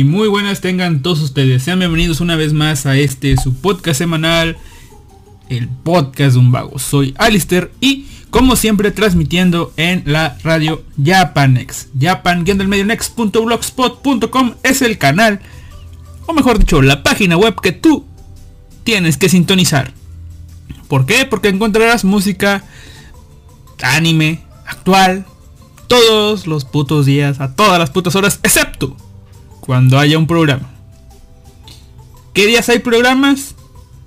[0.00, 1.62] Y muy buenas tengan todos ustedes.
[1.62, 4.56] Sean bienvenidos una vez más a este su podcast semanal,
[5.50, 6.78] el podcast de un vago.
[6.78, 11.88] Soy Alister y como siempre transmitiendo en la radio Japanex.
[12.00, 15.40] Japan next.blogspot.com es el canal,
[16.24, 18.06] o mejor dicho, la página web que tú
[18.84, 19.92] tienes que sintonizar.
[20.88, 21.26] ¿Por qué?
[21.26, 22.64] Porque encontrarás música,
[23.82, 25.26] anime, actual,
[25.88, 28.96] todos los putos días, a todas las putas horas, excepto
[29.70, 30.68] cuando haya un programa.
[32.34, 33.54] ¿Qué días hay programas?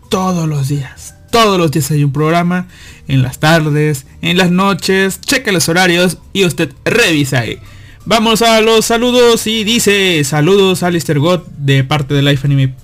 [0.09, 1.15] Todos los días.
[1.31, 2.67] Todos los días hay un programa.
[3.07, 5.21] En las tardes, en las noches.
[5.21, 7.59] Cheque los horarios y usted revisa ahí.
[8.03, 12.75] Vamos a los saludos y dice saludos a Lister God de parte de Life Anime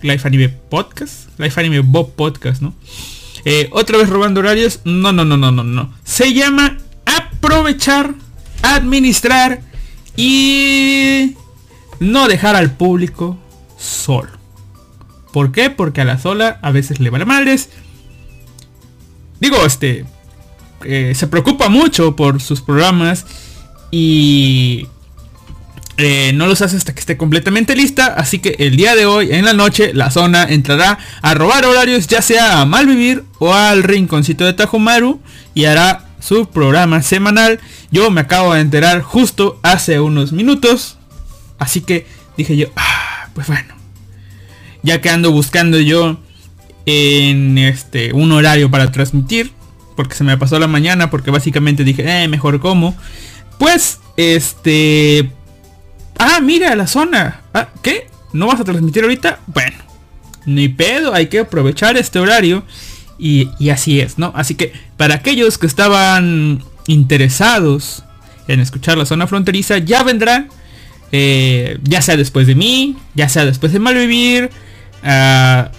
[0.00, 1.28] Life Anime Podcast.
[1.38, 2.74] Life Anime Bob Podcast, ¿no?
[3.44, 4.80] Eh, otra vez robando horarios.
[4.84, 5.94] No, no, no, no, no, no.
[6.02, 8.16] Se llama aprovechar,
[8.60, 9.62] administrar
[10.16, 11.36] y
[12.02, 13.38] no dejar al público
[13.78, 14.30] solo.
[15.32, 15.70] ¿Por qué?
[15.70, 17.70] Porque a la sola a veces le vale madres.
[19.40, 20.04] Digo, este...
[20.84, 23.24] eh, se preocupa mucho por sus programas
[23.90, 24.88] y
[25.96, 28.06] eh, no los hace hasta que esté completamente lista.
[28.06, 32.06] Así que el día de hoy, en la noche, la zona entrará a robar horarios,
[32.06, 35.20] ya sea a Malvivir o al rinconcito de Tajomaru.
[35.54, 37.60] Y hará su programa semanal.
[37.90, 40.98] Yo me acabo de enterar justo hace unos minutos.
[41.62, 42.06] Así que
[42.36, 43.74] dije yo, ah, pues bueno.
[44.82, 46.18] Ya que ando buscando yo
[46.86, 49.52] en este un horario para transmitir.
[49.96, 51.08] Porque se me pasó la mañana.
[51.08, 52.96] Porque básicamente dije, eh, mejor como.
[53.58, 55.30] Pues, este...
[56.18, 57.42] Ah, mira, la zona.
[57.54, 58.08] Ah, ¿Qué?
[58.32, 59.38] ¿No vas a transmitir ahorita?
[59.46, 59.76] Bueno,
[60.44, 62.64] ni pedo, hay que aprovechar este horario.
[63.20, 64.32] Y, y así es, ¿no?
[64.34, 68.02] Así que para aquellos que estaban interesados
[68.48, 70.48] en escuchar la zona fronteriza, ya vendrá.
[71.12, 74.50] Eh, ya sea después de mí, ya sea después de Malvivir.
[75.02, 75.70] ah,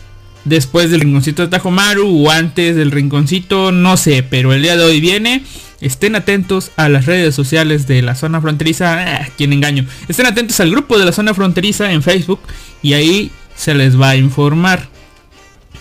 [0.45, 4.83] después del rinconcito de Tajomaru o antes del rinconcito, no sé, pero el día de
[4.83, 5.43] hoy viene.
[5.81, 8.93] estén atentos a las redes sociales de la zona fronteriza.
[8.93, 9.85] Ah, ¿Quién engaño?
[10.07, 12.39] Estén atentos al grupo de la zona fronteriza en Facebook
[12.81, 14.87] y ahí se les va a informar.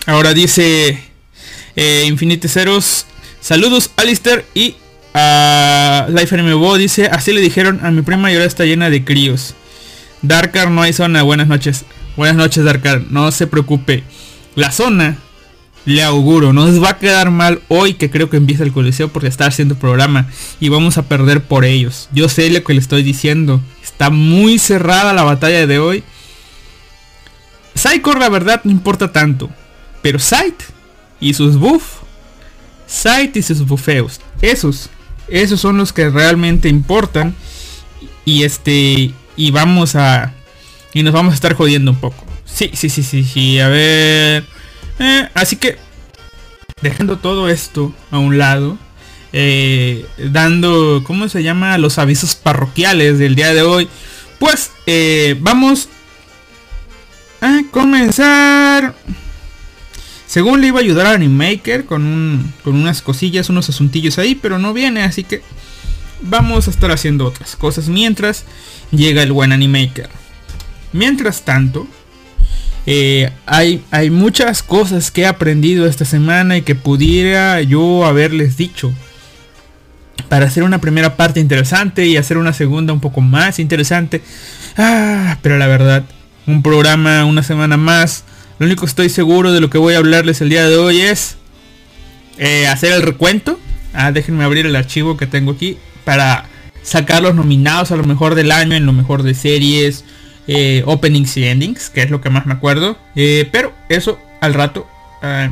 [0.05, 0.99] Ahora dice
[1.75, 3.05] eh, Infinite Ceros.
[3.39, 4.75] Saludos Alistair y
[5.13, 9.03] a Life MBO dice, así le dijeron a mi prima y ahora está llena de
[9.03, 9.55] críos.
[10.21, 11.85] Darkar no hay zona, buenas noches.
[12.15, 14.03] Buenas noches Darkar, no se preocupe.
[14.55, 15.17] La zona,
[15.85, 19.27] le auguro, nos va a quedar mal hoy que creo que empieza el coliseo porque
[19.27, 20.29] está haciendo programa
[20.59, 22.09] y vamos a perder por ellos.
[22.13, 23.61] Yo sé lo que le estoy diciendo.
[23.83, 26.03] Está muy cerrada la batalla de hoy.
[27.75, 29.49] Psycho la verdad no importa tanto.
[30.01, 30.61] Pero Sight
[31.19, 32.01] y sus buff.
[32.87, 34.21] Sight y sus bufeos.
[34.41, 34.89] Esos
[35.27, 37.35] esos son los que realmente importan.
[38.25, 39.11] Y este.
[39.35, 40.33] Y vamos a.
[40.93, 42.25] Y nos vamos a estar jodiendo un poco.
[42.45, 43.59] Sí, sí, sí, sí, sí.
[43.59, 44.45] A ver.
[44.99, 45.77] Eh, así que.
[46.81, 48.77] Dejando todo esto a un lado.
[49.31, 51.03] Eh, dando.
[51.05, 51.77] ¿Cómo se llama?
[51.77, 53.89] Los avisos parroquiales del día de hoy.
[54.39, 55.89] Pues eh, vamos
[57.41, 58.93] a comenzar.
[60.33, 64.57] Según le iba a ayudar a Animaker con, con unas cosillas, unos asuntillos ahí, pero
[64.57, 65.43] no viene, así que
[66.23, 68.43] vamos a estar haciendo otras cosas mientras
[68.89, 70.09] llega el buen Animaker.
[70.91, 71.87] Mientras tanto,
[72.87, 78.57] eh, hay, hay muchas cosas que he aprendido esta semana y que pudiera yo haberles
[78.57, 78.91] dicho.
[80.29, 84.23] Para hacer una primera parte interesante y hacer una segunda un poco más interesante.
[84.77, 86.05] Ah, pero la verdad,
[86.47, 88.23] un programa una semana más
[88.59, 91.01] lo único que estoy seguro de lo que voy a hablarles el día de hoy
[91.01, 91.37] es
[92.37, 93.59] eh, hacer el recuento.
[93.93, 96.45] Ah, déjenme abrir el archivo que tengo aquí para
[96.81, 100.03] sacar los nominados a lo mejor del año, en lo mejor de series,
[100.47, 102.97] eh, openings y endings, que es lo que más me acuerdo.
[103.15, 104.87] Eh, pero eso al rato.
[105.21, 105.49] Ah,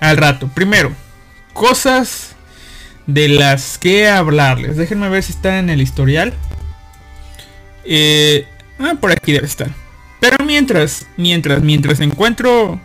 [0.00, 0.48] al rato.
[0.48, 0.92] Primero,
[1.52, 2.34] cosas
[3.06, 4.76] de las que hablarles.
[4.76, 6.34] Déjenme ver si está en el historial.
[8.80, 9.85] ah, por aquí debe estar.
[10.20, 12.80] Pero mientras, mientras, mientras encuentro...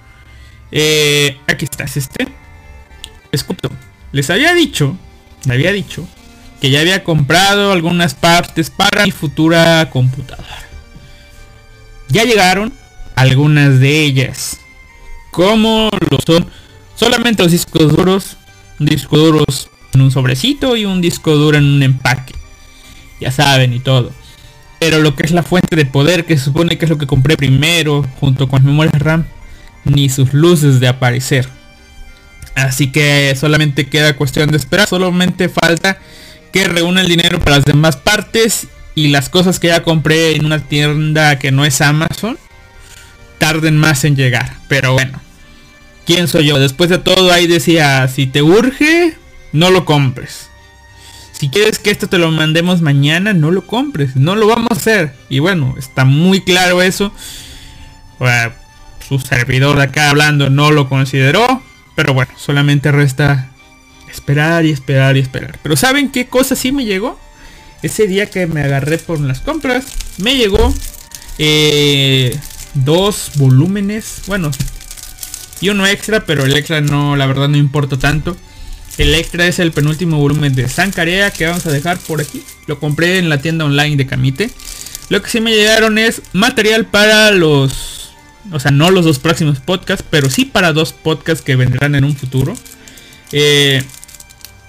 [0.72, 2.28] Eh, aquí estás, este.
[3.32, 3.70] Escuto.
[4.12, 4.98] Les había dicho,
[5.46, 6.08] le había dicho,
[6.60, 10.68] que ya había comprado algunas partes para mi futura computadora.
[12.10, 12.74] Ya llegaron
[13.16, 14.60] algunas de ellas.
[15.32, 16.48] Como lo son
[16.96, 18.38] solamente los discos duros.
[18.80, 19.46] Un disco duro
[19.94, 22.34] en un sobrecito y un disco duro en un empaque.
[23.20, 24.12] Ya saben y todo.
[24.82, 27.06] Pero lo que es la fuente de poder, que se supone que es lo que
[27.06, 29.26] compré primero, junto con las memorias RAM,
[29.84, 31.48] ni sus luces de aparecer.
[32.56, 34.88] Así que solamente queda cuestión de esperar.
[34.88, 36.00] Solamente falta
[36.52, 38.70] que reúna el dinero para las demás partes.
[38.96, 42.40] Y las cosas que ya compré en una tienda que no es Amazon.
[43.38, 44.56] Tarden más en llegar.
[44.68, 45.22] Pero bueno.
[46.08, 46.58] ¿Quién soy yo?
[46.58, 49.16] Después de todo ahí decía, si te urge,
[49.54, 50.50] no lo compres
[51.42, 54.76] si quieres que esto te lo mandemos mañana, no lo compres, no lo vamos a
[54.76, 55.16] hacer.
[55.28, 57.12] Y bueno, está muy claro eso.
[59.10, 61.64] su servidor de acá hablando no lo consideró.
[61.96, 63.50] Pero bueno, solamente resta
[64.08, 65.58] esperar y esperar y esperar.
[65.64, 67.20] Pero ¿saben qué cosa sí me llegó?
[67.82, 69.86] Ese día que me agarré por las compras,
[70.20, 70.72] me llegó
[71.40, 72.38] eh,
[72.76, 74.22] dos volúmenes.
[74.28, 74.52] Bueno,
[75.60, 78.38] y uno extra, pero el extra no, la verdad no importa tanto.
[78.98, 82.44] El extra es el penúltimo volumen de Sankarea que vamos a dejar por aquí.
[82.68, 84.52] Lo compré en la tienda online de Camite.
[85.10, 88.12] Lo que sí me llegaron es material para los...
[88.52, 92.04] O sea, no los dos próximos podcasts, pero sí para dos podcasts que vendrán en
[92.04, 92.56] un futuro.
[93.32, 93.84] Eh,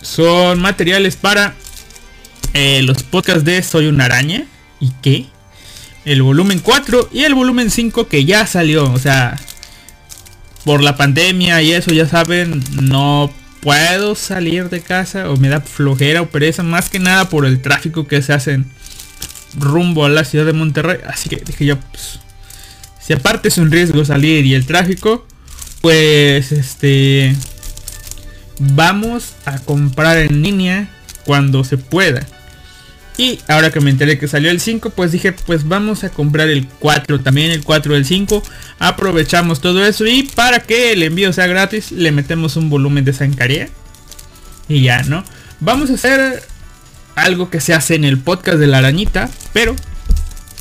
[0.00, 1.54] son materiales para
[2.54, 4.46] eh, los podcasts de Soy una araña.
[4.80, 5.26] ¿Y qué?
[6.04, 8.92] El volumen 4 y el volumen 5 que ya salió.
[8.92, 9.36] O sea,
[10.64, 15.60] por la pandemia y eso ya saben, no puedo salir de casa o me da
[15.60, 18.66] flojera o pereza, más que nada por el tráfico que se hacen
[19.56, 20.98] rumbo a la ciudad de Monterrey.
[21.06, 22.18] Así que dije yo, pues,
[23.00, 25.26] si aparte es un riesgo salir y el tráfico,
[25.80, 27.36] pues este,
[28.58, 30.88] vamos a comprar en línea
[31.24, 32.26] cuando se pueda.
[33.16, 36.48] Y ahora que me enteré que salió el 5, pues dije, pues vamos a comprar
[36.48, 38.42] el 4, también el 4 del 5.
[38.78, 43.12] Aprovechamos todo eso y para que el envío sea gratis, le metemos un volumen de
[43.12, 43.68] zancaría.
[44.68, 45.24] Y ya, ¿no?
[45.60, 46.42] Vamos a hacer
[47.14, 49.76] algo que se hace en el podcast de la arañita, pero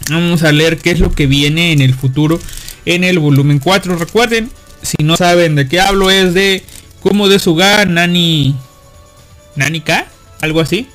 [0.10, 2.40] vamos a leer qué es lo que viene en el futuro
[2.86, 3.96] en el volumen 4.
[3.98, 4.50] Recuerden,
[4.82, 6.64] si no saben de qué hablo, es de
[7.02, 8.56] como de Suga Nani...
[9.56, 9.84] Nani
[10.42, 10.88] algo así.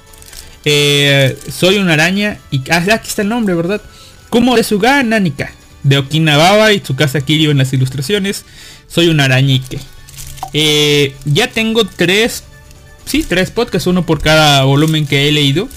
[0.69, 3.81] Eh, soy una araña y ah, aquí está el nombre, ¿verdad?
[4.31, 5.53] Como de Suga Nanika,
[5.85, 8.45] de Okinawa y su casa Kiryu en las ilustraciones.
[8.89, 9.79] Soy un arañique.
[10.53, 12.43] Eh, ya tengo tres
[13.07, 15.69] sí, tres podcasts, uno por cada volumen que he leído.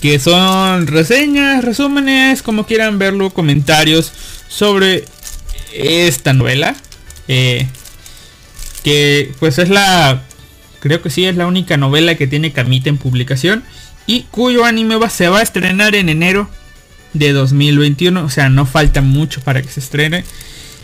[0.00, 4.12] Que son reseñas, resúmenes, como quieran verlo, comentarios
[4.48, 5.04] sobre
[5.72, 6.76] esta novela.
[7.28, 7.66] Eh,
[8.82, 10.22] que pues es la,
[10.80, 13.64] creo que sí, es la única novela que tiene Camita en publicación.
[14.06, 16.48] Y cuyo anime se va a estrenar en enero
[17.12, 18.24] de 2021.
[18.24, 20.24] O sea, no falta mucho para que se estrene.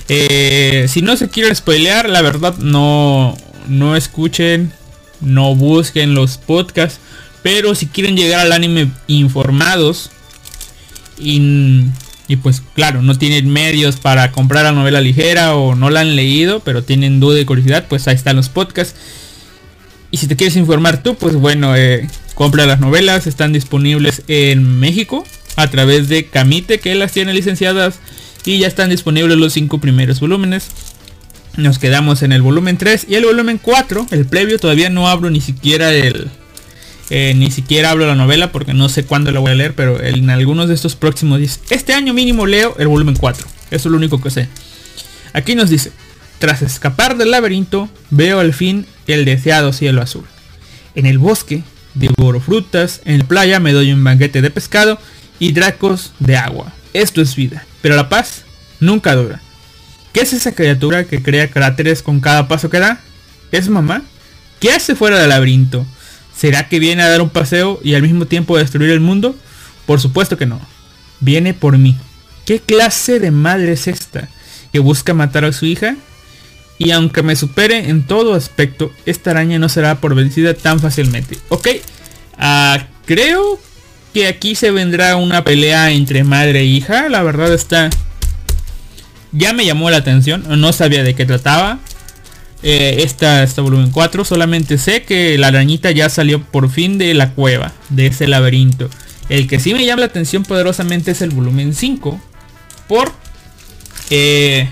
[0.08, 4.72] Eh, si no se quiere spoilear, la verdad no, no escuchen,
[5.20, 7.00] no busquen los podcasts.
[7.42, 10.10] Pero si quieren llegar al anime informados
[11.18, 11.84] y,
[12.26, 16.16] y, pues claro, no tienen medios para comprar la novela ligera o no la han
[16.16, 18.96] leído, pero tienen duda y curiosidad, pues ahí están los podcasts.
[20.10, 24.78] Y si te quieres informar tú, pues bueno, eh, compra las novelas, están disponibles en
[24.78, 25.24] México
[25.56, 27.98] a través de Camite, que las tiene licenciadas
[28.44, 30.68] y ya están disponibles los cinco primeros volúmenes.
[31.56, 35.30] Nos quedamos en el volumen 3 y el volumen 4, el previo, todavía no abro
[35.30, 36.30] ni siquiera el...
[37.10, 40.00] Eh, ni siquiera hablo la novela porque no sé cuándo la voy a leer, pero
[40.00, 41.58] en algunos de estos próximos días.
[41.70, 43.48] Este año mínimo leo el volumen 4.
[43.72, 44.48] Eso es lo único que sé.
[45.32, 45.90] Aquí nos dice,
[46.38, 50.24] tras escapar del laberinto, veo al fin el deseado cielo azul.
[50.94, 51.64] En el bosque,
[51.98, 54.98] devoro frutas, en la playa me doy un banquete de pescado
[55.38, 56.72] y dracos de agua.
[56.94, 58.44] Esto es vida, pero la paz
[58.80, 59.40] nunca dura.
[60.12, 63.00] ¿Qué es esa criatura que crea cráteres con cada paso que da?
[63.52, 64.02] ¿Es mamá?
[64.60, 65.86] ¿Qué hace fuera del laberinto?
[66.36, 69.36] ¿Será que viene a dar un paseo y al mismo tiempo destruir el mundo?
[69.86, 70.60] Por supuesto que no.
[71.20, 71.96] Viene por mí.
[72.44, 74.28] ¿Qué clase de madre es esta?
[74.72, 75.96] ¿Que busca matar a su hija?
[76.78, 81.36] Y aunque me supere en todo aspecto, esta araña no será por vencida tan fácilmente.
[81.48, 81.68] Ok,
[82.38, 83.58] uh, creo
[84.14, 87.08] que aquí se vendrá una pelea entre madre e hija.
[87.08, 87.90] La verdad está...
[89.32, 91.80] Ya me llamó la atención, no sabía de qué trataba.
[92.62, 97.14] Eh, esta, esta volumen 4, solamente sé que la arañita ya salió por fin de
[97.14, 98.88] la cueva, de ese laberinto.
[99.28, 102.20] El que sí me llama la atención poderosamente es el volumen 5.
[102.88, 103.12] Por...
[104.10, 104.68] Eh,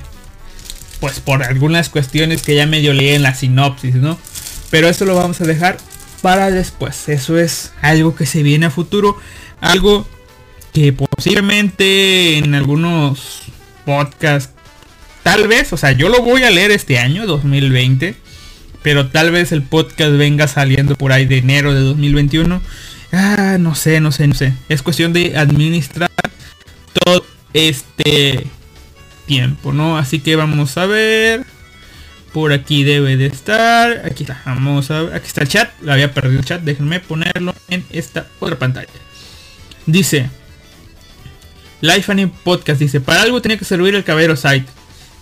[1.00, 4.18] pues por algunas cuestiones que ya medio leí en la sinopsis, ¿no?
[4.70, 5.78] Pero esto lo vamos a dejar
[6.22, 7.08] para después.
[7.08, 9.18] Eso es algo que se viene a futuro.
[9.60, 10.06] Algo
[10.72, 13.42] que posiblemente en algunos
[13.84, 14.52] podcasts,
[15.22, 18.16] tal vez, o sea, yo lo voy a leer este año, 2020.
[18.82, 22.62] Pero tal vez el podcast venga saliendo por ahí de enero de 2021.
[23.12, 24.52] Ah, no sé, no sé, no sé.
[24.68, 26.10] Es cuestión de administrar
[26.92, 28.46] todo este
[29.26, 29.98] tiempo, ¿no?
[29.98, 31.44] Así que vamos a ver.
[32.32, 34.02] Por aquí debe de estar.
[34.04, 34.42] Aquí está.
[34.44, 35.14] Vamos a ver.
[35.14, 35.70] Aquí está el chat.
[35.82, 36.62] La había perdido el chat.
[36.62, 38.88] Déjenme ponerlo en esta otra pantalla.
[39.86, 40.30] Dice.
[41.80, 43.00] Life Anime Podcast dice.
[43.00, 44.66] Para algo tenía que servir el caballero site.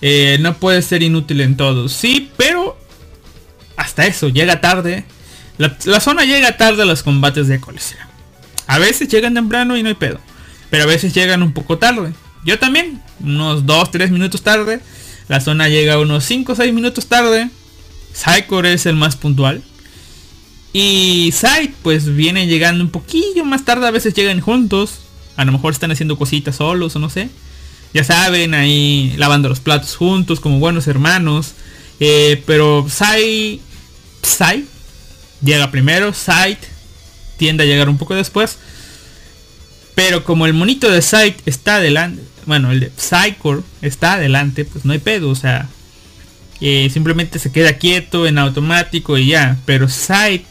[0.00, 1.88] Eh, no puede ser inútil en todo.
[1.88, 2.78] Sí, pero.
[3.76, 4.28] Hasta eso.
[4.28, 5.04] Llega tarde.
[5.56, 8.02] La, zona llega tarde a los combates de colección.
[8.66, 10.18] A veces llegan temprano y no hay pedo.
[10.70, 12.12] Pero a veces llegan un poco tarde.
[12.44, 14.80] Yo también, unos 2-3 minutos tarde.
[15.28, 17.48] La zona llega unos 5-6 minutos tarde.
[18.12, 19.62] Psychor es el más puntual.
[20.72, 23.86] Y Sight pues viene llegando un poquillo más tarde.
[23.86, 24.98] A veces llegan juntos.
[25.36, 27.30] A lo mejor están haciendo cositas solos o no sé.
[27.94, 31.52] Ya saben, ahí lavando los platos juntos como buenos hermanos.
[32.00, 33.60] Eh, pero Sai...
[34.22, 34.66] Sai
[35.42, 36.12] llega primero.
[36.12, 36.58] Sight
[37.38, 38.58] tiende a llegar un poco después.
[39.94, 44.84] Pero como el monito de Sight está adelante, bueno, el de Psychor está adelante, pues
[44.84, 45.68] no hay pedo, o sea,
[46.60, 49.58] eh, simplemente se queda quieto en automático y ya.
[49.64, 50.44] Pero Sight,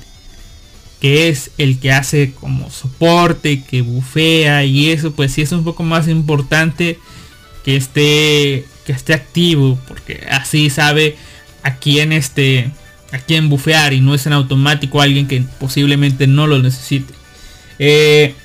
[1.00, 5.64] que es el que hace como soporte, que bufea y eso, pues sí es un
[5.64, 7.00] poco más importante
[7.64, 11.16] que esté que esté activo, porque así sabe
[11.64, 12.70] a quién este
[13.12, 17.14] a quién bufear y no es en automático alguien que posiblemente no lo necesite.
[17.80, 18.36] Eh,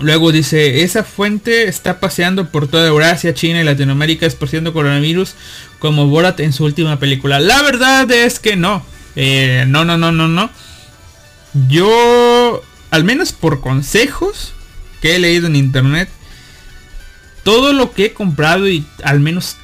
[0.00, 5.34] Luego dice, esa fuente está paseando por toda Eurasia, China y Latinoamérica esparciendo coronavirus
[5.78, 7.38] como Borat en su última película.
[7.38, 8.84] La verdad es que no.
[9.14, 10.50] Eh, no, no, no, no, no.
[11.68, 14.52] Yo, al menos por consejos
[15.00, 16.08] que he leído en internet,
[17.44, 19.56] todo lo que he comprado y al menos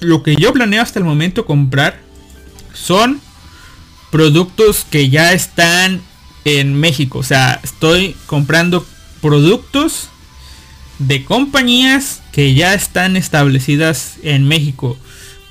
[0.00, 2.00] lo que yo planeo hasta el momento comprar
[2.72, 3.20] son
[4.10, 6.02] productos que ya están
[6.44, 7.18] en México.
[7.18, 8.86] O sea, estoy comprando
[9.20, 10.08] productos
[10.98, 14.96] de compañías que ya están establecidas en México.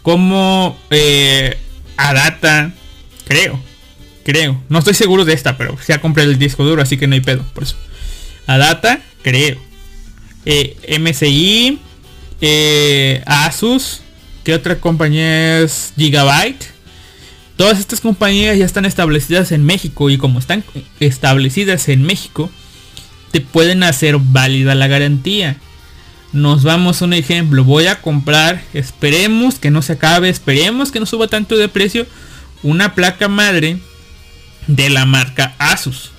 [0.02, 1.58] Como eh,
[1.98, 2.74] Adata,
[3.26, 3.60] creo.
[4.24, 4.62] Creo.
[4.70, 7.22] No estoy seguro de esta, pero ya compré el disco duro, así que no hay
[7.22, 7.44] pedo.
[7.54, 7.76] Por eso.
[8.48, 9.58] Adata, creo.
[10.46, 11.80] Eh, MSI.
[12.42, 14.02] Eh, Asus.
[14.44, 15.94] ¿Qué otra compañía es?
[15.96, 16.71] Gigabyte.
[17.58, 20.64] Todas estas compañías ya están establecidas en México y como están
[21.00, 22.50] establecidas en México,
[23.32, 25.58] te pueden hacer válida la garantía.
[26.34, 27.64] Nos vamos a un ejemplo.
[27.64, 32.08] Voy a comprar, esperemos que no se acabe, esperemos que no suba tanto de precio,
[32.64, 33.80] una placa madre
[34.68, 36.12] de la marca Asus.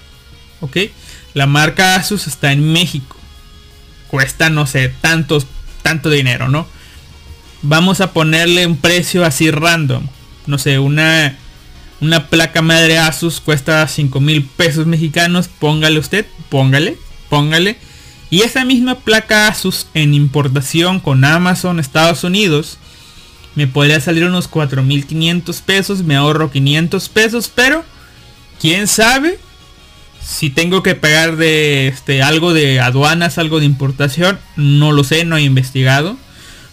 [0.60, 0.76] ¿Ok?
[1.34, 3.16] La marca Asus está en México.
[4.08, 5.46] Cuesta, no sé, tantos,
[5.82, 6.66] tanto dinero, ¿no?
[7.62, 10.06] Vamos a ponerle un precio así random.
[10.46, 11.36] No sé, una,
[12.00, 15.48] una placa madre Asus cuesta 5 mil pesos mexicanos.
[15.48, 17.78] Póngale usted, póngale, póngale.
[18.30, 22.78] Y esa misma placa Asus en importación con Amazon Estados Unidos
[23.54, 26.02] me podría salir unos 4.500 pesos.
[26.02, 27.84] Me ahorro 500 pesos, pero
[28.60, 29.38] quién sabe
[30.24, 34.38] si tengo que pagar de este, algo de aduanas, algo de importación.
[34.56, 36.16] No lo sé, no he investigado.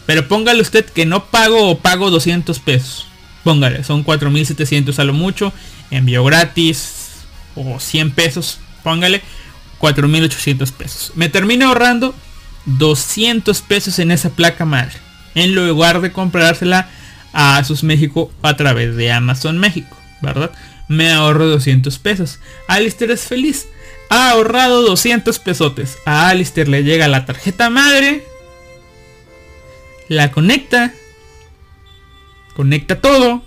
[0.05, 3.07] Pero póngale usted que no pago o pago 200 pesos.
[3.43, 5.53] Póngale, son 4.700 a lo mucho.
[5.91, 7.09] Envío gratis
[7.55, 8.59] o 100 pesos.
[8.83, 9.21] Póngale
[9.79, 11.11] 4.800 pesos.
[11.15, 12.15] Me termino ahorrando
[12.65, 14.95] 200 pesos en esa placa madre.
[15.35, 16.89] En lugar de comprársela
[17.33, 19.95] a Asus México a través de Amazon México.
[20.21, 20.51] ¿Verdad?
[20.87, 22.39] Me ahorro 200 pesos.
[22.67, 23.67] Alistair es feliz.
[24.09, 25.97] Ha ahorrado 200 pesotes.
[26.05, 28.25] A Alistair le llega la tarjeta madre
[30.09, 30.91] la conecta,
[32.55, 33.43] conecta todo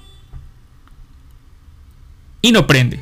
[2.40, 3.00] y no prende.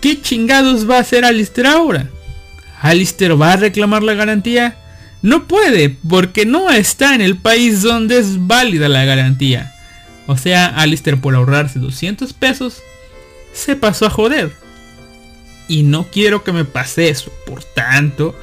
[0.00, 2.08] ¿Qué chingados va a hacer Alistair ahora?
[2.80, 4.76] ¿Alistair va a reclamar la garantía?
[5.22, 9.74] No puede, porque no está en el país donde es válida la garantía.
[10.26, 12.82] O sea, Alistair por ahorrarse 200 pesos,
[13.52, 14.52] se pasó a joder.
[15.66, 17.32] Y no quiero que me pase eso.
[17.46, 18.38] Por tanto,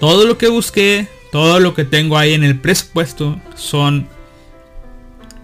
[0.00, 4.06] todo lo que busqué, todo lo que tengo ahí en el presupuesto son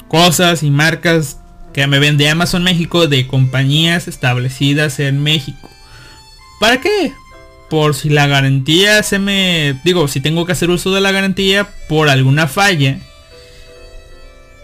[0.06, 1.40] cosas y marcas
[1.72, 5.70] que me vende Amazon México de compañías establecidas en México.
[6.60, 7.14] ¿Para qué?
[7.70, 9.80] Por si la garantía se me...
[9.82, 12.98] Digo, si tengo que hacer uso de la garantía por alguna falla,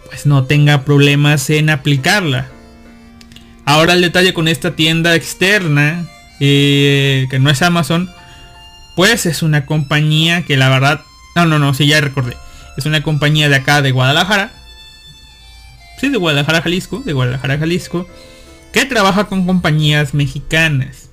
[0.05, 2.49] pues no tenga problemas en aplicarla.
[3.65, 6.07] Ahora el detalle con esta tienda externa,
[6.39, 8.11] eh, que no es Amazon,
[8.95, 11.01] pues es una compañía que la verdad...
[11.35, 12.37] No, no, no, sí, ya recordé.
[12.77, 14.53] Es una compañía de acá de Guadalajara.
[15.99, 17.03] Sí, de Guadalajara, Jalisco.
[17.05, 18.09] De Guadalajara, Jalisco.
[18.73, 21.11] Que trabaja con compañías mexicanas.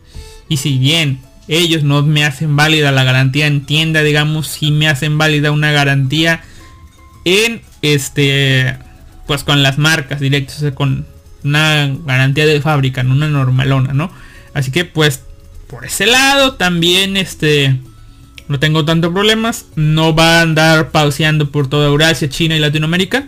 [0.49, 4.87] Y si bien ellos no me hacen válida la garantía en tienda, digamos, si me
[4.87, 6.41] hacen válida una garantía
[7.25, 8.77] en este,
[9.27, 11.05] pues con las marcas directas, con
[11.43, 14.11] una garantía de fábrica, no una normalona, ¿no?
[14.53, 15.23] Así que pues
[15.67, 17.79] por ese lado también este
[18.51, 19.65] no tengo tantos problemas.
[19.75, 23.27] No va a andar pauseando por toda Eurasia, China y Latinoamérica.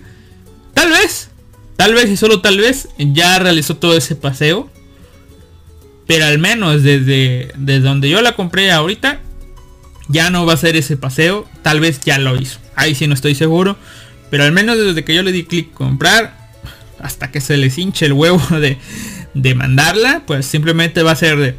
[0.73, 1.29] Tal vez,
[1.77, 4.69] tal vez y solo tal vez ya realizó todo ese paseo.
[6.07, 9.21] Pero al menos desde, desde donde yo la compré ahorita,
[10.09, 11.47] ya no va a ser ese paseo.
[11.61, 12.59] Tal vez ya lo hizo.
[12.75, 13.77] Ahí sí no estoy seguro.
[14.29, 16.37] Pero al menos desde que yo le di clic comprar,
[16.99, 18.77] hasta que se les hinche el huevo de,
[19.33, 21.55] de mandarla, pues simplemente va a ser de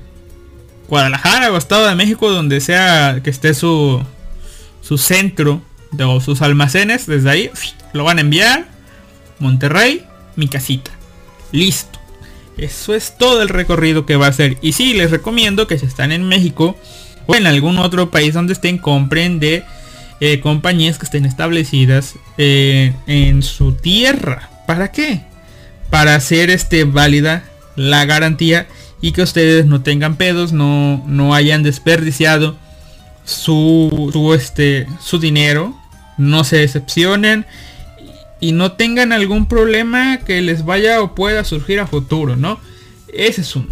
[0.88, 4.02] Guadalajara o Estado de México, donde sea que esté su,
[4.82, 7.50] su centro de, o sus almacenes, desde ahí
[7.92, 8.66] lo van a enviar.
[9.38, 10.04] Monterrey,
[10.36, 10.90] mi casita.
[11.52, 11.98] Listo.
[12.56, 14.58] Eso es todo el recorrido que va a hacer.
[14.62, 16.76] Y sí, les recomiendo que si están en México
[17.26, 19.64] o en algún otro país donde estén, compren de
[20.20, 24.50] eh, compañías que estén establecidas eh, en su tierra.
[24.66, 25.22] ¿Para qué?
[25.90, 27.44] Para hacer este válida
[27.76, 28.68] la garantía
[29.04, 32.56] y que ustedes no tengan pedos, no, no hayan desperdiciado
[33.22, 35.78] su, su, este, su dinero,
[36.16, 37.44] no se decepcionen
[38.40, 42.58] y no tengan algún problema que les vaya o pueda surgir a futuro, ¿no?
[43.12, 43.68] Ese es uno.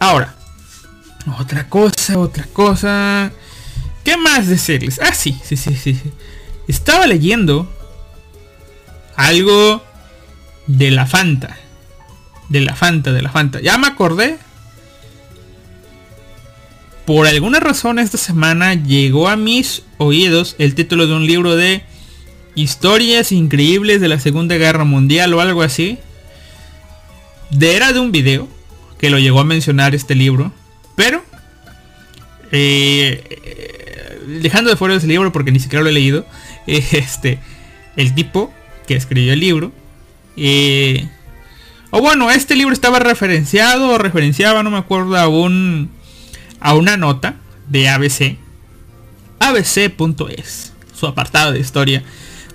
[0.00, 0.34] Ahora,
[1.38, 3.30] otra cosa, otra cosa.
[4.02, 4.98] ¿Qué más decirles?
[5.00, 6.00] Ah, sí, sí, sí, sí.
[6.66, 7.72] Estaba leyendo
[9.14, 9.84] algo
[10.66, 11.56] de la Fanta.
[12.48, 13.60] De la Fanta, de la Fanta.
[13.60, 14.47] Ya me acordé
[17.08, 21.80] por alguna razón esta semana llegó a mis oídos el título de un libro de
[22.54, 25.96] historias increíbles de la Segunda Guerra Mundial o algo así.
[27.48, 28.46] De era de un video
[28.98, 30.52] que lo llegó a mencionar este libro,
[30.96, 31.24] pero
[32.52, 36.26] eh, dejando de fuera ese libro porque ni siquiera lo he leído,
[36.66, 37.38] este
[37.96, 38.52] el tipo
[38.86, 39.72] que escribió el libro
[40.36, 41.08] eh,
[41.88, 45.88] o bueno, este libro estaba referenciado o referenciaba, no me acuerdo, aún
[46.60, 47.36] a una nota
[47.68, 48.36] de ABC,
[49.38, 52.02] abc.es, su apartado de historia,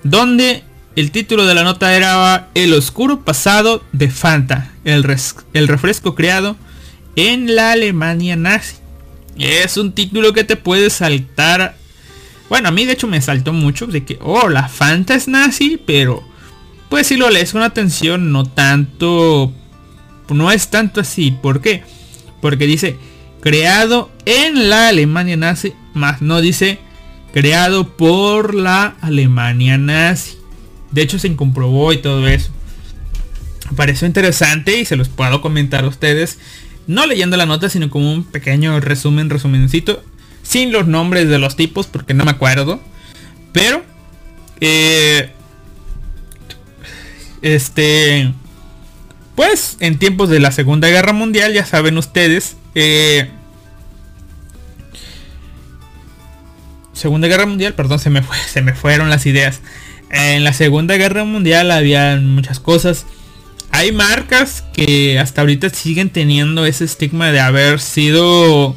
[0.02, 0.64] donde
[0.96, 5.04] el título de la nota era El oscuro pasado de Fanta, el,
[5.52, 6.56] el refresco creado
[7.16, 8.76] en la Alemania nazi.
[9.38, 11.76] Es un título que te puede saltar.
[12.48, 15.80] Bueno, a mí de hecho me saltó mucho de que, oh, la Fanta es nazi,
[15.84, 16.22] pero
[16.88, 19.52] pues si lo lees con atención, no tanto,
[20.28, 21.32] no es tanto así.
[21.32, 21.82] ¿Por qué?
[22.40, 22.96] Porque dice
[23.44, 26.78] creado en la Alemania nazi, más no dice
[27.34, 30.38] creado por la Alemania nazi.
[30.92, 32.50] De hecho se comprobó y todo eso.
[33.76, 36.38] Pareció interesante y se los puedo comentar a ustedes.
[36.86, 40.02] No leyendo la nota, sino como un pequeño resumen, resumencito.
[40.42, 42.80] Sin los nombres de los tipos, porque no me acuerdo.
[43.52, 43.84] Pero,
[44.60, 45.32] eh,
[47.42, 48.32] este,
[49.34, 53.30] pues en tiempos de la Segunda Guerra Mundial, ya saben ustedes, eh,
[56.92, 59.60] Segunda Guerra Mundial, perdón, se me, se me fueron las ideas.
[60.10, 63.04] En la Segunda Guerra Mundial había muchas cosas.
[63.72, 68.76] Hay marcas que hasta ahorita siguen teniendo ese estigma de haber sido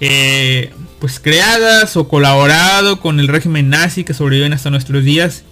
[0.00, 5.42] eh, pues creadas o colaborado con el régimen nazi que sobreviven hasta nuestros días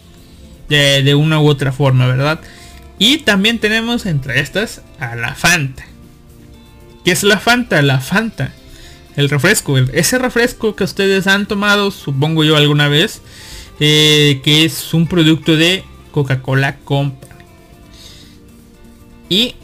[0.69, 2.41] de, de una u otra forma, ¿verdad?
[2.99, 5.85] Y también tenemos entre estas a la Fanta.
[7.05, 7.81] ¿Qué es la Fanta?
[7.83, 8.53] La Fanta
[9.19, 13.21] el refresco, ese refresco que ustedes han tomado, supongo yo alguna vez,
[13.81, 15.83] eh, que es un producto de
[16.13, 17.33] Coca-Cola Company.
[19.29, 19.57] Y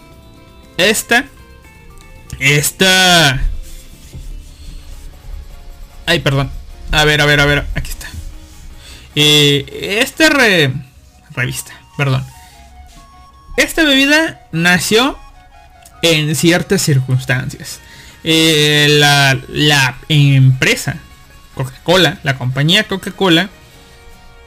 [0.77, 1.27] esta,
[2.41, 3.41] esta,
[6.07, 6.51] ay, perdón,
[6.91, 8.09] a ver, a ver, a ver, aquí está.
[9.15, 10.31] Eh, esta
[11.33, 12.27] revista, perdón.
[13.57, 15.17] Esta bebida nació
[16.05, 17.81] en ciertas circunstancias.
[18.25, 20.97] Eh, la, la empresa
[21.55, 23.49] Coca-Cola, la compañía Coca-Cola,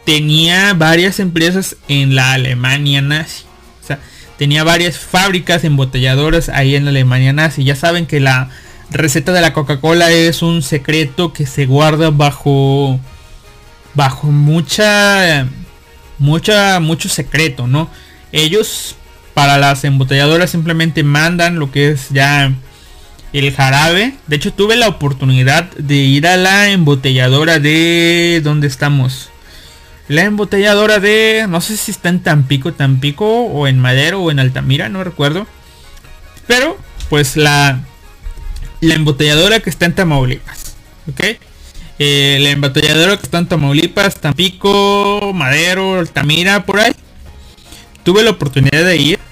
[0.05, 3.43] tenía varias empresas en la Alemania nazi.
[3.83, 3.99] O sea,
[4.37, 7.63] tenía varias fábricas embotelladoras ahí en la Alemania nazi.
[7.63, 8.49] Ya saben que la
[8.91, 12.99] receta de la Coca-Cola es un secreto que se guarda bajo
[13.95, 15.47] bajo mucha
[16.19, 17.89] mucha mucho secreto, ¿no?
[18.31, 18.95] Ellos
[19.37, 22.51] para las embotelladoras simplemente mandan lo que es ya
[23.33, 24.15] el jarabe.
[24.25, 28.41] De hecho, tuve la oportunidad de ir a la embotelladora de...
[28.43, 29.29] ¿Dónde estamos?
[30.07, 31.45] La embotelladora de...
[31.47, 35.45] No sé si está en Tampico, Tampico o en Madero o en Altamira, no recuerdo.
[36.47, 36.75] Pero,
[37.07, 37.81] pues la...
[38.81, 40.77] La embotelladora que está en Tamaulipas.
[41.11, 41.37] ¿Ok?
[41.99, 46.95] Eh, la embotelladora que está en Tamaulipas, Tampico, Madero, Altamira, por ahí.
[48.03, 49.26] Tuve la oportunidad de ir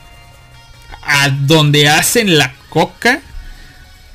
[1.06, 3.22] a donde hacen la coca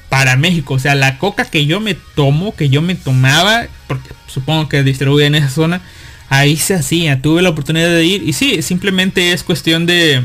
[0.09, 0.74] para México.
[0.74, 4.83] O sea, la coca que yo me tomo, que yo me tomaba, porque supongo que
[4.83, 5.81] distribuye en esa zona,
[6.29, 7.22] ahí se hacía.
[7.22, 10.22] Tuve la oportunidad de ir y sí, simplemente es cuestión de...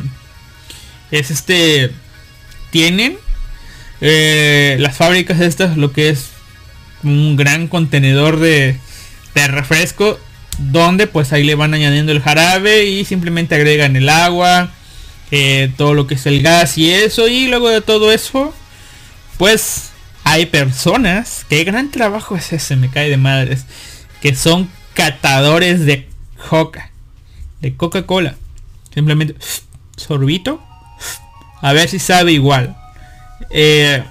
[1.11, 1.91] Es este...
[2.71, 3.17] Tienen
[4.01, 6.31] eh, las fábricas estas lo que es
[7.03, 8.77] un gran contenedor de,
[9.33, 10.19] de refresco
[10.57, 14.71] donde pues ahí le van añadiendo el jarabe y simplemente agregan el agua,
[15.31, 18.53] eh, todo lo que es el gas y eso y luego de todo eso
[19.37, 19.91] pues
[20.23, 23.65] hay personas, qué gran trabajo es ese, me cae de madres,
[24.21, 26.09] que son catadores de
[26.49, 26.91] coca,
[27.61, 28.35] de Coca-Cola.
[28.93, 29.35] Simplemente
[29.97, 30.63] sorbito,
[31.61, 32.75] a ver si sabe igual.
[33.51, 34.03] Eh,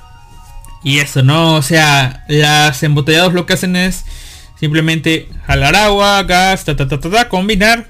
[0.85, 1.55] y eso, ¿no?
[1.55, 4.05] O sea, las embotellados lo que hacen es
[4.61, 7.89] simplemente jalar agua, gas, ta, ta, ta, ta, combinar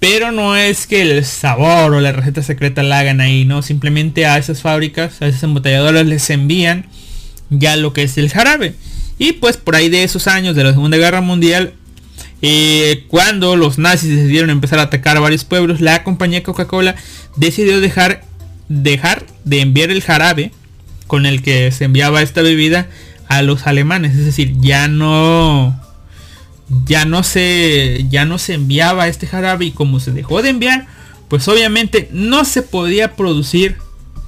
[0.00, 3.62] pero no es que el sabor o la receta secreta la hagan ahí, ¿no?
[3.62, 6.86] Simplemente a esas fábricas, a esas embotelladoras les envían
[7.50, 8.74] ya lo que es el jarabe.
[9.18, 11.74] Y pues por ahí de esos años de la Segunda Guerra Mundial,
[12.42, 16.94] eh, cuando los nazis decidieron empezar a atacar a varios pueblos, la compañía Coca-Cola
[17.34, 18.22] decidió dejar,
[18.68, 20.52] dejar de enviar el jarabe
[21.08, 22.88] con el que se enviaba esta bebida
[23.26, 24.14] a los alemanes.
[24.14, 25.76] Es decir, ya no
[26.84, 30.86] ya no se ya no se enviaba este jarabe y como se dejó de enviar
[31.28, 33.76] pues obviamente no se podía producir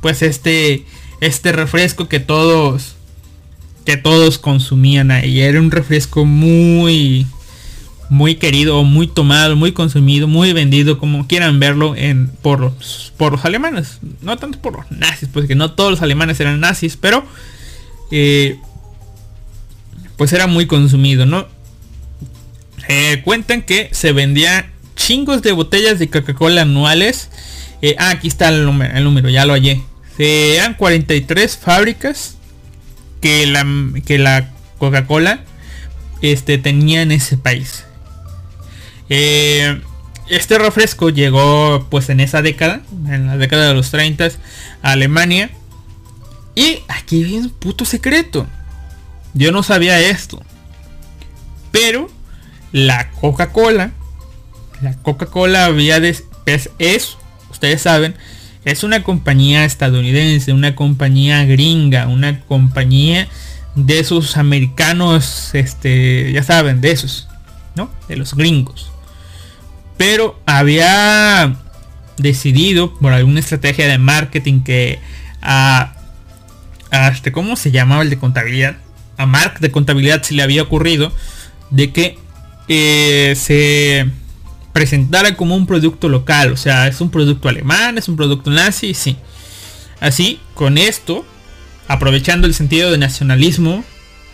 [0.00, 0.84] pues este
[1.20, 2.96] este refresco que todos
[3.84, 5.40] que todos consumían ahí.
[5.40, 7.26] Era un refresco muy
[8.08, 13.32] muy querido muy tomado muy consumido muy vendido como quieran verlo en por los por
[13.32, 13.98] los alemanes.
[14.20, 17.24] No tanto por los nazis pues que no todos los alemanes eran nazis pero
[18.10, 18.58] eh,
[20.16, 21.46] pues era muy consumido no
[22.88, 27.30] eh, cuentan que se vendían chingos de botellas de Coca-Cola anuales.
[27.82, 29.80] Eh, ah, aquí está el número, el número, ya lo hallé.
[30.18, 32.36] eran 43 fábricas
[33.20, 33.66] que la,
[34.04, 35.44] que la Coca-Cola
[36.22, 37.84] este, tenía en ese país.
[39.08, 39.80] Eh,
[40.28, 44.30] este refresco llegó pues en esa década, en la década de los 30
[44.82, 45.50] a Alemania.
[46.54, 48.46] Y aquí viene un puto secreto.
[49.34, 50.42] Yo no sabía esto.
[51.72, 52.10] Pero
[52.72, 53.92] la Coca-Cola,
[54.82, 57.16] la Coca-Cola había de, es, es,
[57.50, 58.14] ustedes saben,
[58.64, 63.28] es una compañía estadounidense, una compañía gringa, una compañía
[63.74, 67.28] de esos americanos, este, ya saben, de esos,
[67.74, 67.90] ¿no?
[68.08, 68.90] De los gringos.
[69.96, 71.56] Pero había
[72.16, 74.98] decidido por alguna estrategia de marketing que
[75.42, 75.94] a,
[77.12, 78.76] este, ¿cómo se llamaba el de contabilidad?
[79.16, 81.12] A Mark de contabilidad se le había ocurrido
[81.70, 82.18] de que
[82.72, 84.06] eh, se
[84.72, 86.52] presentara como un producto local.
[86.52, 89.16] O sea, es un producto alemán, es un producto nazi, sí.
[89.98, 91.26] Así, con esto,
[91.88, 93.84] aprovechando el sentido de nacionalismo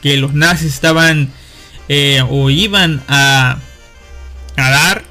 [0.03, 1.33] que los nazis estaban
[1.89, 3.59] eh, o iban a,
[4.55, 5.03] dar,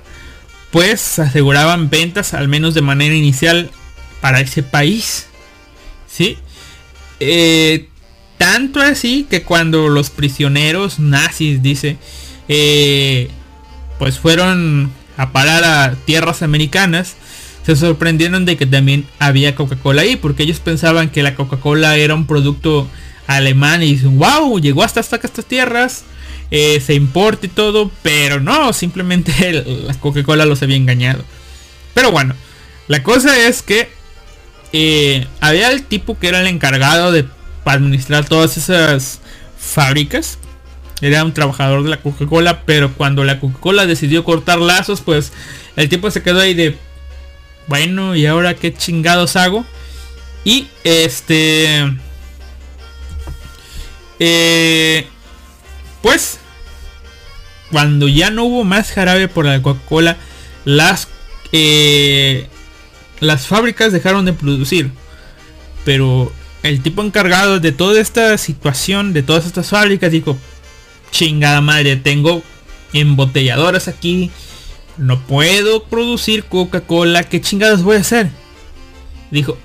[0.70, 3.72] pues aseguraban ventas al menos de manera inicial
[4.22, 5.26] para ese país.
[6.08, 6.38] ¿Sí?
[7.20, 7.90] Eh,
[8.38, 11.98] tanto así que cuando los prisioneros nazis, dice,
[12.48, 13.30] eh,
[14.00, 17.16] pues fueron a parar a tierras americanas,
[17.66, 22.14] se sorprendieron de que también había Coca-Cola ahí, porque ellos pensaban que la Coca-Cola era
[22.14, 22.88] un producto
[23.28, 26.04] alemán y dicen, wow, llegó hasta, hasta estas tierras,
[26.52, 31.24] eh, se importa y todo, pero no, simplemente la Coca-Cola los había engañado.
[31.94, 32.36] Pero bueno,
[32.88, 33.90] la cosa es que
[34.74, 37.26] eh, había el tipo que era el encargado de
[37.64, 39.22] administrar todas esas
[39.58, 40.38] fábricas
[41.02, 45.34] era un trabajador de la Coca-Cola, pero cuando la Coca-Cola decidió cortar lazos, pues
[45.76, 46.78] el tipo se quedó ahí de,
[47.68, 49.66] bueno, ¿y ahora qué chingados hago?
[50.44, 51.98] Y este...
[54.20, 55.08] Eh,
[56.02, 56.40] pues,
[57.72, 60.18] cuando ya no hubo más jarabe por la Coca-Cola,
[60.64, 61.10] las,
[61.52, 62.48] eh,
[63.20, 64.92] las fábricas dejaron de producir.
[65.84, 66.32] Pero
[66.64, 70.38] el tipo encargado de toda esta situación, de todas estas fábricas, dijo,
[71.12, 72.44] chingada madre, tengo
[72.94, 74.32] embotelladoras aquí.
[74.98, 77.24] No puedo producir Coca-Cola.
[77.24, 78.30] ¿Qué chingadas voy a hacer?
[79.32, 79.58] Dijo,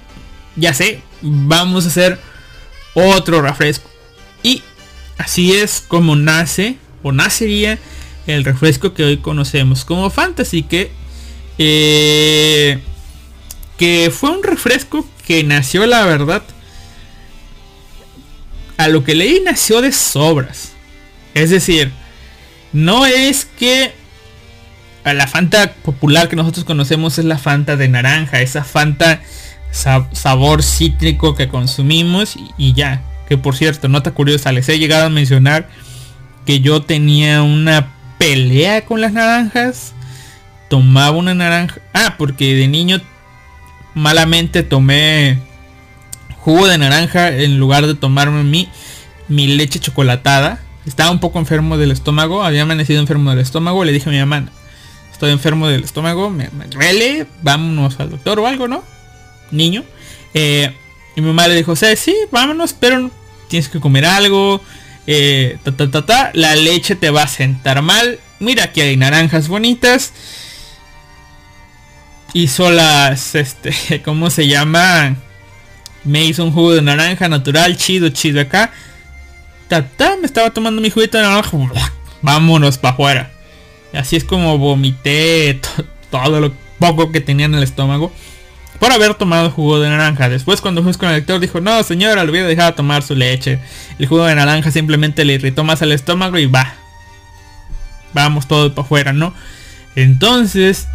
[0.57, 2.19] ya sé, vamos a hacer
[2.95, 3.89] otro refresco.
[4.43, 4.63] Y
[5.19, 7.79] así es como nace o nacería
[8.27, 10.63] el refresco que hoy conocemos como Fantasy.
[10.65, 10.91] Que,
[11.59, 12.81] eh,
[13.77, 16.43] que fue un refresco que nació, la verdad,
[18.77, 20.70] a lo que leí nació de sobras.
[21.35, 21.93] Es decir,
[22.73, 23.93] no es que
[25.05, 29.21] la Fanta popular que nosotros conocemos es la Fanta de naranja, esa Fanta
[29.71, 33.03] sabor cítrico que consumimos y, ya.
[33.29, 35.69] Que por cierto, nota curiosa, les he llegado a mencionar
[36.45, 39.95] que yo tenía una pelea con las naranjas.
[40.69, 41.81] Tomaba una naranja.
[41.95, 43.01] Ah, porque de niño
[43.95, 45.39] malamente tomé
[46.39, 48.69] jugo de naranja en lugar de tomarme mi,
[49.29, 53.93] mi leche chocolatada estaba un poco enfermo del estómago, había amanecido enfermo del estómago, le
[53.93, 54.49] dije a mi mamá,
[55.13, 58.83] estoy enfermo del estómago, me, duele, vámonos al doctor o algo, ¿no?
[59.51, 59.85] Niño.
[60.33, 60.75] Eh,
[61.17, 63.11] y mi mamá le dijo, o sea, sí, vámonos, pero
[63.49, 64.63] tienes que comer algo.
[65.07, 68.19] Eh, ta, ta, ta, ta, la leche te va a sentar mal.
[68.39, 70.13] Mira aquí hay naranjas bonitas.
[72.33, 75.17] Hizo las, este, ¿cómo se llama?
[76.05, 78.73] Me hizo un jugo de naranja natural, chido, chido acá
[80.21, 81.57] me estaba tomando mi juguito de naranja.
[82.23, 83.31] Vámonos para afuera.
[83.93, 85.61] Así es como vomité
[86.11, 88.13] todo lo poco que tenía en el estómago.
[88.79, 90.29] Por haber tomado jugo de naranja.
[90.29, 93.15] Después cuando fuimos con el lector dijo, no señora, le voy a dejar tomar su
[93.15, 93.59] leche.
[93.99, 96.75] El jugo de naranja simplemente le irritó más al estómago y va.
[98.13, 99.35] Vamos todos para afuera, ¿no?
[99.97, 100.89] Entonces,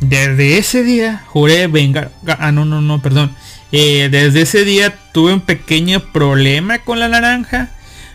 [0.00, 2.10] desde ese día, juré venga.
[2.38, 3.34] Ah, no, no, no, perdón.
[3.70, 7.68] Eh, desde ese día tuve un pequeño problema con la naranja.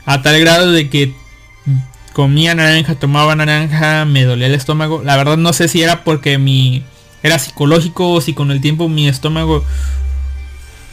[0.05, 1.13] A tal grado de que
[2.13, 5.01] comía naranja, tomaba naranja, me dolía el estómago.
[5.03, 6.83] La verdad no sé si era porque mi
[7.23, 9.63] era psicológico o si con el tiempo mi estómago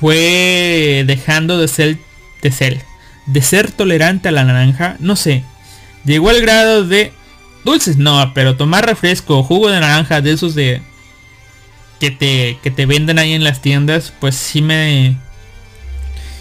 [0.00, 1.98] fue dejando de ser
[2.42, 2.84] de ser
[3.26, 5.44] de ser tolerante a la naranja, no sé.
[6.04, 7.12] Llegó al grado de
[7.64, 10.80] dulces, no, pero tomar refresco jugo de naranja de esos de
[12.00, 15.16] que te que te venden ahí en las tiendas, pues sí me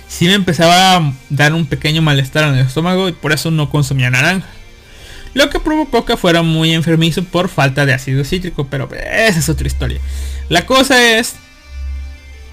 [0.09, 3.69] si me empezaba a dar un pequeño malestar en el estómago y por eso no
[3.69, 4.47] consumía naranja.
[5.35, 9.47] Lo que provocó que fuera muy enfermizo por falta de ácido cítrico, pero esa es
[9.47, 10.01] otra historia.
[10.49, 11.35] La cosa es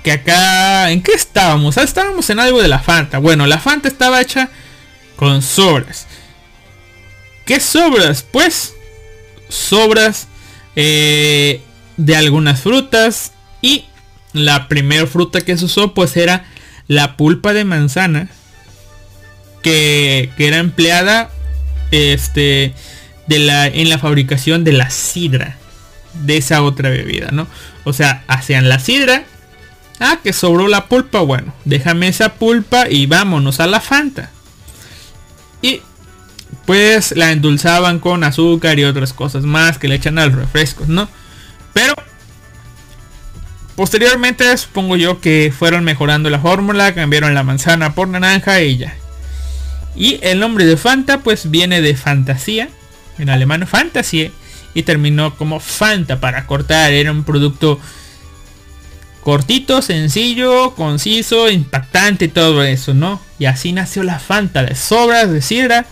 [0.05, 1.79] que acá, ¿en qué estábamos?
[1.79, 3.19] Ah, estábamos en algo de la Fanta.
[3.19, 4.51] Bueno, la Fanta estaba hecha
[5.16, 6.07] con sobras.
[7.47, 8.23] ¿Qué sobras?
[8.23, 8.75] Pues
[9.49, 10.29] sobras
[10.77, 11.62] eh,
[11.97, 13.87] de algunas frutas y
[14.35, 16.45] la primera fruta que se usó pues era
[16.88, 18.29] la pulpa de manzana
[19.62, 21.31] que, que era empleada
[21.90, 22.75] este
[23.27, 25.57] de la en la fabricación de la sidra
[26.25, 27.46] de esa otra bebida, ¿no?
[27.85, 29.25] O sea, hacían la sidra.
[29.99, 31.20] Ah, que sobró la pulpa.
[31.20, 34.31] Bueno, déjame esa pulpa y vámonos a la Fanta.
[35.62, 35.81] Y
[36.66, 40.88] pues la endulzaban con azúcar y otras cosas más que le echan a los refrescos,
[40.88, 41.09] ¿no?
[41.72, 41.94] Pero
[43.77, 48.97] posteriormente supongo yo que fueron mejorando la fórmula, cambiaron la manzana por naranja y ya.
[49.95, 52.69] Y el nombre de Fanta pues viene de fantasía,
[53.19, 54.31] en alemán fantasía
[54.75, 56.93] y terminó como Fanta para cortar.
[56.93, 57.81] Era un producto
[59.23, 63.21] cortito, sencillo, conciso, impactante todo eso, ¿no?
[63.39, 65.87] Y así nació la Fanta de sobras de sidra.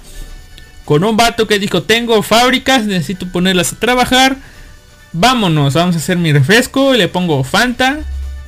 [0.84, 4.36] Con un vato que dijo, tengo fábricas, necesito ponerlas a trabajar.
[5.14, 8.00] Vámonos, vamos a hacer mi refresco y le pongo Fanta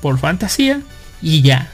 [0.03, 0.81] por fantasía
[1.23, 1.71] y ya.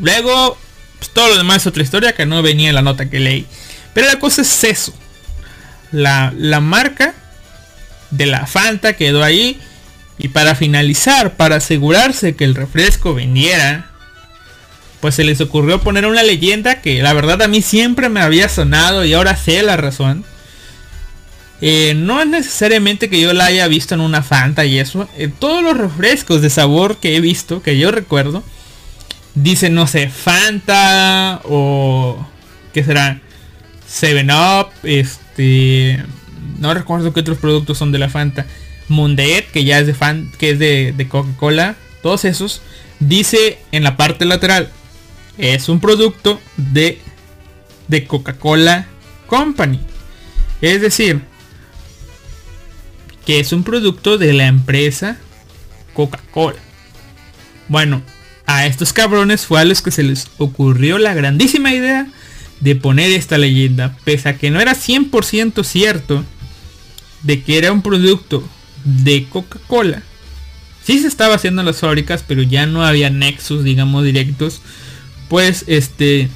[0.00, 0.56] Luego,
[0.98, 3.46] pues, todo lo demás es otra historia que no venía en la nota que leí.
[3.92, 4.94] Pero la cosa es eso.
[5.92, 7.14] La, la marca
[8.10, 9.60] de la Fanta quedó ahí.
[10.16, 13.90] Y para finalizar, para asegurarse que el refresco vendiera,
[15.00, 18.48] pues se les ocurrió poner una leyenda que la verdad a mí siempre me había
[18.48, 20.24] sonado y ahora sé la razón.
[21.60, 25.08] Eh, no es necesariamente que yo la haya visto en una Fanta y eso.
[25.16, 28.42] En todos los refrescos de sabor que he visto, que yo recuerdo,
[29.34, 32.26] dicen, no sé, Fanta o...
[32.72, 33.20] ¿Qué será?
[33.88, 36.04] 7-Up, este
[36.58, 38.46] no recuerdo qué otros productos son de la Fanta.
[38.88, 41.76] Mundet, que ya es de fan, que es de, Coca-Cola.
[42.02, 42.62] Todos esos.
[43.00, 44.70] Dice en la parte lateral.
[45.38, 47.00] Es un producto de,
[47.88, 48.86] de Coca-Cola
[49.26, 49.80] Company.
[50.60, 51.22] Es decir,
[53.26, 55.18] que es un producto de la empresa
[55.94, 56.58] Coca-Cola.
[57.68, 58.02] Bueno,
[58.46, 62.06] a estos cabrones fue a los que se les ocurrió la grandísima idea
[62.60, 66.24] de poner esta leyenda, pese a que no era 100% cierto
[67.22, 68.46] de que era un producto
[68.84, 70.02] de Coca-Cola.
[70.84, 74.60] Sí se estaba haciendo en las fábricas, pero ya no había nexos, digamos, directos.
[75.28, 76.28] Pues este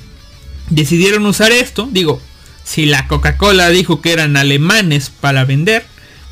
[0.70, 1.88] decidieron usar esto.
[1.92, 2.20] Digo,
[2.64, 5.84] si la Coca-Cola dijo que eran alemanes para vender,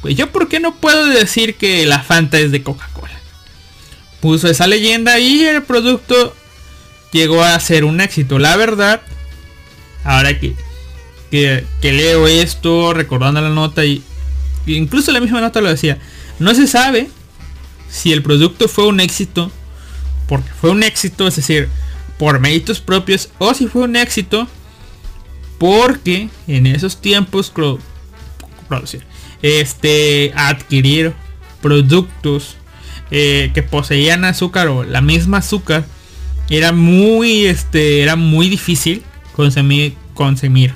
[0.07, 3.19] pues yo por qué no puedo decir que la Fanta es de Coca-Cola.
[4.21, 6.33] Puso esa leyenda y el producto
[7.11, 8.39] llegó a ser un éxito.
[8.39, 9.03] La verdad,
[10.05, 10.55] ahora que,
[11.33, 14.05] que, leo esto, recordando la nota y
[14.67, 15.99] incluso la misma nota lo decía,
[16.39, 17.09] no se sabe
[17.91, 19.51] si el producto fue un éxito,
[20.29, 21.69] porque fue un éxito, es decir,
[22.17, 24.47] por méritos propios, o si fue un éxito
[25.59, 27.51] porque en esos tiempos
[29.43, 31.13] este, adquirir
[31.63, 32.57] productos
[33.11, 35.85] eh, que poseían azúcar o la misma azúcar
[36.49, 39.03] era muy, este, era muy difícil
[39.35, 40.73] consumir, consumir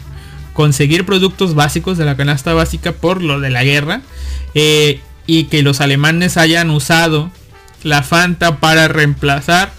[0.52, 4.02] conseguir productos básicos de la canasta básica por lo de la guerra
[4.54, 7.30] eh, y que los alemanes hayan usado
[7.82, 9.72] la Fanta para reemplazar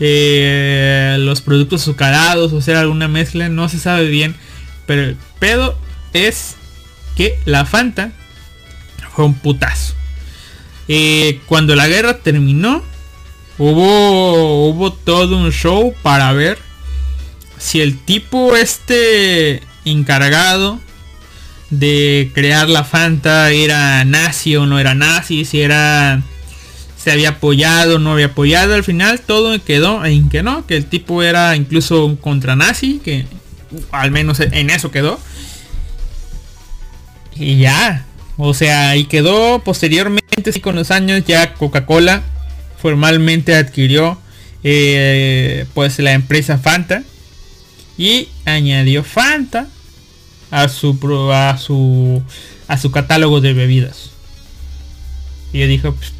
[0.00, 4.34] eh, los productos azucarados o sea alguna mezcla no se sabe bien
[4.86, 5.78] pero el pedo
[6.12, 6.56] es
[7.16, 8.12] que la Fanta
[9.14, 9.94] fue un putazo
[10.88, 12.82] eh, cuando la guerra terminó
[13.58, 16.58] hubo hubo todo un show para ver
[17.58, 20.80] si el tipo este encargado
[21.70, 26.22] de crear la Fanta era nazi o no era nazi, si era
[26.96, 30.76] se había apoyado o no había apoyado, al final todo quedó en que no, que
[30.76, 33.26] el tipo era incluso un contra nazi, que
[33.92, 35.20] al menos en eso quedó.
[37.38, 38.06] Y ya,
[38.36, 42.22] o sea, ahí quedó posteriormente, sí, con los años ya Coca-Cola
[42.80, 44.18] formalmente adquirió
[44.62, 47.02] eh, pues la empresa Fanta
[47.96, 49.66] y añadió Fanta
[50.50, 50.98] a su
[51.32, 52.22] a su
[52.68, 54.10] a su catálogo de bebidas.
[55.52, 56.12] Y yo dije, pues,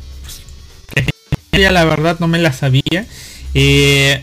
[0.92, 3.06] pues la verdad no me la sabía.
[3.54, 4.22] Eh,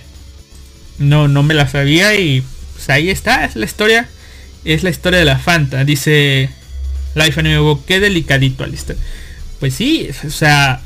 [0.99, 4.09] no, no me la sabía y pues ahí está, es la historia.
[4.65, 5.83] Es la historia de la Fanta.
[5.83, 6.49] Dice
[7.16, 8.97] Life nuevo, qué delicadito Alistair.
[9.59, 10.82] Pues sí, o sea,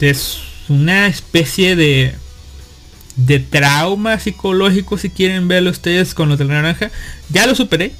[0.00, 2.14] es una especie de
[3.16, 6.90] de trauma psicológico si quieren verlo ustedes con los de la naranja.
[7.30, 7.92] Ya lo superé.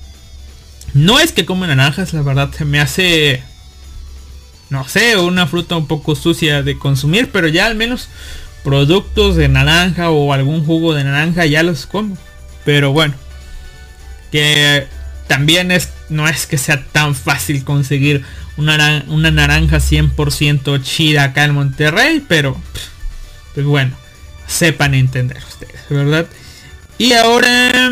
[0.93, 3.43] No es que come naranjas, la verdad se me hace,
[4.71, 8.09] no sé, una fruta un poco sucia de consumir, pero ya al menos
[8.63, 12.17] productos de naranja o algún jugo de naranja ya los como.
[12.65, 13.15] Pero bueno,
[14.31, 14.87] que
[15.27, 18.25] también es, no es que sea tan fácil conseguir
[18.57, 22.61] una, una naranja 100% chida acá en Monterrey, pero
[23.55, 23.97] pues bueno,
[24.47, 26.27] sepan entender ustedes, ¿verdad?
[26.99, 27.91] Y ahora,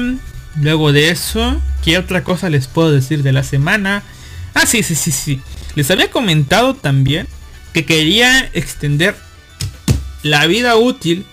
[0.61, 4.03] luego de eso, ¿qué otra cosa les puedo decir de la semana?
[4.55, 5.41] Ah, sí, sí, sí, sí.
[5.75, 7.27] Les había comentado también
[7.73, 9.17] que quería extender
[10.23, 11.25] la vida útil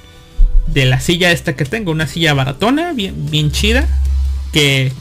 [0.68, 1.92] de la silla esta que tengo.
[1.92, 3.88] Una silla baratona, bien, bien chida.
[4.54, 4.92] Que,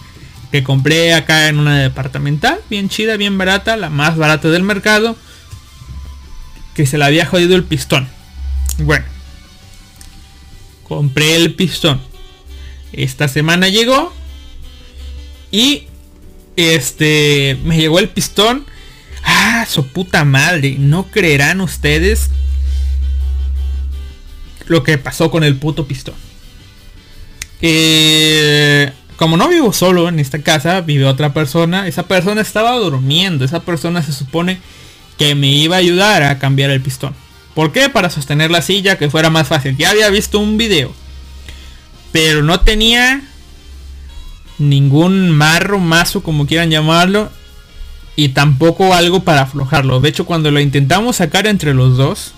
[0.51, 2.61] que compré acá en una departamental.
[2.71, 3.77] Bien chida, bien barata.
[3.77, 5.17] La más barata del mercado.
[6.75, 8.09] Que se la había jodido el pistón.
[8.79, 9.05] Bueno.
[10.85, 12.01] Compré el pistón.
[12.93, 14.13] Esta semana llegó.
[15.51, 15.87] Y
[16.57, 18.67] este me llegó el pistón.
[19.25, 20.77] Ah, su puta madre.
[20.79, 22.31] No creerán ustedes
[24.67, 26.15] lo que pasó con el puto pistón.
[27.61, 31.89] Eh, como no vivo solo en esta casa, vive otra persona.
[31.89, 33.45] Esa persona estaba durmiendo.
[33.45, 34.61] Esa persona se supone
[35.19, 37.15] que me iba a ayudar a cambiar el pistón.
[37.53, 37.89] ¿Por qué?
[37.89, 39.77] Para sostener la silla que fuera más fácil.
[39.77, 40.95] Ya había visto un video.
[42.13, 43.23] Pero no tenía
[44.59, 47.29] ningún marro, mazo, como quieran llamarlo.
[48.15, 49.99] Y tampoco algo para aflojarlo.
[49.99, 52.35] De hecho, cuando lo intentamos sacar entre los dos,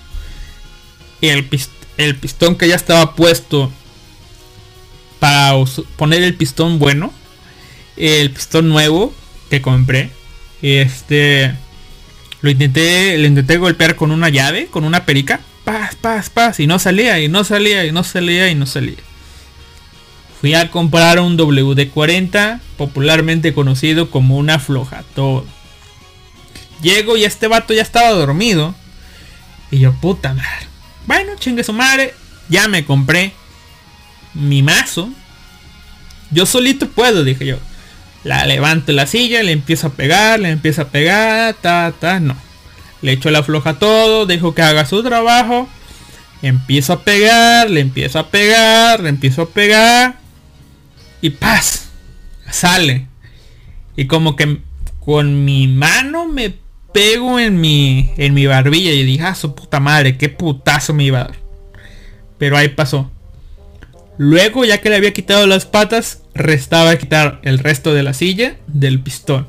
[1.21, 1.47] el,
[1.99, 3.71] el pistón que ya estaba puesto
[5.21, 5.55] para
[5.97, 7.13] poner el pistón bueno,
[7.97, 9.15] el pistón nuevo
[9.51, 10.11] que compré,
[10.63, 11.55] este,
[12.41, 16.67] lo intenté, lo intenté golpear con una llave, con una perica, paz, paz, paz, y
[16.67, 18.97] no salía, y no salía, y no salía, y no salía.
[20.41, 25.45] Fui a comprar un WD-40, popularmente conocido como una floja todo.
[26.81, 28.75] Llego y este vato ya estaba dormido.
[29.71, 30.67] Y yo, puta madre.
[31.07, 32.15] Bueno, chingue su madre.
[32.49, 33.35] Ya me compré
[34.35, 35.11] mi mazo.
[36.31, 37.57] Yo solito puedo, dije yo.
[38.23, 42.37] La levanto la silla, le empiezo a pegar, le empiezo a pegar, ta, ta, no.
[43.03, 45.69] Le echo la floja todo, dejo que haga su trabajo.
[46.43, 50.21] Empiezo a pegar, le empiezo a pegar, le empiezo a pegar
[51.21, 51.91] y paz,
[52.51, 53.07] sale.
[53.97, 54.59] Y como que
[55.01, 56.55] con mi mano me
[56.93, 61.05] pego en mi, en mi barbilla y dije, ah, su puta madre, qué putazo me
[61.05, 61.37] iba a dar.
[62.39, 63.11] Pero ahí pasó.
[64.23, 68.57] Luego, ya que le había quitado las patas, restaba quitar el resto de la silla
[68.67, 69.49] del pistón.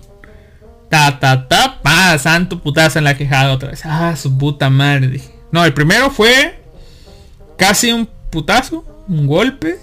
[0.90, 3.82] Ta, ta, ta, pa, santo putazo en la quejada otra vez.
[3.84, 5.20] Ah, su puta madre.
[5.52, 6.58] No, el primero fue
[7.58, 9.78] casi un putazo, un golpe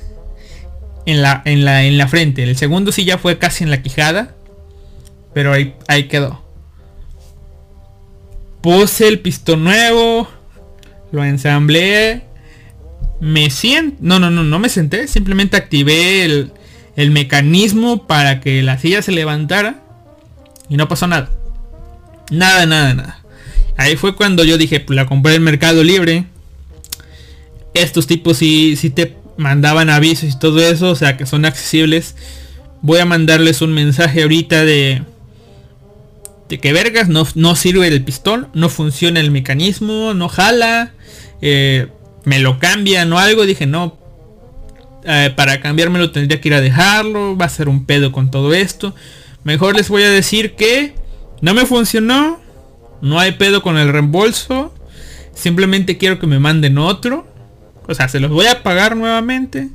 [1.05, 2.43] en la, en la, en la frente.
[2.43, 4.37] El segundo sí ya fue casi en la quijada.
[5.35, 6.43] Pero ahí, ahí quedó.
[8.63, 10.27] Puse el pistón nuevo.
[11.13, 12.28] Lo ensamblé.
[13.21, 13.97] Me siento...
[14.01, 15.09] No, no, no, no me senté.
[15.09, 16.53] Simplemente activé el,
[16.97, 19.83] el mecanismo para que la silla se levantara.
[20.69, 21.31] Y no pasó nada.
[22.31, 23.23] Nada, nada, nada.
[23.77, 26.27] Ahí fue cuando yo dije, pues la compré en Mercado Libre.
[27.75, 32.17] Estos tipos si, si te mandaban avisos y todo eso, o sea que son accesibles.
[32.83, 35.03] Voy a mandarles un mensaje ahorita de,
[36.49, 40.93] de que vergas, no, no sirve el pistón, no funciona el mecanismo, no jala,
[41.41, 41.89] eh,
[42.29, 43.47] me lo cambian o algo.
[43.47, 43.99] Dije, no,
[45.05, 48.55] eh, para cambiármelo tendría que ir a dejarlo, va a ser un pedo con todo
[48.55, 48.95] esto.
[49.45, 50.95] Mejor les voy a decir que
[51.41, 52.41] no me funcionó,
[53.01, 54.75] no hay pedo con el reembolso,
[55.35, 57.29] simplemente quiero que me manden otro
[57.89, 59.71] o sea, se los voy a pagar nuevamente.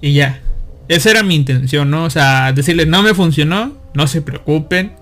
[0.00, 0.40] Y ya.
[0.88, 2.04] Esa era mi intención, ¿no?
[2.04, 3.76] O sea, decirles, no me funcionó.
[3.92, 4.96] No se preocupen.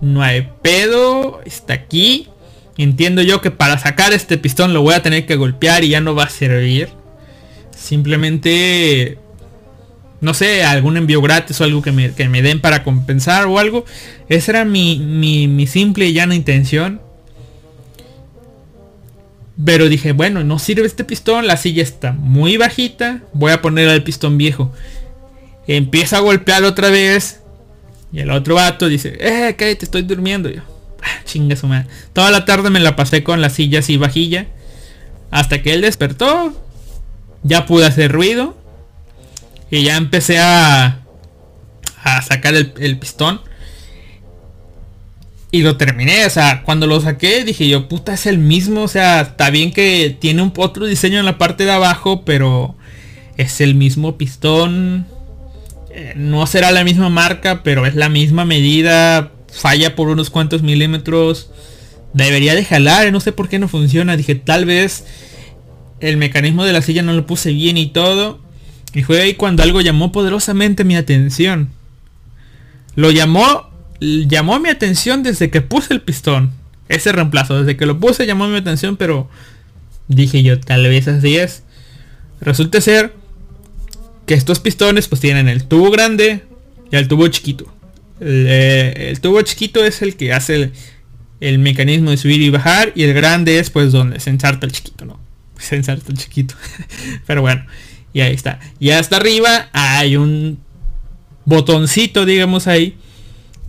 [0.00, 1.42] No hay pedo.
[1.44, 2.28] Está aquí.
[2.78, 6.00] Entiendo yo que para sacar este pistón lo voy a tener que golpear y ya
[6.00, 6.88] no va a servir.
[7.76, 9.18] Simplemente...
[10.20, 13.58] No sé, algún envío gratis o algo que me, que me den para compensar o
[13.58, 13.84] algo.
[14.28, 17.00] Esa era mi, mi, mi simple y llana intención.
[19.64, 23.88] Pero dije, bueno, no sirve este pistón, la silla está muy bajita, voy a poner
[23.88, 24.72] el pistón viejo.
[25.66, 27.40] Empieza a golpear otra vez.
[28.12, 30.48] Y el otro vato dice, eh, que te estoy durmiendo.
[30.48, 30.62] yo,
[31.24, 31.88] chinga su madre.
[32.12, 34.46] Toda la tarde me la pasé con la silla así bajilla.
[35.30, 36.54] Hasta que él despertó.
[37.42, 38.56] Ya pude hacer ruido.
[39.70, 41.02] Y ya empecé a,
[42.02, 43.40] a sacar el pistón.
[45.50, 48.88] Y lo terminé, o sea, cuando lo saqué dije yo, puta, es el mismo, o
[48.88, 52.76] sea, está bien que tiene un otro diseño en la parte de abajo, pero
[53.38, 55.06] es el mismo pistón.
[55.90, 60.62] Eh, no será la misma marca, pero es la misma medida, falla por unos cuantos
[60.62, 61.50] milímetros.
[62.14, 64.16] Debería de jalar, no sé por qué no funciona.
[64.16, 65.04] Dije, tal vez
[66.00, 68.40] el mecanismo de la silla no lo puse bien y todo.
[68.94, 71.70] Y fue ahí cuando algo llamó poderosamente mi atención.
[72.94, 73.68] Lo llamó
[74.00, 76.52] llamó mi atención desde que puse el pistón.
[76.88, 79.28] Ese reemplazo, desde que lo puse llamó mi atención, pero
[80.08, 81.62] dije yo, tal vez así es.
[82.40, 83.12] Resulta ser
[84.26, 86.44] que estos pistones pues tienen el tubo grande
[86.90, 87.66] y el tubo chiquito.
[88.20, 90.72] El, eh, tubo chiquito es el que hace
[91.40, 94.72] el, mecanismo de subir y bajar y el grande es pues donde se ensarta el
[94.72, 95.20] chiquito, ¿no?
[95.58, 96.54] Se ensarta el chiquito.
[97.26, 97.64] Pero bueno,
[98.12, 98.60] y ahí está.
[98.78, 100.60] Y hasta arriba hay un
[101.44, 102.96] botoncito, digamos ahí,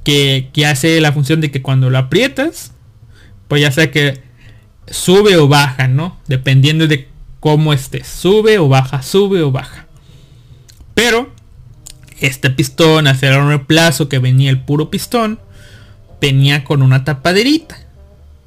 [0.04, 2.74] que, que hace la función de que cuando lo aprietas,
[3.48, 4.22] pues ya sea que
[4.88, 6.20] sube o baja, ¿no?
[6.28, 7.08] Dependiendo de
[7.40, 8.08] cómo estés.
[8.08, 9.88] Sube o baja, sube o baja.
[10.94, 11.32] Pero
[12.22, 15.40] este pistón, hacer un reemplazo que venía el puro pistón,
[16.20, 17.78] venía con una tapaderita.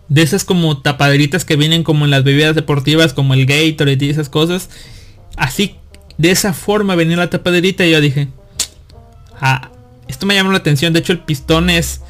[0.08, 4.10] De esas como tapaderitas que vienen como en las bebidas deportivas, como el Gatorade y
[4.10, 4.68] esas cosas.
[5.36, 5.76] Así,
[6.18, 8.28] de esa forma venía la tapaderita y yo dije,
[9.40, 9.70] ah,
[10.08, 10.92] esto me llamó la atención.
[10.92, 12.02] De hecho, el pistón es,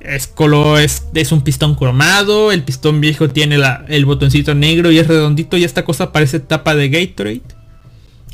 [0.00, 2.52] es color, es, es un pistón cromado.
[2.52, 5.56] El pistón viejo tiene el botoncito negro y es redondito.
[5.56, 7.42] Y esta cosa parece tapa de Gatorade.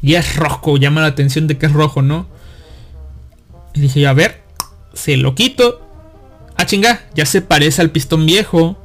[0.02, 2.26] Y es rojo, llama la atención de que es rojo, ¿no?
[3.74, 4.42] Y dije, a ver,
[4.94, 5.86] se lo quito.
[6.56, 8.78] Ah, chinga, ya se parece al pistón viejo.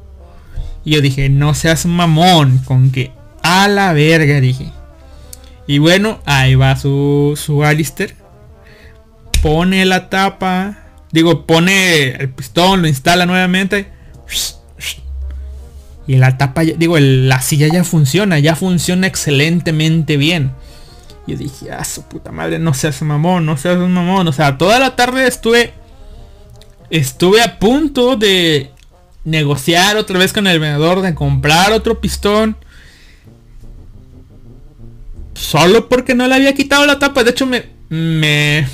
[0.84, 3.12] Y yo dije, no seas mamón, con que
[3.42, 4.72] a la verga, dije.
[5.68, 8.16] Y bueno, ahí va su, su Alistair.
[9.42, 10.80] Pone la tapa.
[11.12, 13.88] Digo, pone el pistón, lo instala nuevamente.
[16.08, 20.52] Y la tapa, digo, la silla ya funciona, ya funciona excelentemente bien.
[21.28, 24.28] Y dije, ah, su puta madre, no seas mamón, no seas un mamón.
[24.28, 25.74] O sea, toda la tarde estuve.
[26.92, 28.72] Estuve a punto de
[29.24, 32.56] negociar otra vez con el vendedor de comprar otro pistón.
[35.34, 37.24] Solo porque no le había quitado la tapa.
[37.24, 38.68] De hecho, me, me,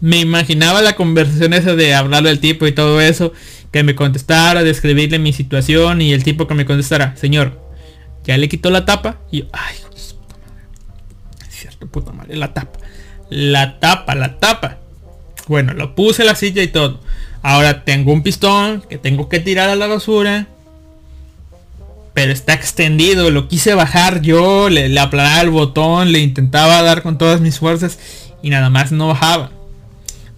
[0.00, 3.32] me imaginaba la conversación esa de hablarle al tipo y todo eso.
[3.72, 7.60] Que me contestara, describirle mi situación y el tipo que me contestara, señor,
[8.24, 9.20] ya le quitó la tapa.
[9.32, 9.46] Y yo,
[11.86, 12.78] puta madre, la tapa.
[13.30, 14.78] La tapa, la tapa.
[15.48, 17.00] Bueno, lo puse la silla y todo.
[17.42, 20.46] Ahora tengo un pistón que tengo que tirar a la basura.
[22.14, 23.30] Pero está extendido.
[23.30, 24.68] Lo quise bajar yo.
[24.68, 26.12] Le, le aplanaba el botón.
[26.12, 27.98] Le intentaba dar con todas mis fuerzas.
[28.42, 29.50] Y nada más no bajaba.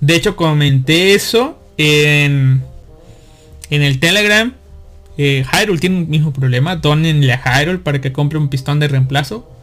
[0.01, 2.62] De hecho comenté eso en,
[3.70, 4.53] en el Telegram.
[5.18, 5.44] Eh,
[5.80, 6.76] tiene un mismo problema.
[6.76, 9.55] Donenle a Hyrule para que compre un pistón de reemplazo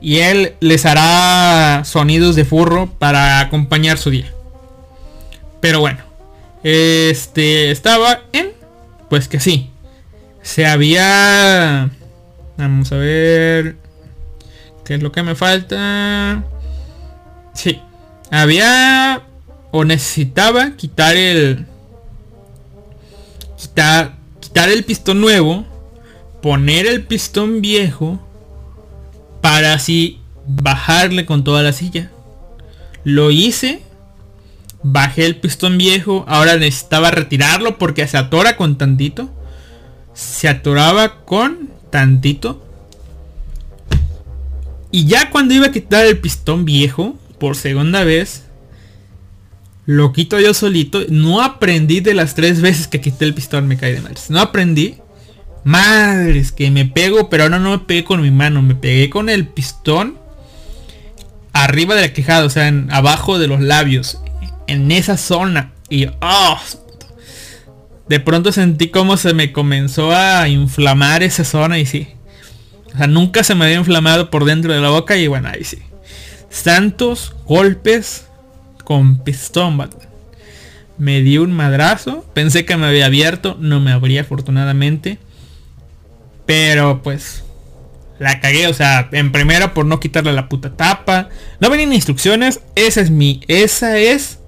[0.00, 4.32] y él les hará sonidos de furro para acompañar su día.
[5.60, 5.98] Pero bueno,
[6.62, 8.52] este estaba en,
[9.08, 9.70] pues que sí,
[10.42, 11.90] se había,
[12.56, 13.76] vamos a ver,
[14.84, 16.44] qué es lo que me falta.
[17.54, 17.80] Sí,
[18.30, 19.22] había
[19.70, 21.66] o necesitaba quitar el,
[23.56, 25.64] quitar, quitar el pistón nuevo,
[26.42, 28.20] poner el pistón viejo
[29.46, 32.10] para así bajarle con toda la silla.
[33.04, 33.80] Lo hice,
[34.82, 39.30] bajé el pistón viejo, ahora necesitaba retirarlo porque se atora con tantito.
[40.14, 42.60] Se atoraba con tantito.
[44.90, 48.46] Y ya cuando iba a quitar el pistón viejo, por segunda vez,
[49.84, 51.02] lo quito yo solito.
[51.08, 54.28] No aprendí de las tres veces que quité el pistón, me caí de madres.
[54.28, 54.96] No aprendí.
[55.66, 59.28] Madres, que me pego, pero ahora no me pegué con mi mano, me pegué con
[59.28, 60.16] el pistón
[61.52, 64.20] arriba de la quejada, o sea, abajo de los labios,
[64.68, 65.72] en esa zona.
[65.88, 66.60] Y oh,
[68.08, 72.10] de pronto sentí como se me comenzó a inflamar esa zona y sí.
[72.94, 75.64] O sea, nunca se me había inflamado por dentro de la boca y bueno, ahí
[75.64, 75.78] sí.
[76.48, 78.28] Santos golpes
[78.84, 79.90] con pistón,
[80.96, 82.24] Me di un madrazo.
[82.34, 83.56] Pensé que me había abierto.
[83.58, 85.18] No me abría afortunadamente.
[86.46, 87.42] Pero pues
[88.18, 91.28] la cagué, o sea, en primera por no quitarle la puta tapa.
[91.60, 94.38] No venían instrucciones, esa es mi, esa es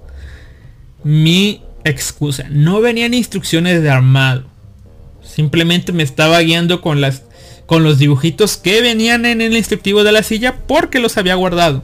[1.03, 2.45] mi excusa.
[2.49, 4.45] No venían instrucciones de armado.
[5.21, 7.23] Simplemente me estaba guiando con las
[7.65, 11.83] con los dibujitos que venían en el instructivo de la silla porque los había guardado.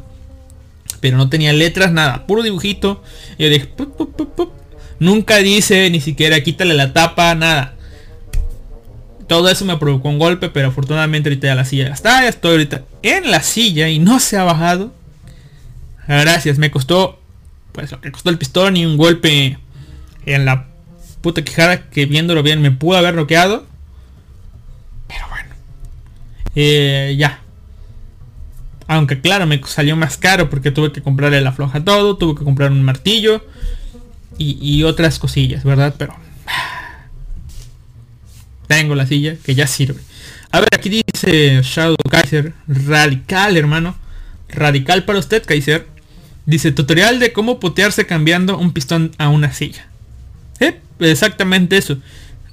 [1.00, 3.04] Pero no tenía letras, nada, puro dibujito.
[3.38, 3.70] Y yo dije,
[4.98, 7.75] nunca dice ni siquiera quítale la tapa, nada.
[9.28, 12.28] Todo eso me provocó un golpe, pero afortunadamente ahorita ya la silla está.
[12.28, 14.94] Estoy ahorita en la silla y no se ha bajado.
[16.08, 17.20] Gracias, me costó
[17.72, 19.58] pues lo que costó el pistón y un golpe
[20.26, 20.68] en la
[21.22, 23.66] puta quijada que viéndolo bien me pudo haber bloqueado.
[25.08, 25.50] Pero bueno.
[26.56, 27.42] Eh, ya.
[28.88, 32.46] Aunque claro, me salió más caro porque tuve que comprarle la floja todo, tuve que
[32.46, 33.44] comprar un martillo.
[34.38, 35.96] y otras cosillas, ¿verdad?
[35.98, 36.14] Pero
[38.68, 40.00] tengo la silla que ya sirve.
[40.52, 43.96] A ver, aquí dice Shadow Kaiser, radical hermano,
[44.50, 45.88] radical para usted Kaiser.
[46.46, 49.88] Dice tutorial de cómo putearse cambiando un pistón a una silla.
[50.60, 50.80] ¿Eh?
[51.00, 51.98] Exactamente eso.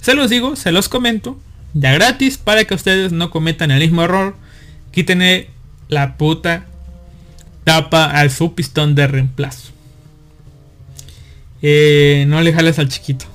[0.00, 1.38] Se los digo, se los comento,
[1.74, 4.34] ya gratis para que ustedes no cometan el mismo error.
[4.90, 5.50] Quítenle
[5.88, 6.66] la puta
[7.64, 9.70] tapa al su pistón de reemplazo.
[11.62, 13.26] Eh, no le jales al chiquito.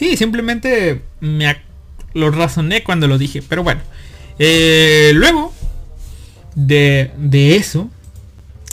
[0.00, 1.58] Sí, simplemente me
[2.14, 3.42] lo razoné cuando lo dije.
[3.46, 3.82] Pero bueno.
[4.38, 5.52] Eh, luego
[6.54, 7.90] de, de, eso.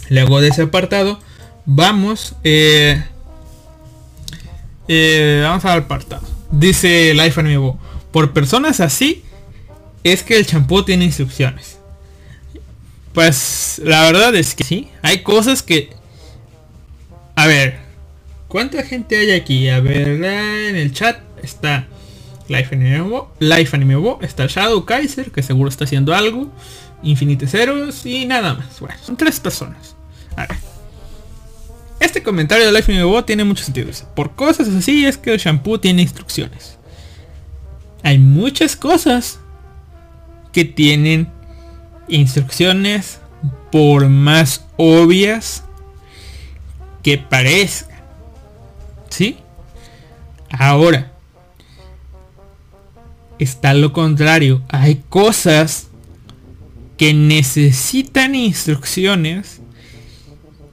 [0.07, 1.19] Luego de ese apartado.
[1.65, 2.33] Vamos.
[2.45, 3.03] Eh,
[4.87, 6.25] eh, vamos al apartado.
[6.49, 7.73] Dice Life Anime
[8.11, 9.25] Por personas así.
[10.05, 11.77] Es que el champú tiene instrucciones.
[13.11, 14.87] Pues la verdad es que sí.
[15.01, 15.89] Hay cosas que...
[17.35, 17.86] A ver.
[18.57, 19.69] ¿Cuánta gente hay aquí?
[19.69, 21.85] A ver, en el chat está
[22.47, 26.51] Life Anime Life Anime está Shadow Kaiser, que seguro está haciendo algo.
[27.03, 28.79] Infinite Ceros y nada más.
[28.79, 29.95] Bueno, son tres personas.
[30.35, 30.47] A.
[31.99, 33.91] Este comentario de Life Anime tiene mucho sentido.
[34.15, 36.79] Por cosas así es que el shampoo tiene instrucciones.
[38.01, 39.39] Hay muchas cosas
[40.51, 41.29] que tienen
[42.07, 43.19] instrucciones
[43.71, 45.63] por más obvias
[47.03, 47.96] que parezcan.
[49.09, 49.37] ¿Sí?
[50.49, 51.11] Ahora,
[53.39, 54.61] está lo contrario.
[54.69, 55.87] Hay cosas
[56.97, 59.61] que necesitan instrucciones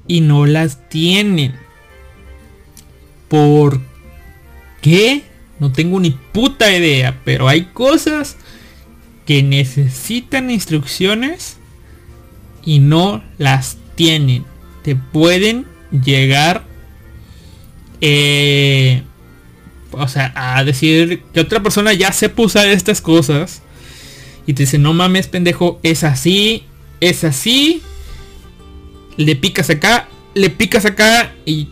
[0.07, 1.55] y no las tienen.
[3.29, 3.81] ¿Por
[4.81, 5.23] qué?
[5.61, 8.37] No tengo ni puta idea, pero hay cosas
[9.27, 11.57] que necesitan instrucciones
[12.65, 14.45] y no las tienen.
[14.83, 16.65] Te pueden llegar
[18.01, 19.03] eh,
[19.93, 23.63] o sea, a decir que otra persona ya se usar estas cosas
[24.47, 26.65] y te dice, no mames, pendejo, es así,
[27.01, 27.83] es así,
[29.17, 31.69] le picas acá, le picas acá y...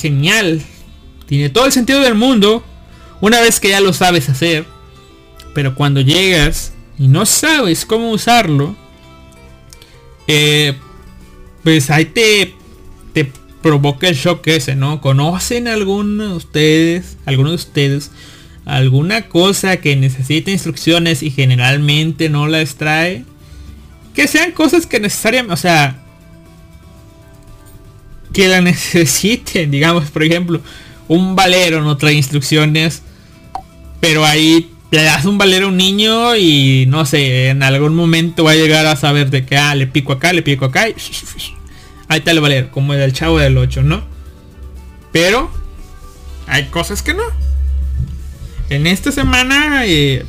[0.00, 0.62] Genial.
[1.26, 2.64] Tiene todo el sentido del mundo
[3.20, 4.64] una vez que ya lo sabes hacer.
[5.54, 8.76] Pero cuando llegas y no sabes cómo usarlo,
[10.28, 10.74] eh,
[11.64, 12.54] pues ahí te,
[13.12, 13.32] te
[13.68, 15.02] provoca el shock ese, ¿no?
[15.02, 18.10] ¿Conocen alguno de ustedes, alguno de ustedes,
[18.64, 23.26] alguna cosa que necesita instrucciones y generalmente no las trae?
[24.14, 26.02] Que sean cosas que necesariamente, o sea,
[28.32, 30.62] que la necesiten, digamos, por ejemplo,
[31.06, 33.02] un valero no trae instrucciones,
[34.00, 38.44] pero ahí le das un valero a un niño y no sé, en algún momento
[38.44, 40.94] va a llegar a saber de que, ah, le pico acá, le pico acá y
[42.08, 44.02] ahí está el valero, como el chavo del 8, ¿no?
[45.12, 45.50] Pero
[46.46, 47.22] hay cosas que no.
[48.70, 50.24] En esta semana, eh,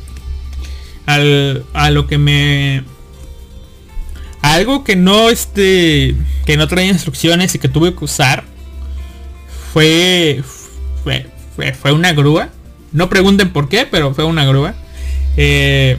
[1.06, 2.84] a lo que me...
[4.42, 6.16] Algo que no este
[6.46, 8.44] que no traía instrucciones y que tuve que usar
[9.74, 10.42] fue
[11.04, 11.26] fue,
[11.74, 12.48] fue, una grúa.
[12.92, 14.74] No pregunten por qué, pero fue una grúa.
[15.36, 15.98] Eh,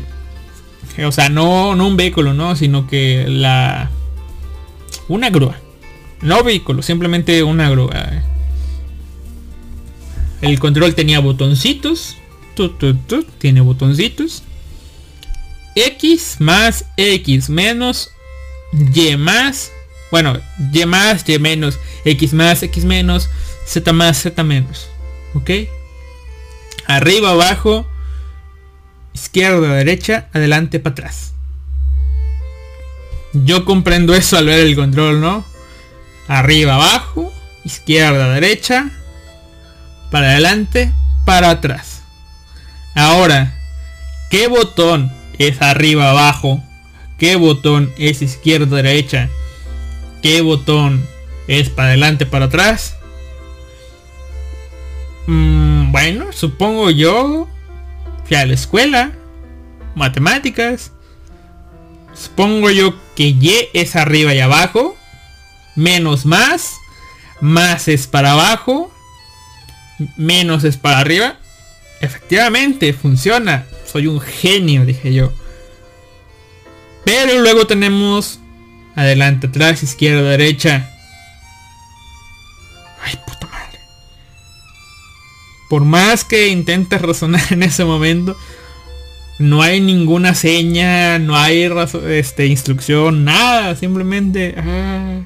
[1.06, 2.56] o sea, no, no un vehículo, ¿no?
[2.56, 3.92] Sino que la...
[5.08, 5.58] Una grúa.
[6.22, 8.24] No vehículo, simplemente una grúa.
[10.42, 12.18] El control tenía botoncitos.
[13.40, 14.44] tiene botoncitos.
[15.76, 18.12] X más X menos
[18.72, 19.72] Y más.
[20.12, 20.40] Bueno,
[20.74, 21.80] Y más, Y menos.
[22.06, 23.30] X más, X menos.
[23.66, 24.90] Z más, Z menos.
[25.34, 25.50] ¿Ok?
[26.88, 27.88] Arriba, abajo.
[29.14, 31.34] Izquierda, derecha, adelante, para atrás.
[33.34, 35.46] Yo comprendo eso al ver el control, ¿no?
[36.32, 37.34] Arriba, abajo,
[37.66, 38.90] izquierda, derecha,
[40.10, 40.92] para adelante,
[41.26, 42.04] para atrás.
[42.96, 43.54] Ahora,
[44.30, 46.64] ¿qué botón es arriba, abajo?
[47.18, 49.30] ¿Qué botón es izquierda, derecha?
[50.22, 51.06] ¿Qué botón
[51.48, 52.96] es para adelante, para atrás?
[55.28, 57.50] Mm, bueno, supongo yo
[58.24, 59.12] fui a la escuela,
[59.96, 60.94] matemáticas.
[62.14, 64.96] Supongo yo que Y es arriba y abajo
[65.82, 66.80] menos más,
[67.42, 68.92] más es para abajo,
[70.16, 71.38] menos es para arriba.
[72.00, 73.66] Efectivamente, funciona.
[73.92, 75.34] Soy un genio, dije yo.
[77.04, 78.40] Pero luego tenemos
[78.96, 80.90] adelante, atrás, izquierda, derecha.
[83.04, 83.80] Ay, puta madre.
[85.70, 88.38] Por más que intentes razonar en ese momento,
[89.40, 91.68] no hay ninguna seña, no hay
[92.08, 93.76] este, instrucción, nada.
[93.76, 94.56] Simplemente...
[94.58, 95.22] Ah,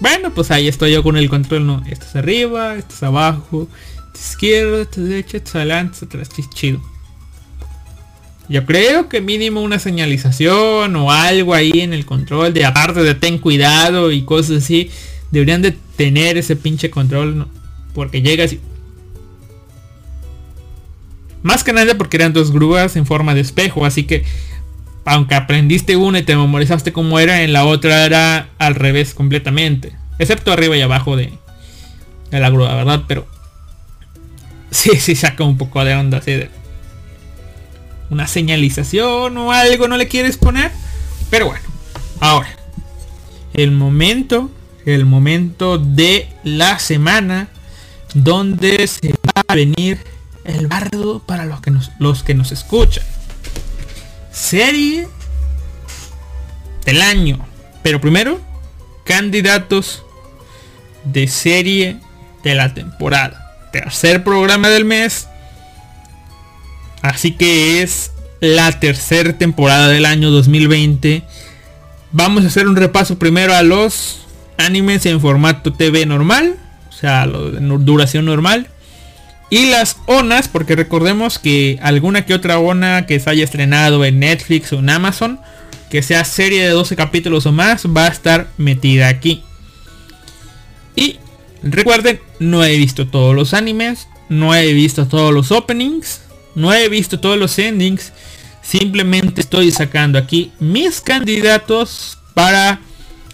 [0.00, 3.68] Bueno, pues ahí estoy yo con el control, no, esto es arriba, esto es abajo,
[3.96, 6.80] esto es izquierda, esto es derecha, esto es adelante, esto es atrás, chido.
[8.48, 13.14] Yo creo que mínimo una señalización o algo ahí en el control de aparte de
[13.14, 14.90] ten cuidado y cosas así.
[15.30, 17.48] Deberían de tener ese pinche control, ¿no?
[17.94, 18.60] Porque llegas y...
[21.42, 24.24] Más que nada porque eran dos grúas en forma de espejo, así que
[25.04, 29.92] aunque aprendiste una y te memorizaste cómo era, en la otra era al revés completamente.
[30.18, 31.32] Excepto arriba y abajo de,
[32.30, 33.04] la grúa, ¿verdad?
[33.08, 33.26] Pero
[34.70, 36.50] sí, sí saca un poco de onda así de
[38.10, 40.70] una señalización o algo no le quieres poner.
[41.30, 41.64] Pero bueno,
[42.18, 42.48] ahora,
[43.54, 44.50] el momento,
[44.84, 47.48] el momento de la semana
[48.14, 50.00] donde se va a venir
[50.44, 53.04] el bardo para los que nos, los que nos escuchan.
[54.40, 55.08] Serie
[56.84, 57.46] del año.
[57.82, 58.40] Pero primero,
[59.04, 60.02] candidatos
[61.04, 61.98] de serie
[62.42, 63.68] de la temporada.
[63.72, 65.28] Tercer programa del mes
[67.02, 71.22] Así que es la tercera temporada del año 2020.
[72.12, 74.26] Vamos a hacer un repaso primero a los
[74.58, 76.56] animes en formato TV normal.
[76.88, 78.68] O sea, duración normal.
[79.50, 84.20] Y las ONAS, porque recordemos que alguna que otra ONA que se haya estrenado en
[84.20, 85.40] Netflix o en Amazon,
[85.90, 89.42] que sea serie de 12 capítulos o más, va a estar metida aquí.
[90.94, 91.18] Y
[91.64, 96.20] recuerden, no he visto todos los animes, no he visto todos los openings,
[96.54, 98.12] no he visto todos los endings.
[98.62, 102.80] Simplemente estoy sacando aquí mis candidatos para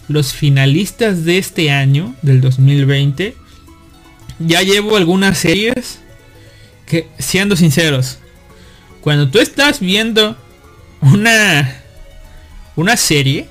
[0.09, 3.37] los finalistas de este año, del 2020.
[4.39, 6.01] Ya llevo algunas series
[6.87, 8.19] que, siendo sinceros,
[9.01, 10.37] cuando tú estás viendo
[11.01, 11.83] una,
[12.77, 13.49] una serie,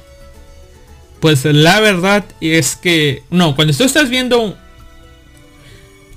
[1.20, 4.58] pues la verdad es que, no, cuando tú estás viendo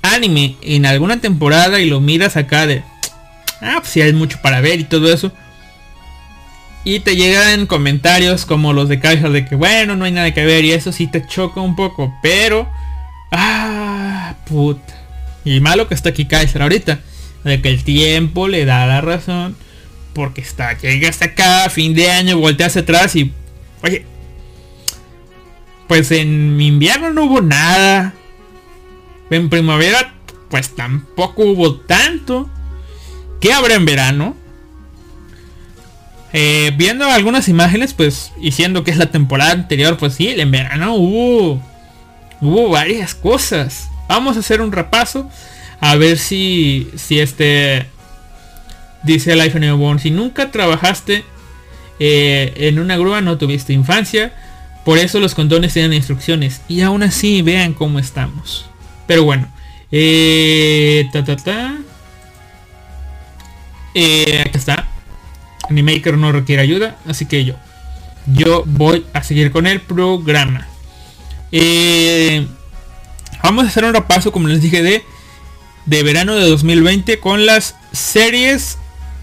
[0.01, 2.83] anime en alguna temporada y lo miras acá de,
[3.61, 5.31] ah, pues si hay mucho para ver y todo eso.
[6.85, 10.45] Y te llegan comentarios como los de Kaiser de que bueno, no hay nada que
[10.45, 12.69] ver y eso sí te choca un poco, pero...
[13.31, 14.93] Ah, puta.
[15.43, 16.99] Y malo que está aquí Kaiser ahorita.
[17.43, 19.55] De que el tiempo le da la razón.
[20.13, 23.31] Porque está, llega hasta acá, fin de año, voltea hacia atrás y...
[23.83, 24.05] Oye.
[25.87, 28.13] Pues en invierno no hubo nada.
[29.29, 30.13] En primavera,
[30.49, 32.49] pues tampoco hubo tanto.
[33.39, 34.35] ¿Qué habrá en verano?
[36.31, 40.51] Eh, viendo algunas imágenes, pues, y siendo que es la temporada anterior, pues sí, en
[40.51, 41.61] verano hubo,
[42.41, 43.89] hubo varias cosas.
[44.07, 45.29] Vamos a hacer un repaso
[45.81, 47.85] a ver si, si este,
[49.03, 51.23] dice iPhone Newborn, si nunca trabajaste
[51.99, 54.33] eh, en una grúa, no tuviste infancia,
[54.85, 56.61] por eso los condones tienen instrucciones.
[56.67, 58.65] Y aún así, vean cómo estamos.
[59.07, 59.47] Pero bueno,
[59.91, 61.77] eh, ta, ta, ta.
[63.93, 64.87] Eh, está.
[65.69, 67.55] Animaker no requiere ayuda, así que yo.
[68.25, 70.67] Yo voy a seguir con el programa.
[71.51, 72.47] Eh,
[73.43, 75.03] vamos a hacer un repaso, como les dije, de,
[75.89, 78.77] de verano de 2020 con las series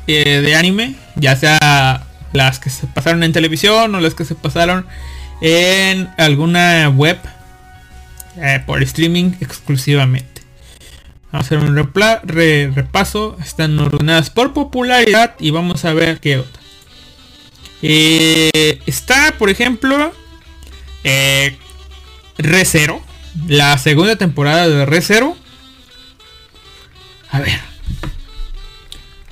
[0.07, 4.35] eh, de anime, ya sea las que se pasaron en televisión o las que se
[4.35, 4.87] pasaron
[5.41, 7.19] en alguna web
[8.37, 10.43] eh, por streaming exclusivamente.
[11.33, 11.77] Vamos a hacer un
[12.75, 13.37] repaso.
[13.43, 16.63] Están ordenadas por popularidad y vamos a ver qué otra.
[17.83, 20.13] Eh, está, por ejemplo,
[21.05, 21.57] eh,
[22.39, 22.65] Re
[23.47, 25.03] La segunda temporada de Re
[27.37, 27.61] A ver.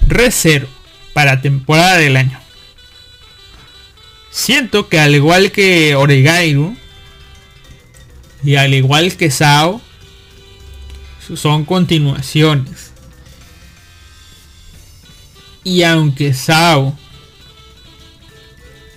[0.07, 0.67] Re
[1.15, 2.39] Para temporada del año.
[4.31, 6.77] Siento que al igual que Oregairu.
[8.43, 9.81] Y al igual que Sao
[11.35, 12.93] son continuaciones.
[15.63, 16.99] Y aunque Sao,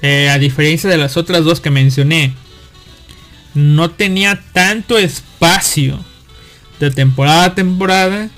[0.01, 2.33] eh, a diferencia de las otras dos que mencioné,
[3.53, 6.03] no tenía tanto espacio
[6.81, 8.29] de temporada a temporada,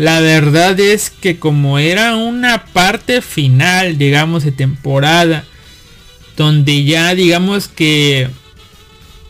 [0.00, 5.44] la verdad es que como era una parte final, digamos, de temporada,
[6.38, 8.30] donde ya digamos que...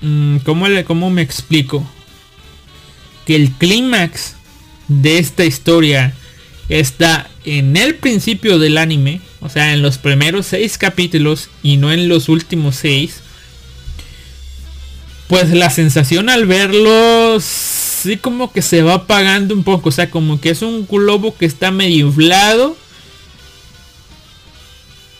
[0.00, 1.84] Mm, ¿Cómo, cómo me explico?
[3.26, 4.34] el clímax
[4.88, 6.14] de esta historia
[6.68, 11.92] está en el principio del anime, o sea, en los primeros seis capítulos y no
[11.92, 13.20] en los últimos seis,
[15.28, 17.38] pues la sensación al verlo
[18.00, 21.36] sí como que se va apagando un poco, o sea, como que es un globo
[21.36, 22.76] que está medio inflado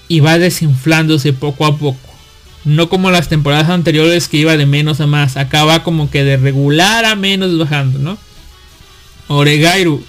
[0.08, 1.98] y va desinflándose poco a poco.
[2.64, 5.36] No como las temporadas anteriores que iba de menos a más.
[5.36, 8.18] Acá va como que de regular a menos bajando, ¿no?
[9.28, 10.04] Oregairu.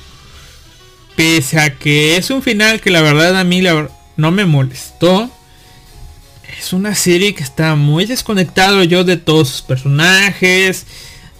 [1.15, 3.61] Pese a que es un final que la verdad a mí
[4.17, 5.29] no me molestó.
[6.59, 10.85] Es una serie que está muy desconectado yo de todos sus personajes.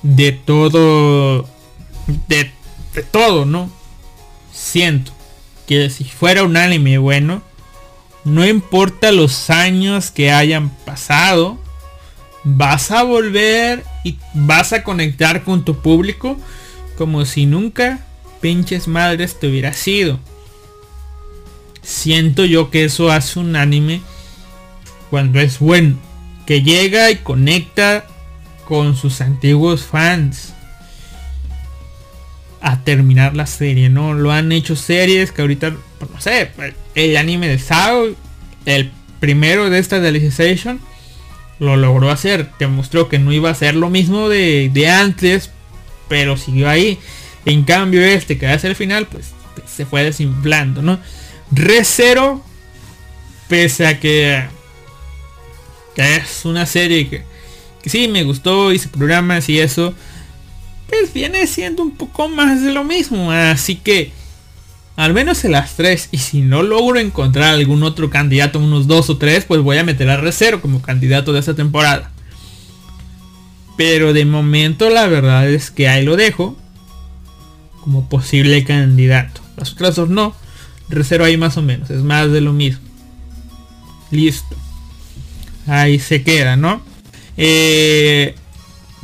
[0.04, 1.48] De todo.
[2.28, 2.52] De,
[2.94, 3.70] de todo, ¿no?
[4.52, 5.12] Siento
[5.68, 7.42] que si fuera un anime bueno
[8.24, 11.58] no importa los años que hayan pasado,
[12.44, 16.38] vas a volver y vas a conectar con tu público
[16.98, 18.00] como si nunca
[18.40, 20.20] pinches madres te hubiera sido.
[21.82, 24.02] Siento yo que eso hace un anime
[25.10, 25.98] cuando es bueno,
[26.46, 28.06] que llega y conecta
[28.72, 30.54] con sus antiguos fans
[32.62, 34.14] a terminar la serie, ¿no?
[34.14, 36.52] Lo han hecho series que ahorita, pues, no sé,
[36.96, 38.16] el anime de Sao,
[38.66, 40.80] el primero de esta Delicization,
[41.60, 42.50] lo logró hacer.
[42.60, 45.50] Te mostró que no iba a ser lo mismo de, de antes,
[46.08, 46.98] pero siguió ahí.
[47.44, 49.34] En cambio este, que hace el final, pues
[49.68, 50.98] se fue desinflando, ¿no?
[51.52, 52.42] Re Zero,
[53.50, 54.46] pese a que
[55.98, 57.31] es una serie que,
[57.82, 59.94] que sí me gustó, hice programas y eso,
[60.88, 63.32] pues viene siendo un poco más de lo mismo.
[63.32, 64.12] Así que
[64.96, 66.10] al menos en las tres.
[66.12, 69.84] Y si no logro encontrar algún otro candidato, unos dos o tres, pues voy a
[69.84, 72.12] meter a Recero como candidato de esta temporada.
[73.78, 76.58] Pero de momento la verdad es que ahí lo dejo.
[77.82, 79.42] Como posible candidato.
[79.58, 80.36] Las otras dos no.
[80.90, 81.90] Recero ahí más o menos.
[81.90, 82.84] Es más de lo mismo.
[84.12, 84.56] Listo.
[85.66, 86.82] Ahí se queda, ¿no?
[87.38, 88.36] Eh,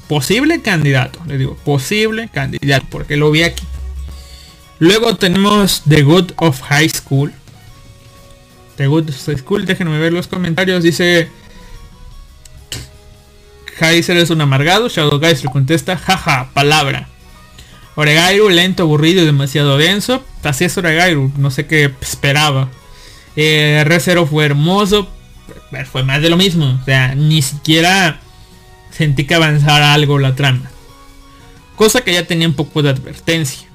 [0.08, 1.20] posible candidato.
[1.26, 2.86] Le digo, posible candidato.
[2.90, 3.64] Porque lo vi aquí.
[4.80, 7.34] Luego tenemos The Good of High School.
[8.76, 10.84] The Good of High School, déjenme ver los comentarios.
[10.84, 11.30] Dice...
[13.80, 14.90] Heiser es un amargado.
[14.90, 17.10] Shadow Guys le contesta, jaja, palabra.
[17.96, 20.24] Oregairu, lento, aburrido y demasiado denso.
[20.44, 22.70] Así es Oregairu, no sé qué esperaba.
[23.36, 25.10] Eh, R0 fue hermoso.
[25.92, 26.80] Fue más de lo mismo.
[26.82, 28.20] O sea, ni siquiera
[28.92, 30.70] sentí que avanzara algo la trama.
[31.76, 33.68] Cosa que ya tenía un poco de advertencia.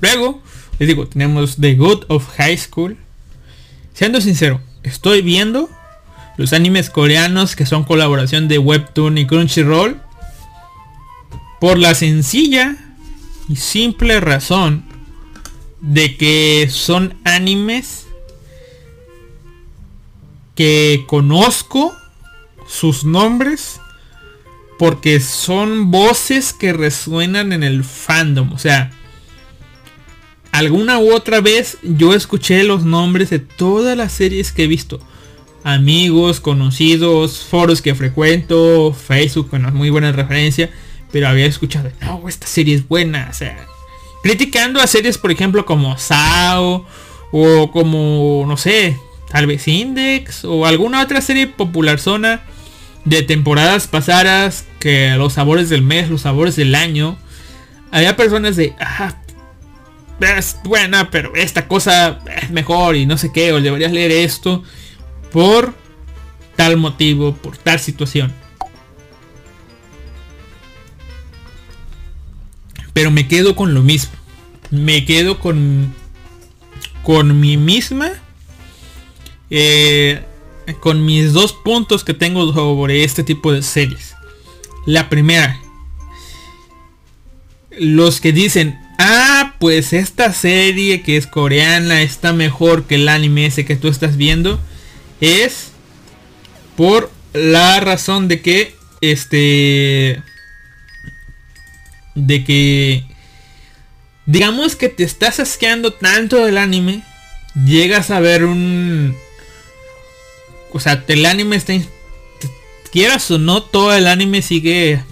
[0.00, 0.42] Luego,
[0.78, 2.96] les digo, tenemos The Good of High School.
[3.92, 5.68] Siendo sincero, estoy viendo
[6.36, 10.00] los animes coreanos que son colaboración de Webtoon y Crunchyroll.
[11.60, 12.76] Por la sencilla
[13.48, 14.84] y simple razón
[15.80, 18.06] de que son animes
[20.60, 21.96] que conozco
[22.68, 23.80] sus nombres
[24.78, 28.52] porque son voces que resuenan en el fandom.
[28.52, 28.90] O sea,
[30.52, 35.00] alguna u otra vez yo escuché los nombres de todas las series que he visto.
[35.64, 40.68] Amigos, conocidos, foros que frecuento, Facebook con muy buena referencia.
[41.10, 43.28] Pero había escuchado, no, esta serie es buena.
[43.30, 43.66] O sea,
[44.22, 46.84] criticando a series, por ejemplo, como Sao.
[47.32, 48.98] O como, no sé,
[49.30, 50.44] tal vez Index.
[50.44, 52.42] O alguna otra serie popular zona
[53.04, 54.66] de temporadas pasadas.
[54.78, 57.18] Que los sabores del mes, los sabores del año.
[57.90, 59.14] Había personas de, ah,
[60.20, 64.62] es buena, pero esta cosa es mejor y no sé qué, o deberías leer esto
[65.32, 65.74] por
[66.56, 68.32] tal motivo, por tal situación.
[72.92, 74.12] Pero me quedo con lo mismo.
[74.70, 75.94] Me quedo con
[77.02, 78.10] con mi misma
[79.50, 80.24] eh,
[80.80, 84.14] con mis dos puntos que tengo sobre este tipo de series.
[84.86, 85.60] La primera,
[87.70, 93.46] los que dicen ah, pues esta serie que es coreana está mejor que el anime
[93.46, 94.60] ese que tú estás viendo,
[95.20, 95.72] es
[96.76, 100.22] por la razón de que, este,
[102.14, 103.04] de que,
[104.26, 107.02] digamos que te estás asqueando tanto del anime,
[107.66, 109.16] llegas a ver un,
[110.72, 111.74] o sea, el anime está,
[112.92, 115.02] quieras o no, todo el anime sigue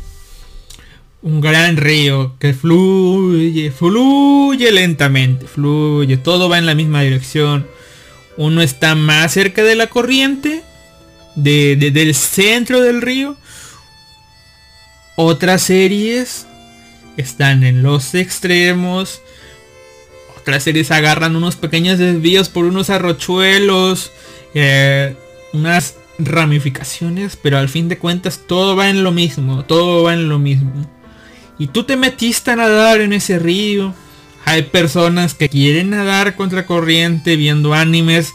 [1.23, 7.67] un gran río que fluye, fluye lentamente, fluye, todo va en la misma dirección.
[8.37, 10.63] Uno está más cerca de la corriente,
[11.35, 13.37] de, del centro del río.
[15.17, 16.47] Otras series
[17.17, 19.21] están en los extremos.
[20.37, 24.13] Otras series agarran unos pequeños desvíos por unos arrochuelos.
[24.55, 25.17] Eh,
[25.53, 30.29] unas ramificaciones, pero al fin de cuentas todo va en lo mismo, todo va en
[30.29, 30.89] lo mismo
[31.59, 33.93] y tú te metiste a nadar en ese río.
[34.45, 38.33] Hay personas que quieren nadar contra corriente viendo animes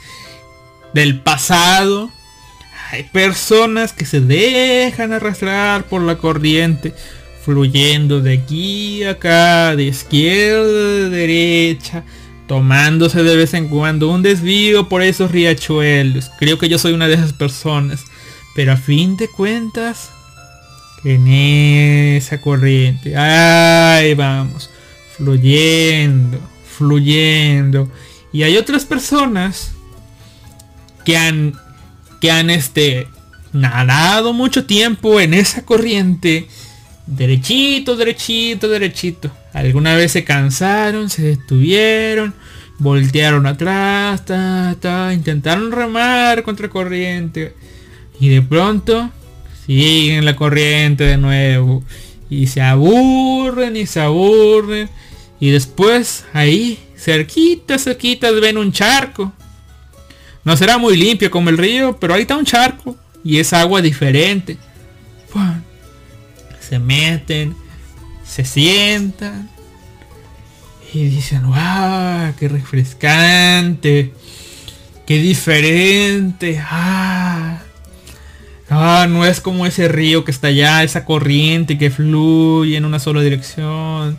[0.94, 2.12] del pasado.
[2.92, 6.94] hay personas que se dejan arrastrar por la corriente,
[7.44, 12.04] fluyendo de aquí a acá, de izquierda a derecha,
[12.48, 16.30] tomándose de vez en cuando un desvío por esos riachuelos.
[16.40, 18.06] Creo que yo soy una de esas personas.
[18.56, 20.12] Pero a fin de cuentas,
[21.04, 24.70] en esa corriente, ahí vamos,
[25.18, 27.92] fluyendo, fluyendo.
[28.32, 29.72] Y hay otras personas
[31.04, 31.56] que han,
[32.22, 33.08] que han este,
[33.54, 36.48] nadado mucho tiempo en esa corriente.
[37.08, 39.32] Derechito, derechito, derechito.
[39.54, 42.34] Alguna vez se cansaron, se detuvieron,
[42.80, 44.24] voltearon atrás,
[45.14, 47.54] intentaron remar contra corriente.
[48.20, 49.12] Y de pronto
[49.66, 51.84] siguen la corriente de nuevo.
[52.30, 54.90] Y se aburren y se aburren.
[55.40, 59.32] Y después ahí, cerquita, cerquita, ven un charco.
[60.44, 62.98] No será muy limpio como el río, pero ahí está un charco.
[63.24, 64.58] Y es agua diferente.
[66.60, 67.56] Se meten,
[68.34, 69.48] se sientan.
[70.92, 74.12] Y dicen, wow, qué refrescante.
[75.06, 76.60] Qué diferente.
[76.60, 77.62] Ah.
[78.70, 82.98] Ah, no es como ese río que está allá, esa corriente que fluye en una
[82.98, 84.18] sola dirección.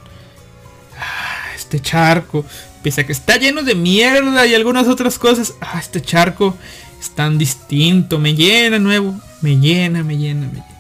[0.96, 2.44] Ah, este charco,
[2.84, 5.54] pese a que está lleno de mierda y algunas otras cosas.
[5.60, 6.56] Ah, este charco
[7.00, 10.73] es tan distinto, me llena nuevo, me llena, me llena, me llena.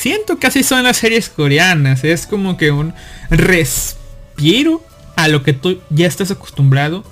[0.00, 2.94] Siento que así son las series coreanas, es como que un
[3.28, 4.82] respiro
[5.14, 7.04] a lo que tú ya estás acostumbrado.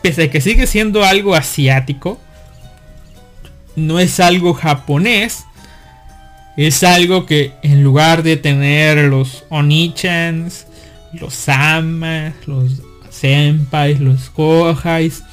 [0.00, 2.20] Pese a que sigue siendo algo asiático,
[3.74, 5.44] no es algo japonés.
[6.56, 10.68] Es algo que en lugar de tener los onichans,
[11.12, 12.80] los amas, los
[13.10, 15.24] senpais, los kohais,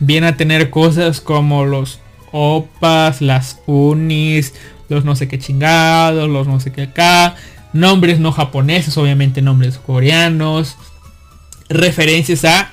[0.00, 1.98] viene a tener cosas como los
[2.30, 4.52] opas, las unis,
[4.88, 7.36] los no sé qué chingados, los no sé qué acá,
[7.72, 10.76] nombres no japoneses, obviamente nombres coreanos,
[11.68, 12.72] referencias a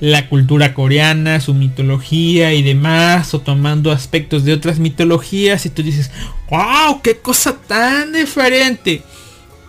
[0.00, 5.82] la cultura coreana, su mitología y demás, o tomando aspectos de otras mitologías y tú
[5.82, 6.10] dices,
[6.50, 9.02] wow, qué cosa tan diferente.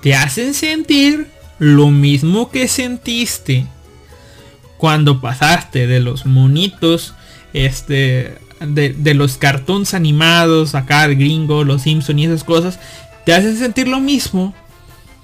[0.01, 3.66] Te hacen sentir lo mismo que sentiste
[4.78, 7.16] cuando pasaste de los monitos,
[7.53, 12.80] este, de, de los cartoons animados, acá el gringo, los Simpson y esas cosas,
[13.26, 14.53] te hacen sentir lo mismo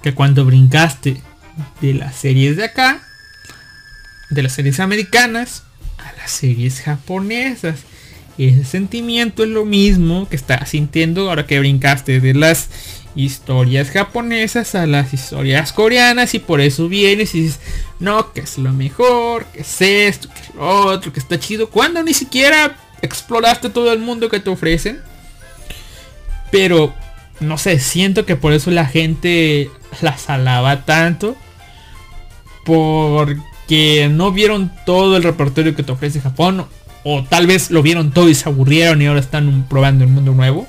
[0.02, 1.22] que cuando brincaste
[1.82, 3.02] de las series de acá
[4.30, 5.64] de las series americanas
[5.98, 7.80] a las series japonesas.
[8.38, 12.70] Y ese sentimiento es lo mismo que estás sintiendo ahora que brincaste de las
[13.16, 17.62] historias japonesas a las historias coreanas y por eso vienes y dices,
[18.00, 21.70] no, que es lo mejor, que es esto, que es lo otro, que está chido,
[21.70, 25.02] cuando ni siquiera exploraste todo el mundo que te ofrecen.
[26.52, 26.94] Pero,
[27.40, 29.70] no sé, siento que por eso la gente
[30.02, 31.36] las alaba tanto.
[32.66, 36.66] Porque que no vieron todo el repertorio que te ofrece Japón
[37.04, 40.34] o tal vez lo vieron todo y se aburrieron y ahora están probando el mundo
[40.34, 40.68] nuevo.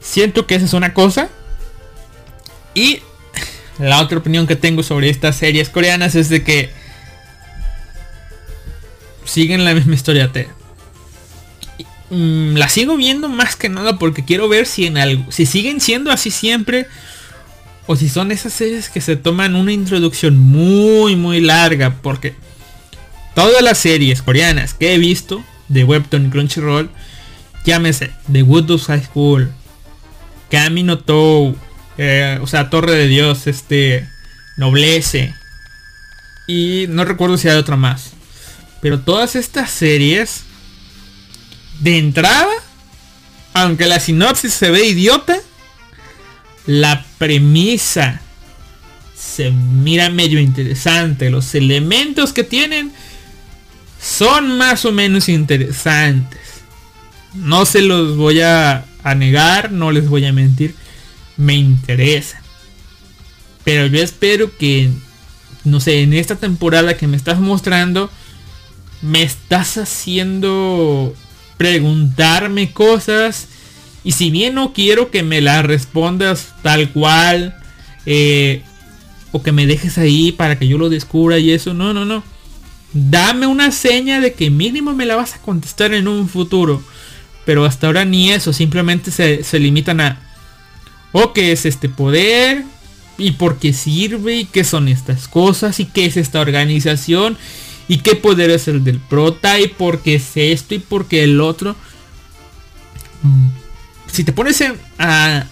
[0.00, 1.28] Siento que esa es una cosa.
[2.74, 3.00] Y
[3.78, 6.70] la otra opinión que tengo sobre estas series coreanas es de que
[9.24, 10.48] siguen la misma historia T.
[12.10, 15.80] Mm, la sigo viendo más que nada porque quiero ver si en algo, si siguen
[15.80, 16.86] siendo así siempre
[17.86, 22.34] o si son esas series que se toman una introducción muy muy larga porque
[23.34, 26.90] todas las series coreanas que he visto de Webtoon y Crunchyroll
[27.64, 29.52] llámese The Good High School
[30.48, 31.56] Camino Tou
[31.98, 34.08] eh, o sea Torre de Dios este
[34.56, 35.34] Noblece
[36.46, 38.12] y no recuerdo si hay otra más
[38.80, 40.44] pero todas estas series
[41.80, 42.52] de entrada
[43.54, 45.38] aunque la sinopsis se ve idiota
[46.66, 48.20] la premisa
[49.36, 51.30] se mira medio interesante.
[51.30, 52.92] Los elementos que tienen
[54.00, 56.40] son más o menos interesantes.
[57.34, 58.84] No se los voy a,
[59.16, 60.74] negar, no les voy a mentir.
[61.36, 62.40] Me interesa.
[63.64, 64.90] Pero yo espero que,
[65.64, 68.10] no sé, en esta temporada que me estás mostrando,
[69.02, 71.14] me estás haciendo
[71.56, 73.48] preguntarme cosas
[74.04, 77.56] y si bien no quiero que me la respondas tal cual,
[78.06, 78.62] eh,
[79.32, 82.22] o que me dejes ahí para que yo lo descubra y eso, no, no, no.
[82.92, 86.82] Dame una seña de que mínimo me la vas a contestar en un futuro.
[87.44, 90.20] Pero hasta ahora ni eso, simplemente se, se limitan a,
[91.12, 92.64] o qué es este poder,
[93.18, 97.36] y por qué sirve, y qué son estas cosas, y qué es esta organización,
[97.88, 101.24] y qué poder es el del prota, y por qué es esto, y por qué
[101.24, 101.76] el otro.
[104.10, 104.62] si te pones
[104.98, 105.46] a,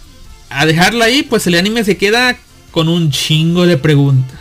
[0.51, 2.37] a dejarla ahí, pues el anime se queda
[2.71, 4.41] con un chingo de preguntas.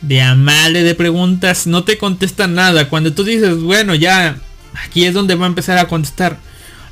[0.00, 2.88] De amale de preguntas, no te contestan nada.
[2.88, 4.36] Cuando tú dices, bueno, ya,
[4.84, 6.38] aquí es donde va a empezar a contestar.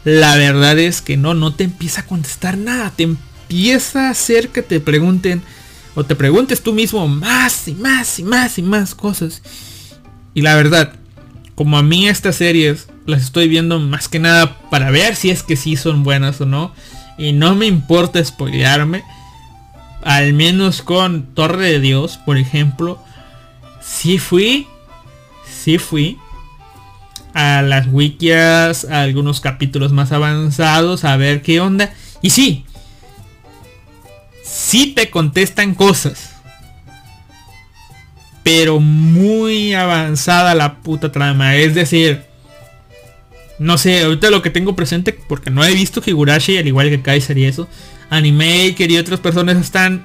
[0.05, 2.93] La verdad es que no, no te empieza a contestar nada.
[2.95, 5.43] Te empieza a hacer que te pregunten
[5.95, 9.43] o te preguntes tú mismo más y más y más y más cosas.
[10.35, 10.93] Y la verdad,
[11.55, 15.43] como a mí estas series las estoy viendo más que nada para ver si es
[15.43, 16.73] que sí son buenas o no.
[17.19, 19.05] Y no me importa spoilearme.
[20.03, 23.03] Al menos con Torre de Dios, por ejemplo.
[23.83, 24.67] Sí fui.
[25.47, 26.19] Sí fui.
[27.35, 31.93] A las wikias, a algunos capítulos más avanzados, a ver qué onda.
[32.23, 32.65] Y sí.
[34.43, 36.30] Sí te contestan cosas.
[38.53, 41.55] Pero muy avanzada la puta trama.
[41.55, 42.25] Es decir,
[43.61, 47.01] no sé, ahorita lo que tengo presente, porque no he visto Higurashi, al igual que
[47.01, 47.69] Kaiser y eso,
[48.11, 50.05] Animaker y otras personas están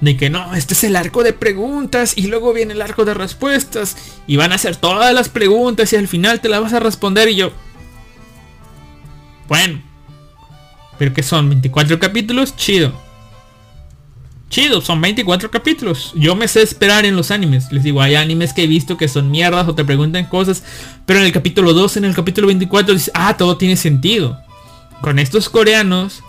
[0.00, 3.12] de que no, este es el arco de preguntas y luego viene el arco de
[3.12, 6.80] respuestas y van a hacer todas las preguntas y al final te las vas a
[6.80, 7.52] responder y yo...
[9.46, 9.82] Bueno,
[10.98, 13.11] pero que son 24 capítulos, chido
[14.52, 16.12] chido, son 24 capítulos.
[16.14, 17.72] Yo me sé esperar en los animes.
[17.72, 20.62] Les digo, hay animes que he visto que son mierdas o te preguntan cosas.
[21.06, 24.38] Pero en el capítulo 2, en el capítulo 24, dices, ah, todo tiene sentido.
[25.00, 26.22] Con estos coreanos,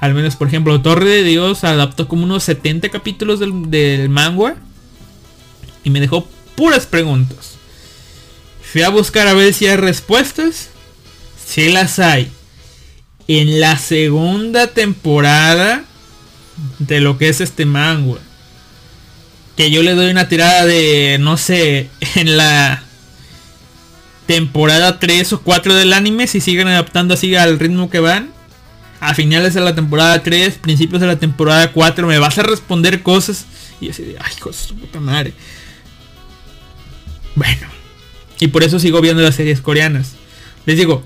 [0.00, 4.56] al menos por ejemplo, Torre de Dios adaptó como unos 70 capítulos del, del manga.
[5.84, 7.56] Y me dejó puras preguntas.
[8.62, 10.70] Fui a buscar a ver si hay respuestas.
[11.46, 12.32] Si las hay.
[13.28, 15.84] En la segunda temporada
[16.78, 18.18] de lo que es este manga.
[19.56, 22.82] Que yo le doy una tirada de, no sé, en la
[24.26, 28.30] temporada 3 o 4 del anime, si siguen adaptando así al ritmo que van.
[28.98, 33.02] A finales de la temporada 3, principios de la temporada 4, me vas a responder
[33.02, 33.44] cosas.
[33.80, 35.34] Y así de, ay, cosas puta madre.
[37.34, 37.68] Bueno.
[38.38, 40.12] Y por eso sigo viendo las series coreanas.
[40.66, 41.02] Les digo,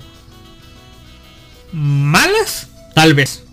[1.71, 3.43] malas, tal vez.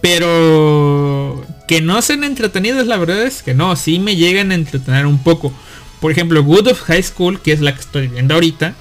[0.00, 5.06] Pero que no sean entretenidos, la verdad es que no, sí me llegan a entretener
[5.06, 5.52] un poco.
[6.00, 8.74] Por ejemplo, Good of High School, que es la que estoy viendo ahorita,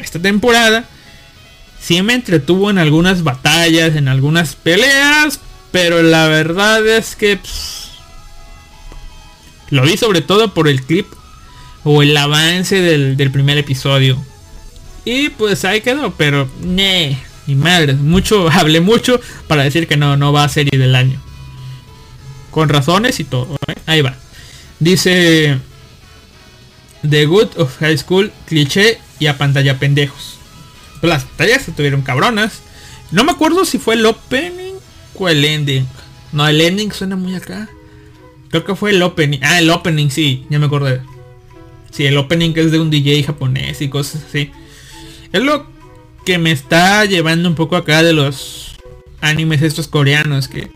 [0.00, 0.84] esta temporada,
[1.80, 7.38] sí me entretuvo en algunas batallas, en algunas peleas, pero la verdad es que
[9.70, 11.06] lo vi sobre todo por el clip
[11.84, 14.22] o el avance del, del primer episodio.
[15.04, 20.16] Y pues ahí quedó, pero ne, y madre, mucho, hablé mucho para decir que no,
[20.16, 21.20] no va a serie del año.
[22.50, 23.56] Con razones y todo.
[23.66, 23.74] ¿eh?
[23.86, 24.16] Ahí va.
[24.80, 25.58] Dice
[27.08, 30.38] The Good of High School, cliché y a pantalla pendejos.
[31.02, 32.62] Las pantallas se tuvieron cabronas.
[33.12, 34.74] No me acuerdo si fue el opening
[35.14, 35.86] o el ending.
[36.32, 37.68] No, el ending suena muy acá.
[38.50, 39.38] Creo que fue el opening.
[39.42, 41.02] Ah, el opening, sí, ya me acordé.
[41.90, 44.50] Sí, el opening que es de un DJ japonés y cosas así.
[45.32, 45.66] Es lo
[46.26, 48.74] que me está llevando un poco acá de los
[49.20, 50.68] animes estos coreanos que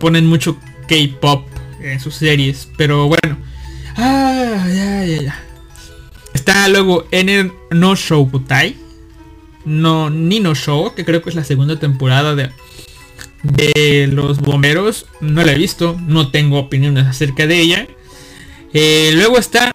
[0.00, 1.46] ponen mucho K-pop
[1.80, 2.68] en sus series.
[2.76, 3.38] Pero bueno.
[3.96, 5.40] Ah, ya, ya, ya.
[6.34, 8.76] Está luego en el No Show Butai.
[9.64, 12.50] No, ni No Show, que creo que es la segunda temporada de,
[13.44, 15.06] de los bomberos.
[15.20, 17.86] No la he visto, no tengo opiniones acerca de ella.
[18.72, 19.70] Eh, luego está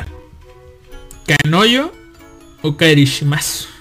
[1.26, 1.94] Kanoyo
[2.64, 3.79] Okarishimasu.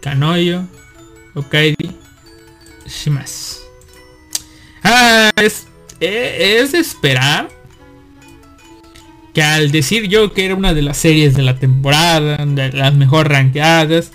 [0.00, 0.66] Kanoyo,
[1.34, 1.90] Okaidi,
[2.86, 3.60] Shimas.
[4.82, 5.66] Ah, es,
[6.00, 7.50] e, es, de esperar
[9.34, 12.94] que al decir yo que era una de las series de la temporada, de las
[12.94, 14.10] mejor rankeadas,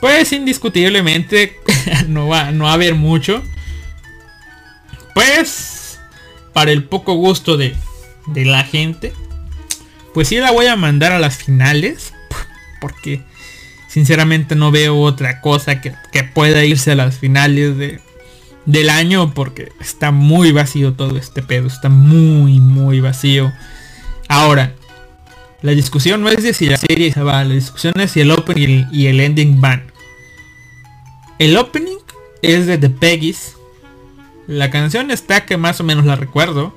[0.00, 1.58] pues indiscutiblemente
[2.08, 3.42] no va, no a haber mucho.
[5.14, 5.98] Pues,
[6.52, 7.74] para el poco gusto de,
[8.26, 9.12] de la gente,
[10.14, 12.14] pues sí la voy a mandar a las finales.
[12.80, 13.24] Porque
[13.88, 15.94] sinceramente no veo otra cosa que,
[16.34, 18.00] pueda irse a las finales de,
[18.66, 23.52] del año porque está muy vacío todo este pedo, está muy muy vacío.
[24.28, 24.74] Ahora,
[25.62, 28.30] la discusión no es de si la serie se va, la discusión es si el
[28.30, 29.90] opening y el, ending van.
[31.38, 31.98] El opening
[32.42, 33.56] es de The Peggy's.
[34.46, 36.74] La canción está que más o menos la recuerdo.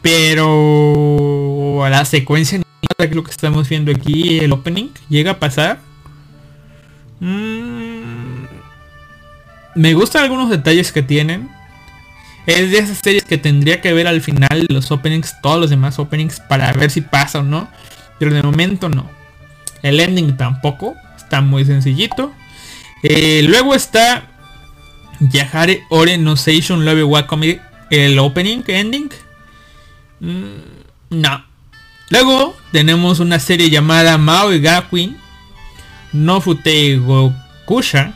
[0.00, 2.62] Pero la secuencia
[2.96, 5.87] que lo que estamos viendo aquí, el opening, llega a pasar.
[7.20, 8.44] Mm,
[9.74, 11.48] me gustan algunos detalles que tienen.
[12.46, 15.98] Es de esas series que tendría que ver al final los openings, todos los demás
[15.98, 17.68] openings, para ver si pasa o no.
[18.18, 19.08] Pero de momento no.
[19.82, 20.94] El ending tampoco.
[21.16, 22.32] Está muy sencillito.
[23.02, 24.24] Eh, luego está
[25.20, 27.58] Yahare Ore no Seishun Love Wakami,
[27.90, 29.10] el opening, ending.
[30.20, 31.44] Mm, no.
[32.10, 35.16] Luego tenemos una serie llamada Maui Gakuin
[36.12, 38.14] no Futei Gokusha.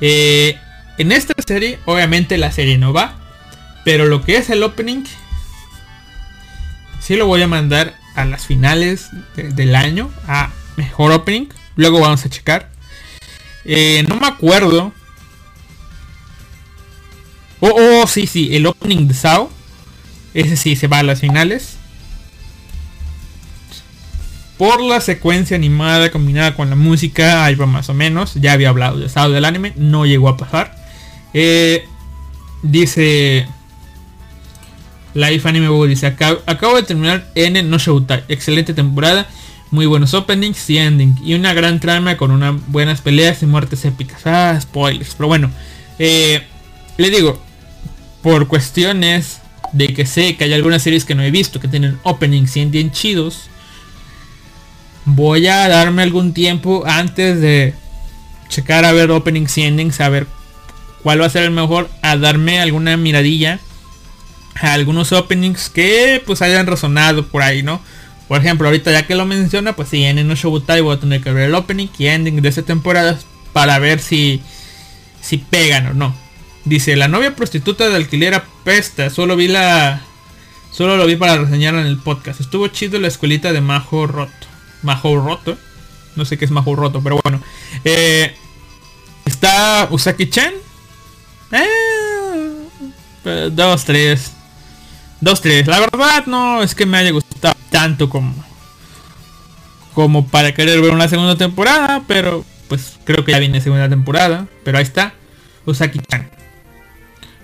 [0.00, 0.58] Eh,
[0.98, 3.16] en esta serie, obviamente la serie no va.
[3.84, 5.04] Pero lo que es el opening,
[7.00, 10.10] sí lo voy a mandar a las finales del año.
[10.26, 11.46] A mejor opening.
[11.76, 12.70] Luego vamos a checar.
[13.64, 14.92] Eh, no me acuerdo.
[17.60, 18.54] Oh, oh, sí, sí.
[18.54, 19.50] El opening de Sao.
[20.34, 21.79] Ese sí se va a las finales
[24.60, 28.34] por la secuencia animada combinada con la música, ahí va más o menos.
[28.34, 30.76] Ya había hablado de estado del anime, no llegó a pasar.
[31.32, 31.86] Eh,
[32.62, 33.46] dice
[35.14, 38.24] Life Anime Book dice, acabo, de terminar N no Showtime.
[38.28, 39.26] Excelente temporada,
[39.70, 41.16] muy buenos openings y ending.
[41.24, 44.26] Y una gran trama con unas buenas peleas y muertes épicas.
[44.26, 45.14] Ah, spoilers.
[45.14, 45.50] Pero bueno,
[45.98, 46.42] eh,
[46.98, 47.42] le digo,
[48.22, 49.40] por cuestiones
[49.72, 52.60] de que sé que hay algunas series que no he visto que tienen openings y
[52.60, 53.48] endings chidos
[55.14, 57.74] voy a darme algún tiempo antes de
[58.48, 60.26] checar a ver openings y endings, a ver
[61.02, 63.60] cuál va a ser el mejor, a darme alguna miradilla
[64.54, 67.80] a algunos openings que pues hayan resonado por ahí, ¿no?
[68.28, 71.20] Por ejemplo, ahorita ya que lo menciona, pues sí, en el Shobutai voy a tener
[71.20, 73.18] que ver el opening y ending de esta temporada
[73.52, 74.40] para ver si,
[75.20, 76.14] si pegan o no.
[76.64, 80.02] Dice, la novia prostituta de alquiler apesta, solo vi la...
[80.70, 82.40] Solo lo vi para reseñarla en el podcast.
[82.40, 84.49] Estuvo chido la escuelita de Majo Roto.
[84.82, 85.56] Majo Roto.
[86.16, 87.40] No sé qué es Majo Roto, pero bueno.
[87.84, 88.34] Eh,
[89.24, 90.54] está Usaki-chan.
[91.52, 94.32] Eh, dos, tres.
[95.20, 95.66] Dos, tres.
[95.66, 98.50] La verdad no es que me haya gustado tanto como
[99.94, 104.46] como para querer ver una segunda temporada, pero pues creo que ya viene segunda temporada,
[104.64, 105.14] pero ahí está
[105.66, 106.30] Usaki-chan.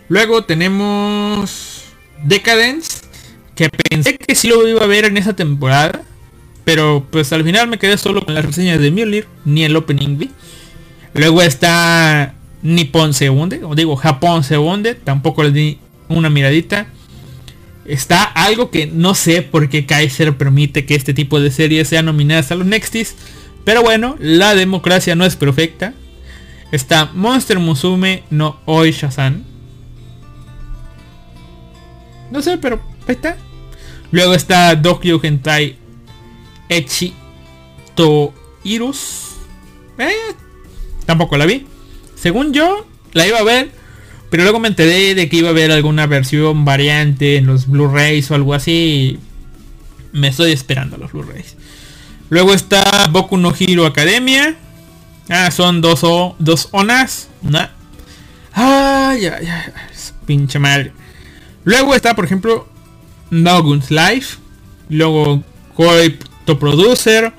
[0.08, 1.82] Luego tenemos
[2.22, 3.00] Decadence,
[3.54, 6.02] que pensé que sí lo iba a ver en esa temporada,
[6.66, 10.18] pero pues al final me quedé solo con las reseñas de Mjolnir, ni el opening
[10.18, 10.30] vi.
[11.14, 15.78] Luego está Nippon Segunde, o digo Japón Segunde, tampoco le di
[16.08, 16.88] una miradita.
[17.84, 22.06] Está algo que no sé por qué Kaiser permite que este tipo de series sean
[22.06, 23.14] nominadas a los Nextis.
[23.64, 25.94] Pero bueno, la democracia no es perfecta.
[26.72, 29.44] Está Monster Musume no Oisha-san.
[32.32, 33.36] No sé, pero ahí está.
[34.10, 35.85] Luego está Dokyo Hentai
[36.68, 37.14] Echi
[37.94, 39.36] Toirus.
[39.98, 40.34] Eh,
[41.04, 41.66] tampoco la vi.
[42.14, 43.70] Según yo, la iba a ver.
[44.30, 48.30] Pero luego me enteré de que iba a haber alguna versión variante en los Blu-rays
[48.30, 49.18] o algo así.
[50.12, 51.56] Me estoy esperando los Blu-rays.
[52.28, 54.56] Luego está Boku no Hero Academia.
[55.28, 57.28] Ah, son dos, o, dos onas.
[58.52, 59.72] Ah, ya, ya.
[60.26, 60.92] Pinche madre.
[61.64, 62.68] Luego está, por ejemplo,
[63.30, 64.38] Nogun's Life.
[64.88, 65.42] Luego
[66.46, 67.32] Koi Producer,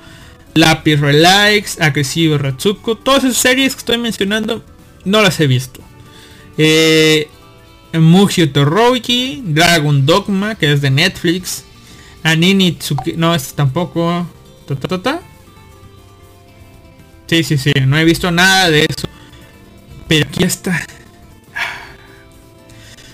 [0.54, 4.62] Lápiz Relikes, Agresivo Ratsuko, todas esas series que estoy mencionando
[5.04, 5.80] no las he visto.
[6.56, 7.28] Eh,
[7.94, 11.64] Mugio Toroki, Dragon Dogma, que es de Netflix,
[12.22, 14.26] Anini Tsuki, no, es tampoco.
[15.02, 15.20] Ta,
[17.26, 19.08] Sí, sí, sí, no he visto nada de eso.
[20.06, 20.86] Pero aquí está.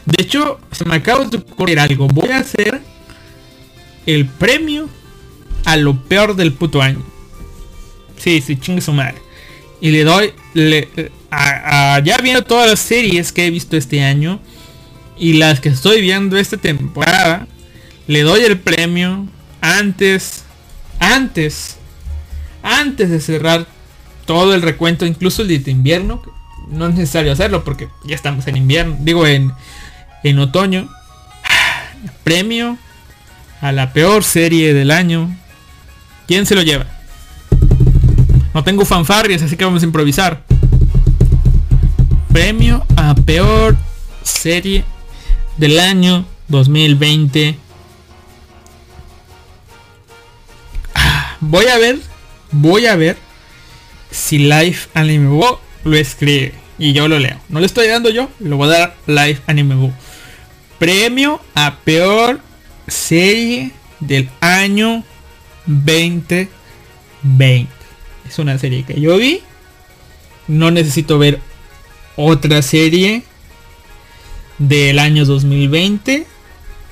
[0.05, 2.07] De hecho, se me acaba de ocurrir algo.
[2.09, 2.81] Voy a hacer
[4.07, 4.89] el premio
[5.65, 7.03] a lo peor del puto año.
[8.19, 9.17] Sí, sí, chingue su madre.
[9.81, 10.89] Y le doy, le,
[11.31, 14.41] ya viendo todas las series que he visto este año
[15.19, 17.47] y las que estoy viendo esta temporada,
[18.07, 19.27] le doy el premio
[19.61, 20.45] antes,
[20.99, 21.77] antes,
[22.63, 23.67] antes de cerrar
[24.27, 26.23] todo el recuento, incluso el de invierno.
[26.69, 29.53] No es necesario hacerlo porque ya estamos en invierno, digo en,
[30.23, 30.89] en otoño.
[32.23, 32.79] Premio
[33.61, 35.35] a la peor serie del año
[36.27, 36.87] ¿Quién se lo lleva?
[38.55, 40.43] No tengo fanfarrias, así que vamos a improvisar.
[42.33, 43.77] Premio a peor
[44.23, 44.85] serie
[45.57, 47.59] del año 2020.
[50.95, 51.99] Ah, voy a ver,
[52.53, 53.19] voy a ver
[54.11, 55.41] si Live Anime
[55.85, 57.39] lo escribe y yo lo leo.
[57.49, 59.93] No le estoy dando yo, lo voy a dar Live Anime
[60.79, 62.41] Premio a peor
[62.87, 65.05] serie del año
[65.67, 67.69] 2020.
[68.29, 69.41] Es una serie que yo vi.
[70.49, 71.41] No necesito ver
[72.17, 73.23] otra serie
[74.59, 76.27] del año 2020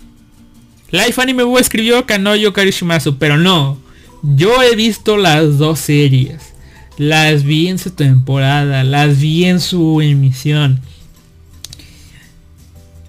[0.92, 3.78] Life Anime Bo escribió Kanoyo Karishimasu, pero no.
[4.22, 6.54] Yo he visto las dos series.
[6.98, 10.82] Las vi en su temporada, las vi en su emisión.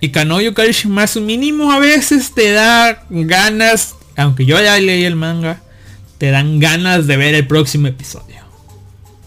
[0.00, 5.62] Y Kanoyo Karishimasu mínimo a veces te da ganas, aunque yo ya leí el manga,
[6.18, 8.42] te dan ganas de ver el próximo episodio.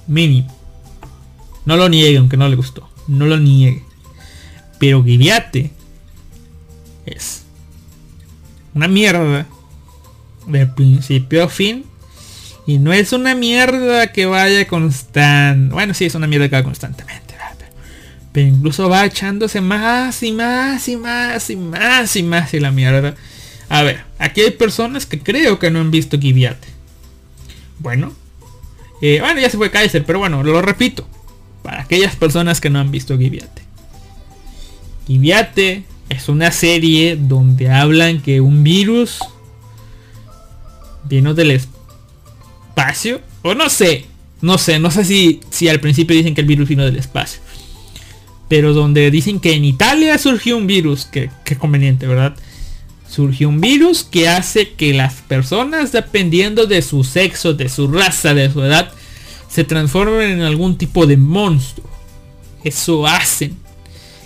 [0.08, 0.54] Mínimo.
[1.66, 2.90] No lo niegue, aunque no le gustó.
[3.08, 3.84] No lo niegue.
[4.80, 5.72] Pero Giviate
[7.06, 7.45] es
[8.76, 9.48] una mierda
[10.46, 11.86] de principio a fin.
[12.68, 15.74] Y no es una mierda que vaya constante.
[15.74, 17.26] Bueno, sí, es una mierda que va constantemente.
[18.36, 22.70] Pero incluso va echándose más y más y más y más y más y la
[22.70, 23.16] mierda.
[23.70, 26.68] A ver, aquí hay personas que creo que no han visto Giviate.
[27.80, 28.12] Bueno.
[29.02, 31.08] Eh, bueno, ya se fue Kaiser, pero bueno, lo repito.
[31.64, 33.62] Para aquellas personas que no han visto Giviate.
[35.08, 39.20] Giviate es una serie donde hablan que un virus
[41.08, 43.22] vino del espacio.
[43.42, 44.06] O no sé.
[44.42, 47.42] No sé, no sé si, si al principio dicen que el virus vino del espacio.
[48.48, 51.06] Pero donde dicen que en Italia surgió un virus.
[51.06, 52.36] Que, conveniente, ¿verdad?
[53.10, 58.34] Surgió un virus que hace que las personas, dependiendo de su sexo, de su raza,
[58.34, 58.92] de su edad,
[59.50, 61.90] se transformen en algún tipo de monstruo.
[62.64, 63.58] Eso hacen.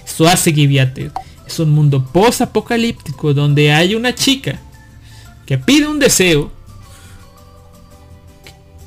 [0.06, 1.12] Eso hace Giviate.
[1.50, 4.60] Es un mundo post-apocalíptico donde hay una chica
[5.48, 6.52] que pide un deseo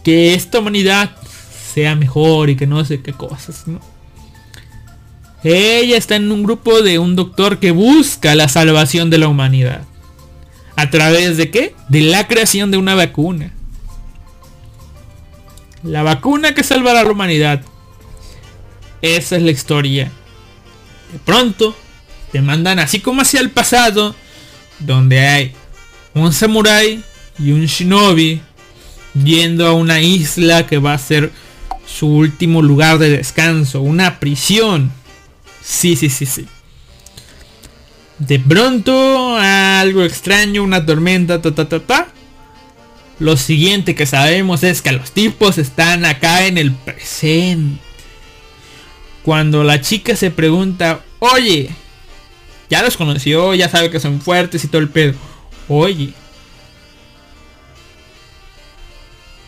[0.05, 1.11] que esta humanidad
[1.75, 3.65] sea mejor y que no sé qué cosas,
[5.43, 9.83] Ella está en un grupo de un doctor que busca la salvación de la humanidad.
[10.77, 11.75] ¿A través de qué?
[11.89, 13.53] De la creación de una vacuna.
[15.83, 17.63] La vacuna que salvará a la humanidad.
[19.01, 20.13] Esa es la historia.
[21.13, 21.75] De pronto,
[22.33, 24.17] te mandan así como hacia el pasado,
[24.79, 25.53] donde hay
[26.15, 27.03] un samurái
[27.39, 28.41] y un shinobi
[29.23, 31.31] yendo a una isla que va a ser
[31.87, 34.91] su último lugar de descanso, una prisión.
[35.63, 36.47] Sí, sí, sí, sí.
[38.19, 42.09] De pronto, algo extraño, una tormenta, ta, ta, ta, ta.
[43.19, 47.81] Lo siguiente que sabemos es que los tipos están acá en el presente.
[49.23, 51.71] Cuando la chica se pregunta, oye,
[52.73, 55.13] ya los conoció, ya sabe que son fuertes y todo el pedo.
[55.69, 56.15] Oye,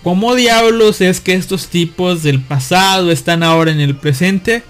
[0.02, 4.62] ¿Cómo diablos es que estos tipos del pasado están ahora en el presente?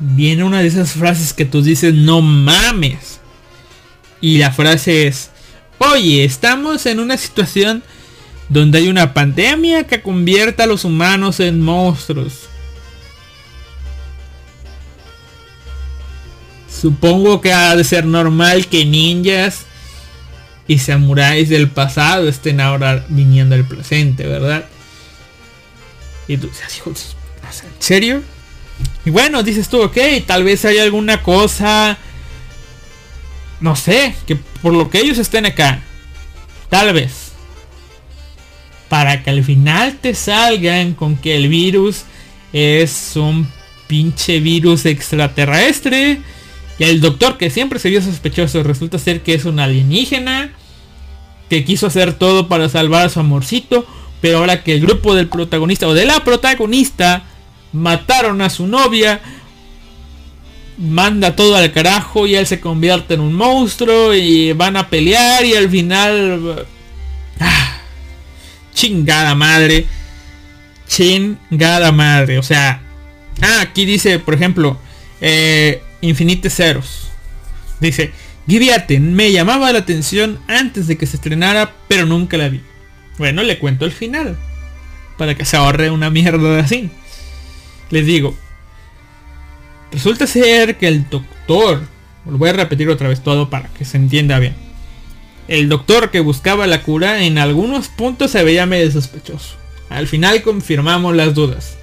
[0.00, 3.20] Viene una de esas frases que tú dices, no mames.
[4.20, 5.30] Y la frase es,
[5.78, 7.84] oye, estamos en una situación
[8.48, 12.49] donde hay una pandemia que convierte a los humanos en monstruos.
[16.80, 19.66] Supongo que ha de ser normal que ninjas
[20.66, 24.64] y samuráis del pasado estén ahora viniendo al presente, ¿verdad?
[26.26, 28.22] Y tú dices, ¿en serio?
[29.04, 29.96] Y bueno, dices tú, ok,
[30.26, 31.98] tal vez hay alguna cosa,
[33.60, 35.82] no sé, que por lo que ellos estén acá,
[36.68, 37.32] tal vez,
[38.88, 42.04] para que al final te salgan con que el virus
[42.52, 43.50] es un
[43.86, 46.20] pinche virus extraterrestre.
[46.80, 50.50] Y el doctor que siempre se vio sospechoso resulta ser que es un alienígena
[51.50, 53.86] que quiso hacer todo para salvar a su amorcito,
[54.22, 57.24] pero ahora que el grupo del protagonista o de la protagonista
[57.74, 59.20] mataron a su novia,
[60.78, 65.44] manda todo al carajo y él se convierte en un monstruo y van a pelear
[65.44, 66.66] y al final...
[67.40, 67.76] Ah,
[68.72, 69.84] chingada madre.
[70.88, 72.38] Chingada madre.
[72.38, 72.80] O sea.
[73.42, 74.78] Ah, aquí dice, por ejemplo,
[75.20, 77.10] eh, Infinite Ceros.
[77.80, 78.12] Dice,
[78.46, 82.60] Giviaten me llamaba la atención antes de que se estrenara, pero nunca la vi.
[83.18, 84.36] Bueno, le cuento el final.
[85.18, 86.90] Para que se ahorre una mierda de así.
[87.90, 88.36] Les digo.
[89.92, 91.82] Resulta ser que el doctor.
[92.26, 94.54] Lo voy a repetir otra vez todo para que se entienda bien.
[95.48, 99.56] El doctor que buscaba la cura en algunos puntos se veía medio sospechoso.
[99.88, 101.76] Al final confirmamos las dudas.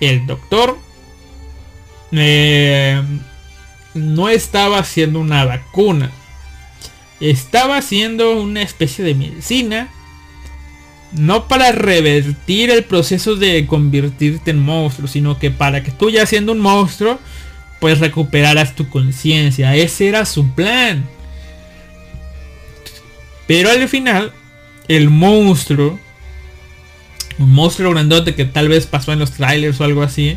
[0.00, 0.78] El doctor
[2.12, 3.02] eh,
[3.94, 6.10] no estaba haciendo una vacuna.
[7.20, 9.88] Estaba haciendo una especie de medicina.
[11.12, 16.24] No para revertir el proceso de convertirte en monstruo, sino que para que tú ya
[16.24, 17.18] siendo un monstruo,
[17.80, 19.74] pues recuperaras tu conciencia.
[19.74, 21.04] Ese era su plan.
[23.46, 24.32] Pero al final,
[24.86, 25.98] el monstruo,
[27.38, 30.36] un monstruo grandote que tal vez pasó en los trailers o algo así,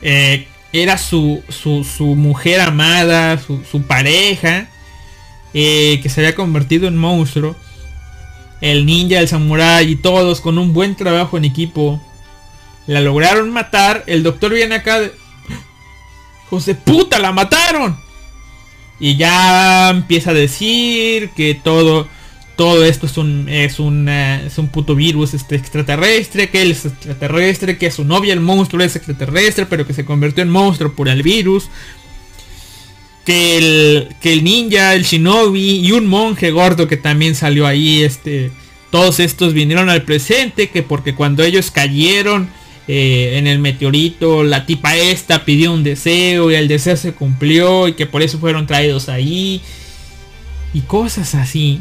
[0.00, 4.68] eh, era su, su, mujer amada, su, pareja,
[5.52, 7.54] eh, que se había convertido en monstruo.
[8.60, 12.00] El ninja, el samurai y todos con un buen trabajo en equipo.
[12.86, 14.04] La lograron matar.
[14.06, 15.12] El doctor viene acá de...
[16.48, 17.18] ¡José puta!
[17.18, 17.98] ¡La mataron!
[19.00, 22.08] Y ya empieza a decir que todo
[22.56, 26.72] todo esto es un es un, eh, es un puto virus este extraterrestre, que él
[26.72, 30.92] es extraterrestre, que su novia el monstruo es extraterrestre, pero que se convirtió en monstruo
[30.92, 31.68] por el virus.
[33.24, 38.02] Que el, que el ninja, el shinobi y un monje gordo que también salió ahí,
[38.02, 38.50] este,
[38.90, 42.50] todos estos vinieron al presente, que porque cuando ellos cayeron
[42.88, 47.86] eh, en el meteorito, la tipa esta pidió un deseo y el deseo se cumplió
[47.86, 49.62] y que por eso fueron traídos ahí.
[50.74, 51.80] Y cosas así.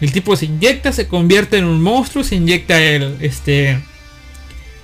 [0.00, 3.80] El tipo se inyecta, se convierte en un monstruo, se inyecta el, este,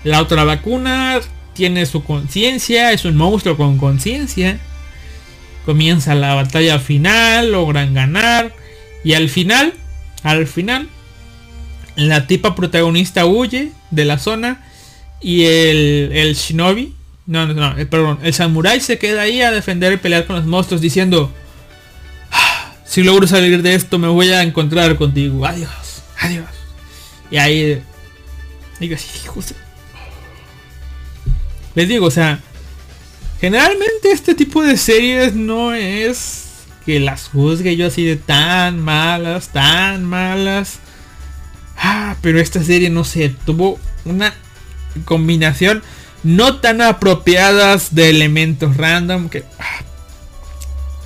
[0.05, 1.21] la otra vacuna,
[1.55, 4.59] tiene su conciencia, es un monstruo con conciencia.
[5.65, 8.53] Comienza la batalla final, logran ganar.
[9.03, 9.73] Y al final,
[10.23, 10.89] al final,
[11.97, 14.65] la tipa protagonista huye de la zona.
[15.21, 16.95] Y el, el shinobi,
[17.27, 20.37] no, no, no, eh, perdón, el samurai se queda ahí a defender y pelear con
[20.37, 21.33] los monstruos diciendo,
[22.89, 25.45] si logro salir de esto me voy a encontrar contigo.
[25.45, 26.47] Adiós, adiós.
[27.31, 27.83] Y ahí
[28.79, 28.97] digo
[31.75, 32.41] Les digo, o sea,
[33.41, 36.45] generalmente este tipo de series no es
[36.85, 40.79] que las juzgue yo así de tan malas, tan malas.
[41.77, 44.33] Ah, pero esta serie no sé, tuvo una
[45.05, 45.83] combinación
[46.23, 49.83] no tan apropiadas de elementos random que ah,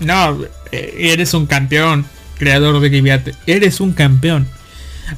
[0.01, 2.07] no, eres un campeón,
[2.39, 3.35] creador de Giviate.
[3.47, 4.49] Eres un campeón.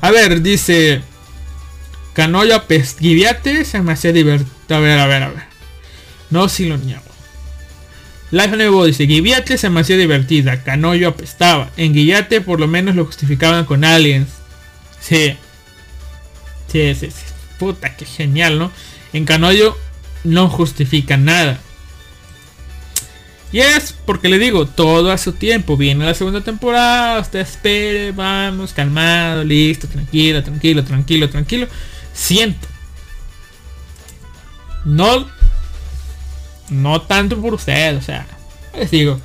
[0.00, 1.02] A ver, dice...
[2.14, 2.64] Canoya
[2.98, 4.52] Giviate se me hacía divertido.
[4.68, 5.44] A ver, a ver, a ver.
[6.30, 7.02] No, si lo niego.
[8.30, 11.70] Life Nuevo dice, Giviate se me hacía divertida, Canoyo apestaba.
[11.76, 14.28] En Giviate por lo menos lo justificaban con aliens.
[15.00, 15.36] Sí.
[16.68, 17.24] Sí, sí, sí.
[17.58, 18.72] Puta, qué genial, ¿no?
[19.12, 19.76] En Canoyo
[20.24, 21.60] no justifica nada.
[23.52, 25.76] Y es porque le digo, todo a su tiempo.
[25.76, 31.68] Viene la segunda temporada, usted espere, vamos, calmado, listo, tranquilo, tranquilo, tranquilo, tranquilo.
[32.14, 32.66] Siento.
[34.86, 35.28] No.
[36.70, 38.26] No tanto por usted, o sea.
[38.74, 39.20] Les digo.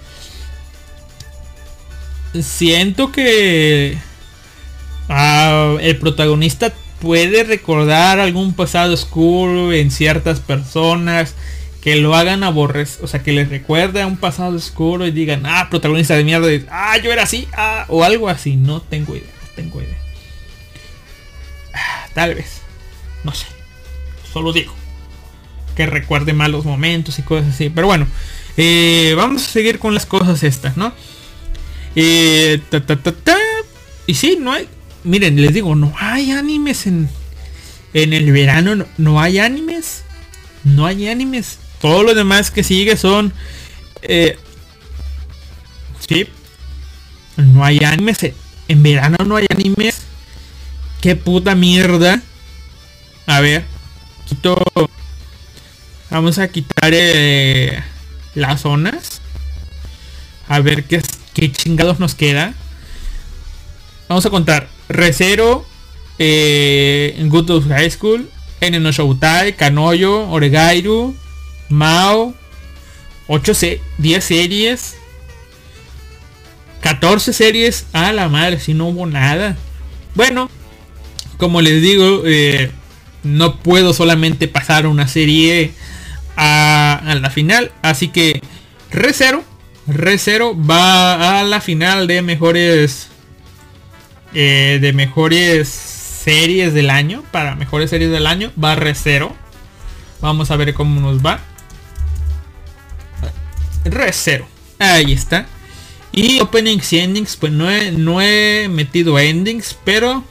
[2.42, 3.98] Siento que.
[5.08, 11.34] Ah, el protagonista puede recordar algún pasado oscuro en ciertas personas
[11.88, 15.46] que lo hagan aborrecer, o sea, que les recuerde a un pasado oscuro y digan,
[15.46, 19.32] ah, protagonista de mierda, ah, yo era así, ah, o algo así, no tengo idea,
[19.42, 19.98] no tengo idea.
[21.74, 22.62] Ah, tal vez,
[23.24, 23.46] no sé,
[24.34, 24.74] solo digo,
[25.78, 28.06] que recuerde malos momentos y cosas así, pero bueno,
[28.58, 30.92] eh, vamos a seguir con las cosas estas, ¿no?
[31.96, 32.62] Eh,
[34.08, 34.68] y sí, no hay,
[35.06, 37.08] miren, les digo, no hay animes en,
[37.94, 40.04] en el verano, no, no hay animes,
[40.66, 43.34] no hay animes todo lo demás que sigue son...
[44.02, 44.38] Eh,
[46.08, 46.28] sí.
[47.36, 48.20] No hay animes.
[48.68, 50.02] En verano no hay animes.
[51.02, 52.22] Qué puta mierda.
[53.26, 53.66] A ver.
[54.28, 54.58] Quito...
[56.10, 57.84] Vamos a quitar eh,
[58.34, 59.22] las zonas.
[60.48, 61.02] A ver qué,
[61.34, 62.54] qué chingados nos queda.
[64.08, 64.70] Vamos a contar.
[64.90, 65.66] Recero.
[66.18, 68.30] Eh, Good High School.
[68.62, 69.56] En no Shoutai.
[69.56, 70.30] Kanoyo.
[70.30, 71.16] Oregairu.
[71.70, 72.34] Mao,
[73.28, 73.54] 8
[73.98, 74.96] 10 series,
[76.82, 79.58] 14 series, a la madre, si no hubo nada.
[80.16, 80.50] Bueno,
[81.38, 82.72] como les digo, eh,
[83.24, 85.74] no puedo solamente pasar una serie
[86.36, 87.72] a, la final.
[87.82, 88.42] Así que
[88.92, 89.44] Re0,
[89.88, 93.08] Re0 va a la final de mejores
[94.34, 97.24] eh, de mejores series del año.
[97.32, 99.32] Para mejores series del año va Re0.
[100.22, 101.40] Vamos a ver cómo nos va.
[103.92, 104.46] Re0.
[104.80, 105.48] Ahí está.
[106.12, 110.24] Y openings y endings, pues no he, no he metido endings, pero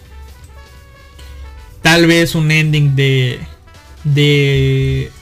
[1.87, 3.39] tal vez un ending de
[4.03, 5.13] de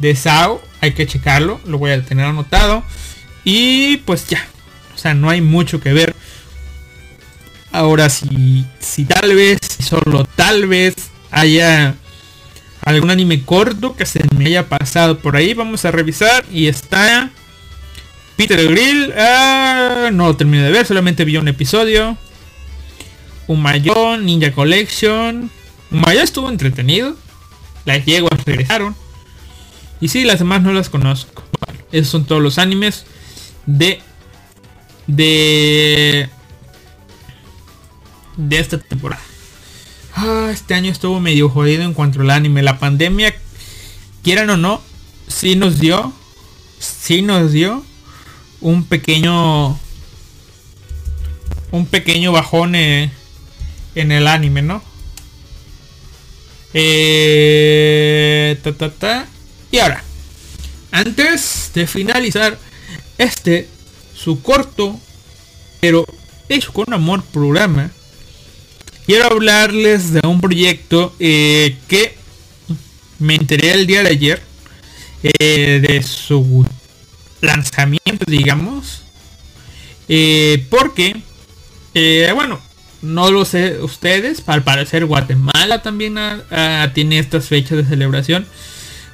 [0.00, 2.82] de Sao hay que checarlo lo voy a tener anotado
[3.44, 4.44] y pues ya
[4.96, 6.16] o sea no hay mucho que ver
[7.70, 10.96] ahora si si tal vez solo tal vez
[11.30, 11.94] haya
[12.82, 17.30] algún anime corto que se me haya pasado por ahí vamos a revisar y está
[18.36, 22.16] Peter Grill ah, no lo terminé de ver solamente vi un episodio
[23.46, 25.50] un mayón Ninja Collection
[25.90, 27.16] Maya estuvo entretenido.
[27.84, 28.96] Las yeguas regresaron.
[30.00, 31.42] Y sí, las demás no las conozco.
[31.92, 33.06] esos son todos los animes
[33.66, 34.00] de
[35.06, 36.28] de
[38.36, 39.22] de esta temporada.
[40.14, 42.62] Ah, este año estuvo medio jodido en cuanto al anime.
[42.62, 43.34] La pandemia,
[44.22, 44.82] quieran o no,
[45.28, 46.12] sí nos dio,
[46.78, 47.84] sí nos dio
[48.60, 49.78] un pequeño,
[51.70, 53.10] un pequeño bajón eh,
[53.94, 54.82] en el anime, ¿no?
[56.74, 58.58] Eh,
[59.70, 60.04] y ahora,
[60.90, 62.58] antes de finalizar
[63.18, 63.68] este,
[64.14, 64.98] su corto,
[65.80, 66.04] pero
[66.48, 67.90] hecho con amor programa,
[69.06, 72.16] quiero hablarles de un proyecto eh, que
[73.18, 74.42] me enteré el día de ayer
[75.22, 76.64] de su
[77.40, 79.02] lanzamiento, digamos,
[80.70, 81.20] porque,
[82.34, 82.60] bueno,
[83.02, 86.18] no lo sé ustedes, al parecer Guatemala también
[86.94, 88.46] tiene estas fechas de celebración,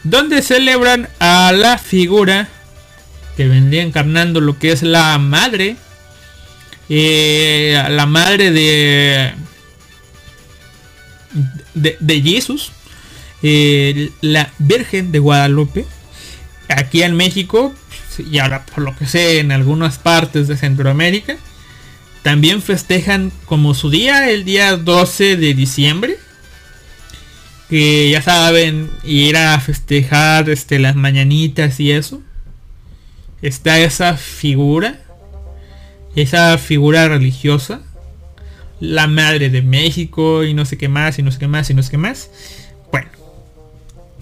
[0.05, 2.49] donde celebran a la figura
[3.37, 5.77] que vendría encarnando lo que es la madre,
[6.89, 9.33] eh, la madre de,
[11.75, 12.73] de, Jesús,
[13.43, 15.87] eh, la Virgen de Guadalupe,
[16.69, 17.75] aquí en México,
[18.21, 21.37] y ahora por lo que sé en algunas partes de Centroamérica,
[22.23, 26.19] también festejan como su día, el día 12 de diciembre.
[27.69, 32.23] Que ya saben, ir a festejar este, las mañanitas y eso.
[33.41, 35.01] Está esa figura.
[36.15, 37.81] Esa figura religiosa.
[38.79, 41.75] La madre de México y no sé qué más y no sé qué más y
[41.75, 42.31] no sé qué más.
[42.93, 43.09] Bueno.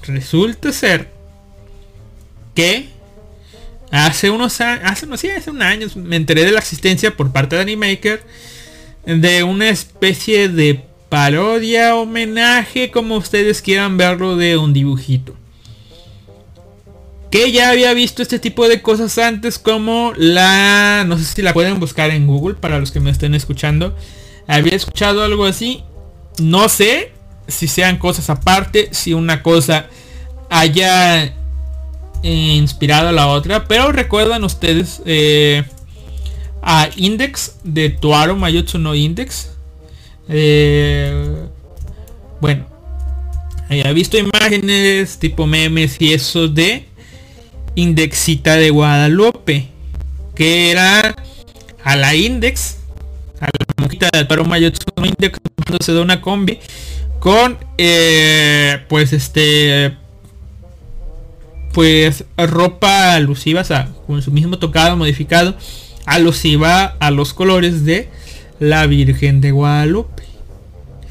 [0.05, 1.11] Resulta ser
[2.55, 2.89] que
[3.91, 7.63] Hace unos años, hace, hace un año me enteré de la existencia por parte de
[7.63, 8.23] Animaker
[9.05, 15.35] de una especie de parodia, homenaje, como ustedes quieran verlo, de un dibujito.
[17.31, 21.05] Que ya había visto este tipo de cosas antes como la...
[21.07, 23.97] No sé si la pueden buscar en Google para los que me estén escuchando.
[24.49, 25.85] Había escuchado algo así.
[26.41, 27.13] No sé
[27.47, 29.87] si sean cosas aparte, si una cosa
[30.49, 31.35] haya
[32.23, 33.67] inspirado a la otra.
[33.67, 35.65] Pero recuerdan ustedes eh,
[36.63, 39.51] a Index de Tuaro Mayotsu no Index.
[40.29, 41.37] Eh,
[42.41, 42.67] bueno,
[43.69, 46.87] he visto imágenes tipo memes y eso de
[47.75, 49.69] Indexita de Guadalupe.
[50.35, 51.15] Que era
[51.83, 52.77] a la Index.
[53.41, 55.39] A la monjita de Tuaro Mayotsu no Index.
[55.81, 56.59] Se da una combi.
[57.21, 59.95] Con eh, pues este
[61.73, 65.57] pues ropa alusiva, o sea, con su mismo tocado modificado,
[66.07, 68.09] alusiva a los colores de
[68.59, 70.25] la Virgen de Guadalupe.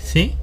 [0.02, 0.34] ¿Sí?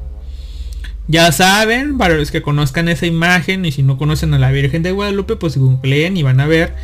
[1.09, 4.83] Ya saben, para los que conozcan esa imagen y si no conocen a la Virgen
[4.83, 6.75] de Guadalupe, pues googleen y van a ver.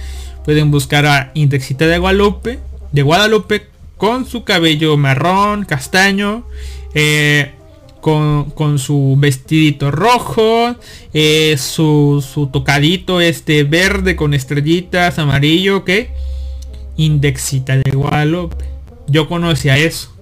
[0.45, 2.59] Pueden buscar a Indexita de Guadalupe,
[2.93, 6.45] de Guadalupe con su cabello marrón, castaño,
[6.95, 7.53] eh,
[8.03, 10.74] con, su vestidito rojo,
[11.15, 16.11] eh, su, su, tocadito este verde con estrellitas, amarillo, que
[16.97, 18.65] Indexita de Guadalupe.
[19.07, 20.12] Yo conocía eso.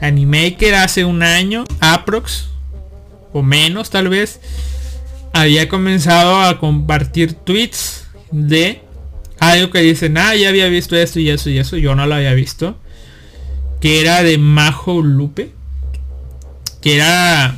[0.00, 2.48] Animaker hace un año, aprox,
[3.32, 4.40] o menos tal vez,
[5.32, 8.80] había comenzado a compartir tweets de
[9.38, 12.16] algo que dicen, ah, ya había visto esto y eso y eso, yo no lo
[12.16, 12.76] había visto.
[13.80, 15.52] Que era de Majo Lupe
[16.88, 17.56] era,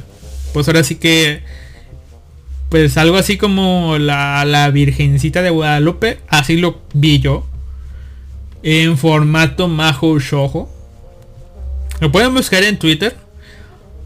[0.52, 1.43] pues ahora sí que,
[2.69, 7.47] pues algo así como la, la Virgencita de Guadalupe, así lo vi yo,
[8.62, 10.69] en formato Majo Shoujo.
[12.01, 13.16] Lo pueden buscar en Twitter.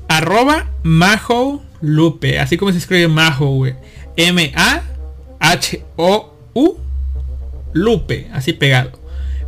[0.08, 2.40] arroba Majo Lupe.
[2.40, 3.64] Así como se escribe Majo.
[4.16, 4.84] M-A-H-O-U
[7.72, 8.28] Lupe.
[8.32, 8.98] Así pegado.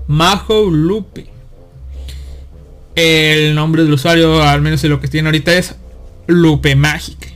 [0.06, 1.26] Majo Lupe.
[2.96, 5.74] El nombre del usuario, al menos de lo que tiene ahorita, es
[6.26, 7.28] Lupe Mágica.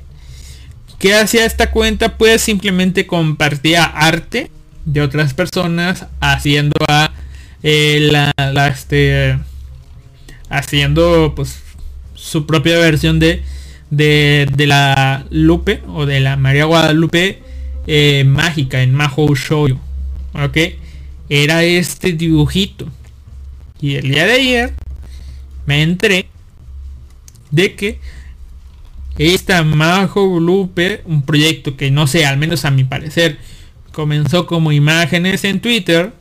[0.99, 2.17] ¿Qué hacía esta cuenta?
[2.17, 4.51] Pues simplemente compartía arte
[4.87, 7.13] de otras personas haciendo a
[7.63, 9.39] eh, la, este
[10.49, 11.61] haciendo pues
[12.15, 13.43] su propia versión de,
[13.91, 17.43] de, de la Lupe o de la María Guadalupe
[17.87, 19.79] eh, mágica en Maho Show.
[20.33, 20.57] Ok,
[21.29, 22.89] era este dibujito.
[23.81, 24.75] Y el día de ayer
[25.71, 26.27] me entré
[27.53, 28.01] de que
[29.19, 33.39] esta Majo Lupe, un proyecto que no sé, al menos a mi parecer,
[33.93, 36.13] comenzó como imágenes en Twitter.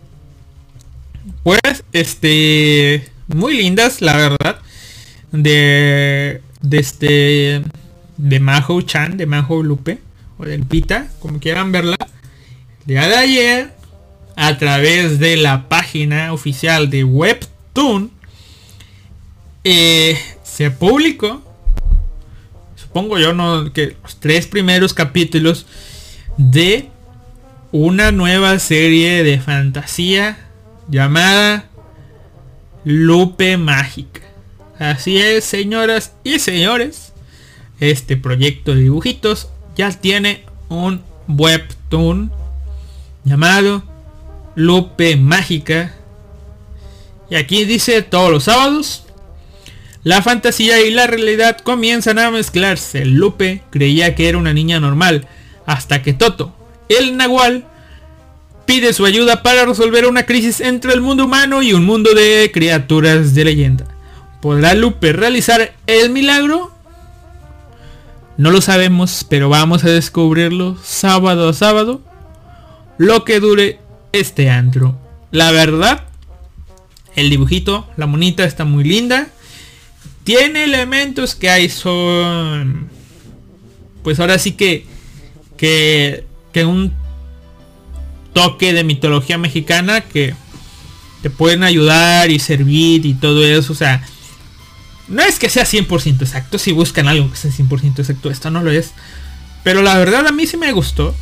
[1.42, 4.62] Pues, este, muy lindas, la verdad.
[5.32, 7.64] De, de este,
[8.18, 9.98] de Majo Chan, de Majo Lupe,
[10.38, 11.98] o del Pita, como quieran verla.
[12.86, 13.74] Día de ayer,
[14.36, 18.19] a través de la página oficial de Webtoon,
[19.64, 21.42] eh, se publicó,
[22.76, 25.66] supongo yo, no, que los tres primeros capítulos
[26.38, 26.90] de
[27.72, 30.38] una nueva serie de fantasía
[30.88, 31.66] llamada
[32.84, 34.22] Lupe Mágica.
[34.80, 37.14] Así es, señoras y señores.
[37.80, 42.32] Este proyecto de dibujitos ya tiene un webtoon
[43.24, 43.84] llamado
[44.56, 45.94] Lupe Mágica.
[47.30, 49.06] Y aquí dice todos los sábados.
[50.04, 53.06] La fantasía y la realidad comienzan a mezclarse.
[53.06, 55.28] Lupe creía que era una niña normal.
[55.66, 56.56] Hasta que Toto,
[56.88, 57.66] el Nahual,
[58.66, 62.50] pide su ayuda para resolver una crisis entre el mundo humano y un mundo de
[62.54, 63.86] criaturas de leyenda.
[64.42, 66.72] ¿Podrá Lupe realizar el milagro?
[68.38, 72.02] No lo sabemos, pero vamos a descubrirlo sábado a sábado.
[72.98, 73.80] Lo que dure
[74.14, 74.98] este antro.
[75.32, 76.06] La verdad,
[77.16, 79.28] el dibujito, la monita está muy linda.
[80.30, 82.88] Tiene elementos que hay son...
[84.04, 84.86] Pues ahora sí que...
[85.58, 86.24] Que,
[86.54, 86.94] que un
[88.34, 90.36] toque de mitología mexicana que
[91.24, 93.74] te pueden ayudar y servir y todo eso.
[93.74, 94.08] O sea,
[95.08, 96.60] no es que sea 100% exacto.
[96.60, 98.92] Si buscan algo que sea 100% exacto, esto no lo es.
[99.64, 101.16] Pero la verdad a mí sí me gustó.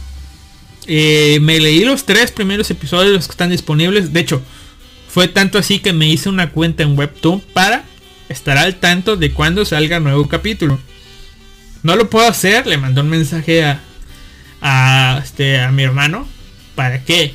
[0.86, 4.12] Eh, me leí los tres primeros episodios que están disponibles.
[4.12, 4.42] De hecho,
[5.08, 7.86] fue tanto así que me hice una cuenta en Webtoon para
[8.30, 10.80] estar al tanto de cuando salga nuevo capítulo.
[11.84, 13.82] No lo puedo hacer, le mandó un mensaje a,
[14.62, 16.28] a, este, a mi hermano
[16.76, 17.34] para qué?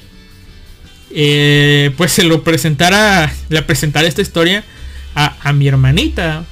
[1.10, 4.64] Eh, pues se lo presentara, le presentara esta historia
[5.14, 6.44] a, mi hermanita.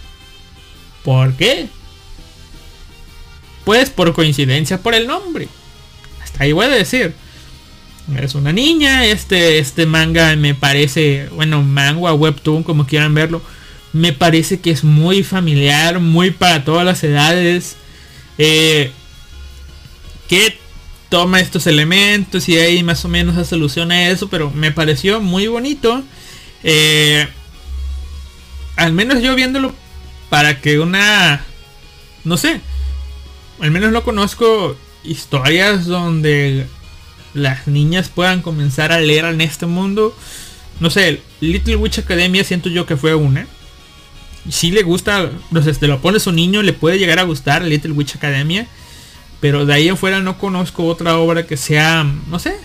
[1.04, 1.68] ¿Por qué?
[3.64, 5.48] Pues por coincidencia por el nombre.
[6.22, 7.14] Hasta ahí voy a decir.
[8.18, 13.40] Es una niña, este, este manga me parece, bueno, manga, webtoon, como quieran verlo,
[13.92, 17.76] me parece que es muy familiar, muy para todas las edades.
[18.38, 18.92] Eh,
[20.28, 20.56] que
[21.08, 25.48] toma estos elementos y ahí más o menos se soluciona eso, pero me pareció muy
[25.48, 26.02] bonito.
[26.62, 27.26] Eh,
[28.76, 29.74] al menos yo viéndolo
[30.30, 31.44] para que una,
[32.24, 32.60] no sé,
[33.60, 36.66] al menos no conozco historias donde
[37.34, 40.16] las niñas puedan comenzar a leer en este mundo.
[40.78, 43.46] No sé, Little Witch Academia siento yo que fue una.
[44.48, 47.62] Si le gusta, no sé, te lo pones un niño, le puede llegar a gustar
[47.62, 48.66] Little Witch Academia.
[49.40, 52.56] Pero de ahí afuera no conozco otra obra que sea, no sé,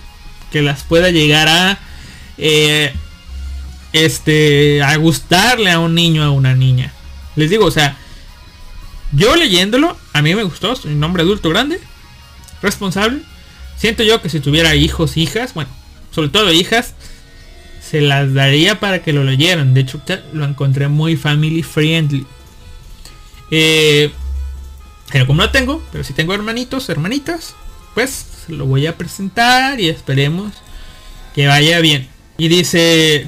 [0.52, 1.80] que las pueda llegar a,
[2.38, 2.94] eh,
[3.94, 6.92] este, a gustarle a un niño, a una niña.
[7.36, 7.98] Les digo, o sea,
[9.14, 11.80] yo leyéndolo, a mí me gustó, un hombre adulto grande,
[12.62, 13.22] responsable.
[13.78, 15.70] Siento yo que si tuviera hijos, hijas, bueno,
[16.12, 16.94] sobre todo hijas,
[17.90, 19.74] se las daría para que lo leyeran.
[19.74, 20.02] De hecho,
[20.34, 22.26] lo encontré muy family friendly.
[23.52, 24.12] Eh,
[25.12, 27.56] pero como no tengo, pero si tengo hermanitos, hermanitas,
[27.94, 30.54] pues lo voy a presentar y esperemos
[31.36, 32.08] que vaya bien.
[32.38, 33.28] Y dice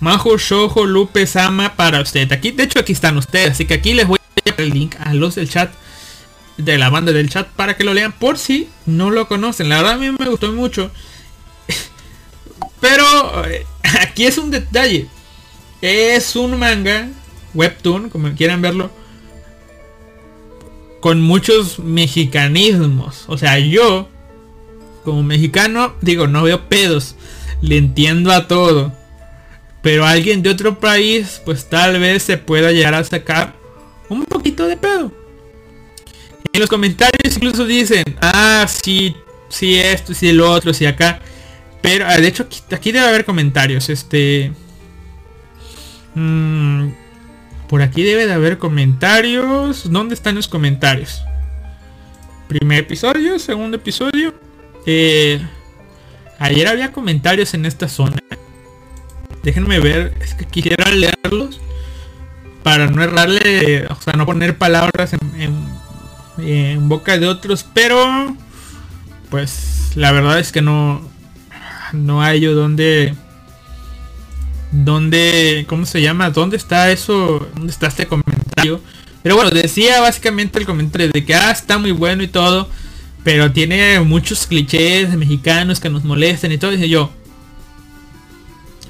[0.00, 2.30] Majo Shojo Lupe Sama para usted.
[2.32, 4.94] Aquí, de hecho aquí están ustedes, así que aquí les voy a dar el link
[5.00, 5.72] a los del chat
[6.58, 9.68] de la banda del chat para que lo lean por si no lo conocen.
[9.70, 10.90] La verdad a mí me gustó mucho.
[12.80, 13.66] Pero eh,
[14.00, 15.08] aquí es un detalle.
[15.80, 17.08] Es un manga,
[17.54, 18.90] webtoon, como quieran verlo
[21.06, 23.26] con muchos mexicanismos.
[23.28, 24.08] O sea, yo,
[25.04, 27.14] como mexicano, digo, no veo pedos.
[27.60, 28.92] Le entiendo a todo.
[29.82, 33.54] Pero alguien de otro país, pues tal vez se pueda llegar a sacar
[34.08, 35.12] un poquito de pedo.
[36.52, 39.14] En los comentarios incluso dicen, ah, sí,
[39.48, 41.20] sí esto, sí lo otro, sí acá.
[41.86, 43.88] Pero, ah, de hecho, aquí, debe haber comentarios.
[43.90, 44.52] Este...
[46.16, 46.88] Mm,
[47.68, 49.88] por aquí debe de haber comentarios.
[49.88, 51.22] ¿Dónde están los comentarios?
[52.48, 54.34] Primer episodio, segundo episodio.
[54.84, 55.40] Eh,
[56.40, 58.16] ayer había comentarios en esta zona.
[59.44, 61.60] Déjenme ver, es que quisiera leerlos
[62.64, 68.36] para no errarle, o sea, no poner palabras en, boca de otros, pero
[69.30, 71.00] pues la verdad es que no,
[71.92, 73.14] no hay yo donde,
[74.70, 76.30] donde, ¿cómo se llama?
[76.30, 77.48] ¿Dónde está eso?
[77.54, 78.80] ¿Dónde está este comentario?
[79.22, 82.68] Pero bueno, decía básicamente el comentario de que, ah, está muy bueno y todo,
[83.24, 87.10] pero tiene muchos clichés mexicanos que nos molestan y todo, y yo,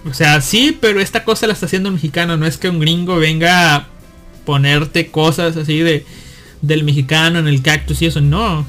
[0.09, 2.37] o sea, sí, pero esta cosa la está haciendo un mexicano.
[2.37, 3.89] No es que un gringo venga a
[4.45, 6.07] ponerte cosas así de
[6.63, 8.21] del mexicano en el cactus y eso.
[8.21, 8.67] No.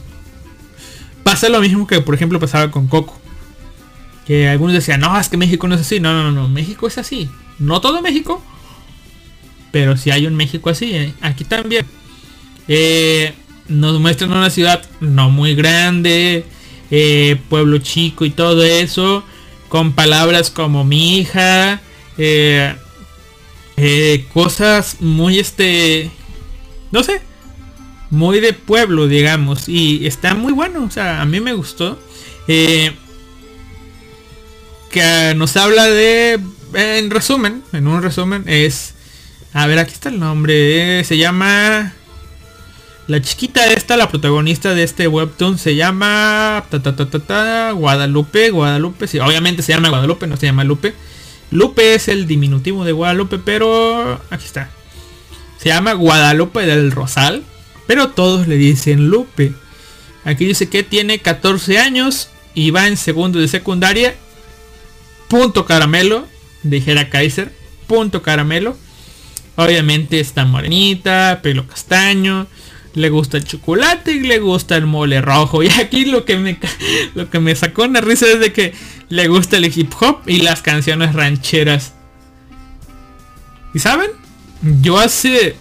[1.24, 3.20] Pasa lo mismo que por ejemplo pasaba con Coco.
[4.28, 6.02] Que algunos decían, no, es que México no es así.
[6.02, 7.30] No, no, no, México es así.
[7.60, 8.44] No todo México.
[9.72, 10.94] Pero si hay un México así.
[10.94, 11.14] ¿eh?
[11.22, 11.86] Aquí también.
[12.68, 13.34] Eh,
[13.70, 16.46] nos muestran una ciudad no muy grande.
[16.92, 19.24] Eh, pueblo chico y todo eso
[19.68, 21.82] con palabras como mi hija,
[24.32, 26.10] cosas muy este,
[26.94, 27.20] no sé,
[28.10, 32.00] muy de pueblo, digamos, y está muy bueno, o sea, a mí me gustó.
[35.36, 36.40] Nos habla de,
[36.74, 38.94] en resumen, en un resumen, es,
[39.54, 41.94] a ver, aquí está el nombre, se llama
[43.08, 46.66] la chiquita esta, la protagonista de este webtoon, se llama
[47.74, 48.50] Guadalupe.
[48.50, 50.94] Guadalupe, sí, obviamente se llama Guadalupe, no se llama Lupe.
[51.50, 54.70] Lupe es el diminutivo de Guadalupe, pero aquí está.
[55.58, 57.44] Se llama Guadalupe del Rosal,
[57.88, 59.54] pero todos le dicen Lupe.
[60.26, 64.16] Aquí dice que tiene 14 años y va en segundo de secundaria.
[65.28, 66.28] Punto caramelo,
[66.64, 67.54] dijera Kaiser.
[67.88, 68.78] Punto caramelo.
[69.56, 72.48] Obviamente está morenita, pelo castaño
[72.98, 75.62] le gusta el chocolate y le gusta el mole rojo.
[75.68, 76.58] Y aquí lo que me
[77.16, 78.74] lo que me sacó una risa es de que
[79.10, 81.94] le gusta el hip hop y las canciones rancheras.
[83.74, 84.10] ¿Y saben?
[84.82, 85.56] Yo hace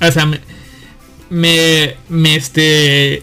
[0.00, 0.40] o sea, me
[1.30, 3.22] me, me este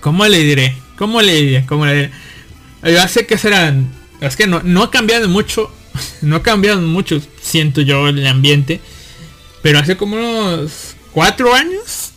[0.00, 0.76] ¿cómo le diré?
[0.96, 1.66] ¿Cómo le diré?
[1.66, 2.10] ¿Cómo le diré?
[2.82, 3.90] Yo hace que serán
[4.20, 5.70] es que no, no ha cambiado mucho,
[6.22, 8.80] no ha cambiado mucho, siento yo el ambiente,
[9.62, 12.12] pero hace como unos cuatro años,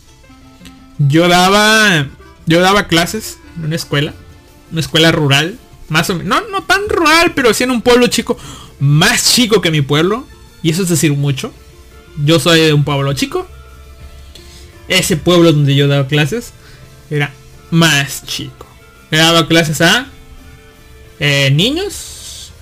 [0.98, 2.06] yo daba,
[2.46, 4.14] yo daba clases en una escuela,
[4.70, 8.06] una escuela rural, más o menos, no, no tan rural, pero sí en un pueblo
[8.06, 8.38] chico,
[8.78, 10.26] más chico que mi pueblo,
[10.62, 11.52] y eso es decir mucho.
[12.24, 13.46] Yo soy de un pueblo chico.
[14.88, 16.52] Ese pueblo donde yo daba clases
[17.10, 17.32] era
[17.70, 18.66] más chico.
[19.10, 20.08] He daba clases a
[21.20, 22.52] eh, niños,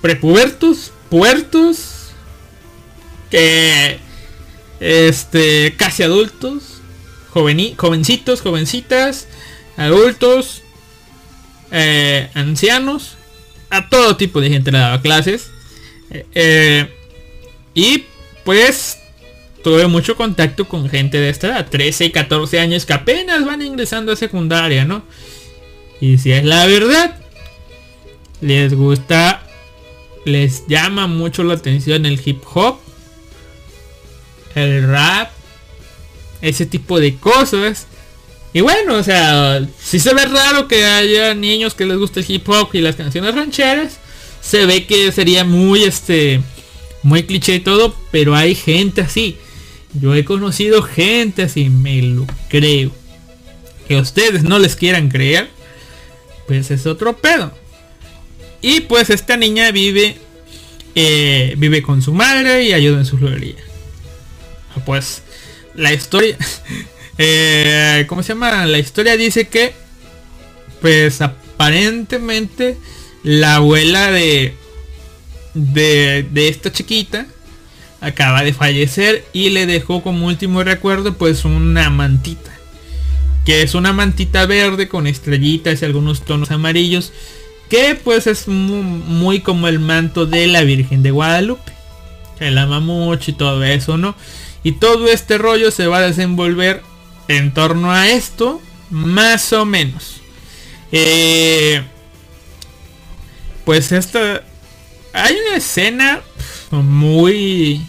[0.00, 2.10] prepubertos, puertos,
[3.30, 3.98] que
[4.80, 6.80] este, casi adultos,
[7.30, 9.28] jovencitos, jovencitas,
[9.76, 10.62] adultos,
[11.70, 13.16] eh, ancianos,
[13.70, 15.50] a todo tipo de gente le daba clases.
[16.34, 16.92] Eh,
[17.74, 18.04] y
[18.44, 18.98] pues
[19.64, 23.62] tuve mucho contacto con gente de esta edad, 13 y 14 años que apenas van
[23.62, 25.04] ingresando a secundaria, ¿no?
[26.00, 27.21] Y si es la verdad,
[28.42, 29.42] les gusta,
[30.26, 32.76] les llama mucho la atención el hip hop
[34.54, 35.30] el rap,
[36.40, 37.86] ese tipo de cosas.
[38.52, 42.30] Y bueno, o sea, si se ve raro que haya niños que les guste el
[42.30, 43.98] hip hop y las canciones rancheras.
[44.40, 46.40] Se ve que sería muy este
[47.04, 49.36] muy cliché y todo, pero hay gente así.
[49.94, 52.90] Yo he conocido gente así, me lo creo.
[53.86, 55.48] Que ustedes no les quieran creer,
[56.46, 57.52] pues es otro pedo.
[58.62, 60.16] Y pues esta niña vive
[60.94, 63.72] eh, vive con su madre y ayuda en su florería
[64.84, 65.22] pues
[65.74, 66.36] la historia,
[67.18, 68.66] eh, ¿cómo se llama?
[68.66, 69.72] La historia dice que,
[70.80, 72.76] pues aparentemente
[73.22, 74.54] la abuela de,
[75.54, 77.26] de, de esta chiquita
[78.00, 82.50] acaba de fallecer y le dejó como último recuerdo pues una mantita.
[83.44, 87.12] Que es una mantita verde con estrellitas y algunos tonos amarillos.
[87.72, 91.72] Que pues es muy, como el manto de la Virgen de Guadalupe.
[92.38, 94.14] Que la ama mucho y todo eso, ¿no?
[94.62, 96.82] Y todo este rollo se va a desenvolver
[97.28, 100.20] en torno a esto, más o menos.
[100.92, 101.82] Eh,
[103.64, 104.42] pues esta...
[105.14, 106.20] Hay una escena
[106.72, 107.80] muy...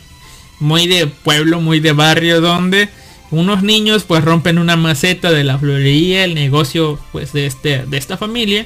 [0.62, 2.88] muy de pueblo, muy de barrio, donde
[3.32, 7.98] unos niños pues rompen una maceta de la florería, el negocio pues de este de
[7.98, 8.66] esta familia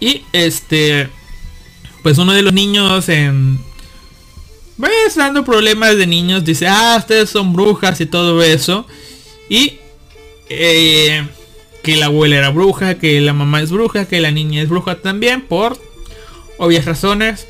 [0.00, 1.08] y este
[2.02, 3.58] pues uno de los niños en
[4.78, 8.86] pues dando problemas de niños dice, "Ah, ustedes son brujas y todo eso."
[9.48, 9.78] Y
[10.48, 11.26] eh,
[11.82, 14.96] que la abuela era bruja, que la mamá es bruja, que la niña es bruja
[14.96, 15.78] también por
[16.58, 17.46] obvias razones.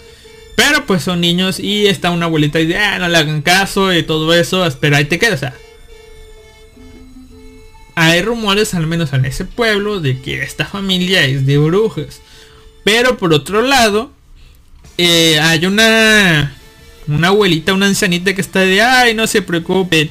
[0.57, 3.95] Pero pues son niños y está una abuelita y dice, ah, no le hagan caso
[3.95, 5.35] y todo eso, espera y te quedas.
[5.35, 5.55] O sea,
[7.95, 12.21] hay rumores, al menos en ese pueblo, de que esta familia es de brujas.
[12.89, 14.11] Pero por otro lado,
[14.97, 16.57] eh, hay una,
[17.07, 20.11] una abuelita, una ancianita que está de, ay, no se preocupen.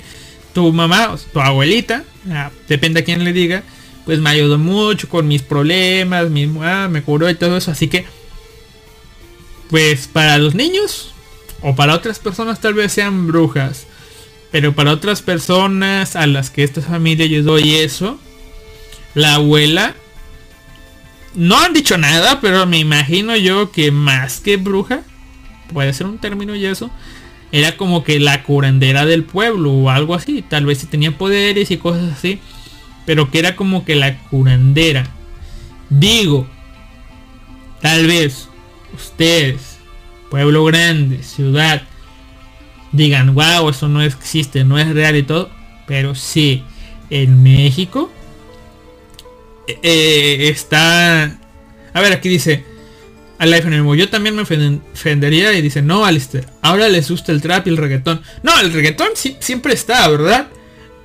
[0.53, 3.63] Tu mamá, tu abuelita, ah, depende a quién le diga,
[4.05, 7.71] pues me ayudó mucho con mis problemas, mi, ah, me curó y todo eso.
[7.71, 8.05] Así que,
[9.71, 11.15] pues para los niños,
[11.63, 13.87] o para otras personas tal vez sean brujas.
[14.51, 18.19] Pero para otras personas a las que esta familia ayudó y eso,
[19.15, 19.95] la abuela,
[21.37, 25.01] no han dicho nada, pero me imagino yo que más que bruja,
[25.71, 26.89] puede ser un término y eso,
[27.51, 30.41] era como que la curandera del pueblo o algo así.
[30.41, 32.39] Tal vez si tenía poderes y cosas así,
[33.05, 35.07] pero que era como que la curandera.
[35.91, 36.47] Digo,
[37.81, 38.49] tal vez
[38.95, 39.77] ustedes,
[40.31, 41.83] pueblo grande, ciudad,
[42.91, 45.51] digan, wow, eso no existe, no es real y todo.
[45.85, 46.63] Pero sí,
[47.11, 48.11] en México
[49.67, 51.37] eh, está...
[51.93, 52.63] A ver, aquí dice...
[53.39, 57.67] Al iPhone yo también me ofendería y dice, no, Alistair, ahora les gusta el trap
[57.67, 58.23] y el reggaetón.
[58.41, 60.47] No, el reggaetón sí, siempre está, ¿verdad?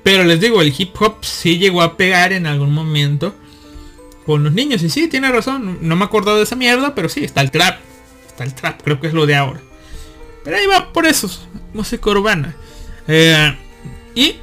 [0.01, 3.35] Pero les digo, el hip hop sí llegó a pegar en algún momento
[4.25, 4.81] con los niños.
[4.81, 7.51] Y sí, tiene razón, no me he acordado de esa mierda, pero sí, está el
[7.51, 7.77] trap.
[8.27, 9.61] Está el trap, creo que es lo de ahora.
[10.43, 11.29] Pero ahí va por eso,
[11.73, 12.55] música urbana.
[13.07, 13.55] Eh,
[14.15, 14.35] y,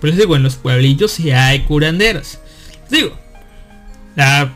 [0.00, 2.40] pues les digo, en los pueblitos sí hay curanderas.
[2.90, 3.18] Les digo,
[4.18, 4.52] la,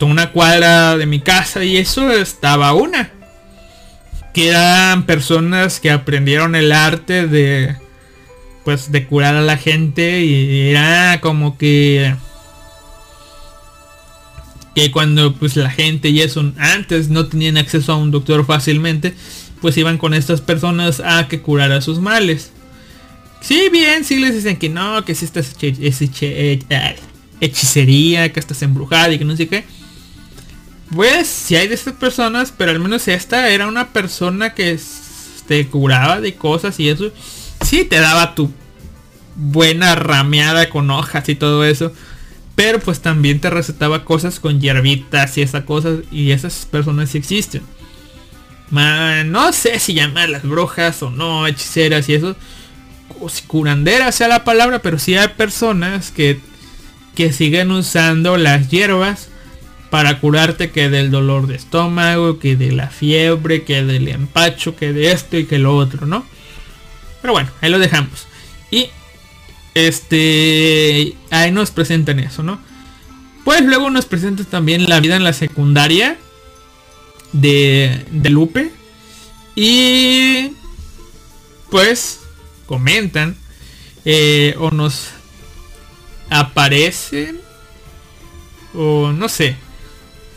[0.00, 3.12] una cuadra de mi casa y eso estaba una.
[4.34, 7.76] Que eran personas que aprendieron el arte de,
[8.64, 12.14] pues, de curar a la gente y era como que
[14.74, 19.14] que cuando pues la gente y eso antes no tenían acceso a un doctor fácilmente
[19.62, 22.52] pues iban con estas personas a que curara sus males.
[23.40, 26.58] Sí, bien, sí les dicen que no, que si estás eh,
[27.40, 29.64] hechicería, que estás embrujada y que no sé qué.
[30.94, 34.78] Pues si hay de estas personas, pero al menos esta era una persona que
[35.46, 37.10] te curaba de cosas y eso.
[37.64, 38.52] Sí te daba tu
[39.34, 41.92] buena rameada con hojas y todo eso.
[42.54, 46.00] Pero pues también te recetaba cosas con hierbitas y esas cosas.
[46.10, 47.62] Y esas personas sí existen
[48.70, 52.36] no sé si llamarlas brujas o no, hechiceras y eso.
[53.20, 56.40] O si curanderas sea la palabra, pero si hay personas que,
[57.16, 59.28] que siguen usando las hierbas
[59.90, 64.92] para curarte que del dolor de estómago, que de la fiebre, que del empacho, que
[64.92, 66.24] de esto y que lo otro, ¿no?
[67.22, 68.26] Pero bueno, ahí lo dejamos.
[68.70, 68.90] Y
[69.74, 72.60] este ahí nos presentan eso, ¿no?
[73.44, 76.18] Pues luego nos presentan también la vida en la secundaria
[77.32, 78.70] de, de Lupe.
[79.54, 80.52] Y
[81.70, 82.20] pues
[82.66, 83.36] comentan
[84.04, 85.08] eh, o nos
[86.30, 87.40] aparecen
[88.74, 89.56] o no sé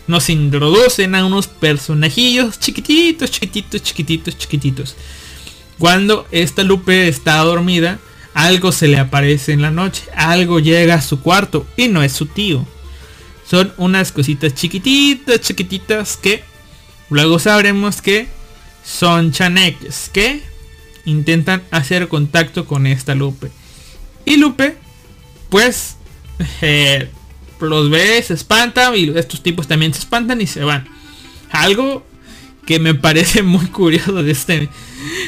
[0.07, 4.95] nos introducen a unos personajillos chiquititos chiquititos chiquititos chiquititos
[5.77, 7.99] cuando esta Lupe está dormida
[8.33, 12.13] algo se le aparece en la noche algo llega a su cuarto y no es
[12.13, 12.65] su tío
[13.49, 16.43] son unas cositas chiquititas chiquititas que
[17.09, 18.27] Luego sabremos que
[18.85, 20.41] son chaneques que
[21.05, 23.51] intentan hacer contacto con esta Lupe.
[24.25, 24.77] Y Lupe,
[25.49, 25.97] pues,
[26.61, 27.09] eh,
[27.59, 30.87] los ve, se espanta y estos tipos también se espantan y se van.
[31.51, 32.05] Algo
[32.65, 34.69] que me parece muy curioso de este,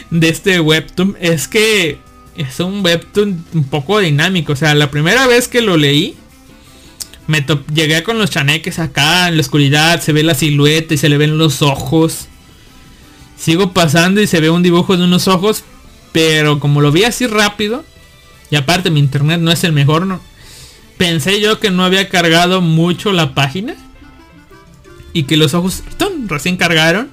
[0.10, 2.00] de este webtoon es que
[2.38, 4.54] es un webtoon un poco dinámico.
[4.54, 6.16] O sea, la primera vez que lo leí,
[7.28, 11.10] me llegué con los chaneques acá en la oscuridad, se ve la silueta y se
[11.10, 12.28] le ven los ojos.
[13.38, 15.64] Sigo pasando y se ve un dibujo de unos ojos,
[16.12, 17.84] pero como lo vi así rápido,
[18.52, 20.22] y aparte mi internet no es el mejor, no,
[20.98, 23.76] pensé yo que no había cargado mucho la página
[25.14, 25.84] y que los ojos
[26.28, 27.10] recién cargaron.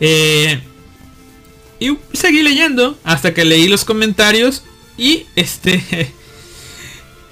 [0.00, 0.60] Eh,
[1.78, 4.64] y seguí leyendo hasta que leí los comentarios
[4.98, 6.12] y este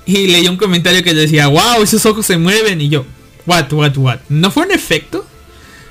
[0.07, 2.81] Y leí un comentario que decía, wow, esos ojos se mueven.
[2.81, 3.07] Y yo,
[3.47, 4.19] what, what, what.
[4.29, 5.27] ¿No fue un efecto?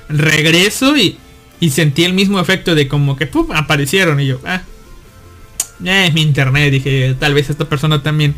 [0.08, 1.18] Regreso y,
[1.60, 4.20] y sentí el mismo efecto de como que aparecieron.
[4.20, 4.62] Y yo, ah.
[5.84, 8.34] Eh, mi internet, dije, tal vez esta persona también.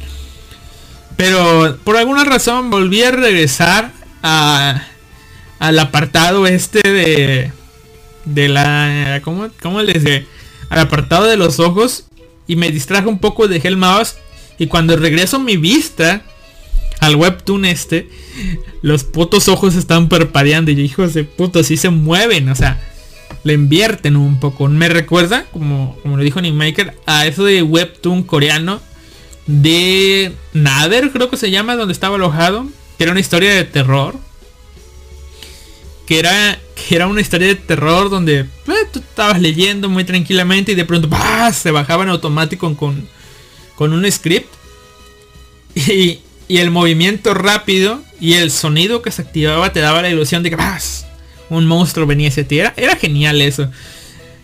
[1.17, 3.93] Pero por alguna razón volví a regresar
[4.23, 4.83] a,
[5.59, 7.53] al apartado este de,
[8.25, 10.27] de la, ¿cómo, cómo les dice?
[10.69, 12.05] Al apartado de los ojos
[12.47, 14.17] y me distrajo un poco, dejé el mouse
[14.59, 16.23] y cuando regreso mi vista
[17.01, 18.09] al webtoon este,
[18.83, 22.81] los putos ojos están parpadeando y hijos de puto, si se mueven, o sea,
[23.45, 24.69] le invierten un poco.
[24.69, 28.81] Me recuerda, como, como lo dijo Maker a eso de webtoon coreano
[29.47, 32.67] de Nader, creo que se llama, donde estaba alojado,
[32.99, 34.17] que era una historia de terror.
[36.07, 40.73] Que era, que era una historia de terror donde pues, tú estabas leyendo muy tranquilamente
[40.73, 41.09] y de pronto
[41.53, 43.09] se bajaba en automático con,
[43.75, 44.53] con un script.
[45.75, 50.43] Y, y el movimiento rápido y el sonido que se activaba te daba la ilusión
[50.43, 50.57] de que
[51.51, 52.59] un monstruo venía ese ti.
[52.59, 53.71] Era, genial eso.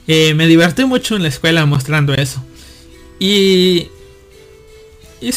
[0.07, 2.45] Eh, me divertí mucho en la escuela mostrando eso.
[3.19, 3.89] Y...
[5.21, 5.31] y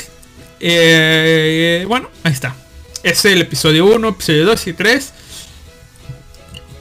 [0.59, 2.55] eh, bueno, ahí está.
[3.03, 5.13] Es el episodio 1, episodio 2 y 3.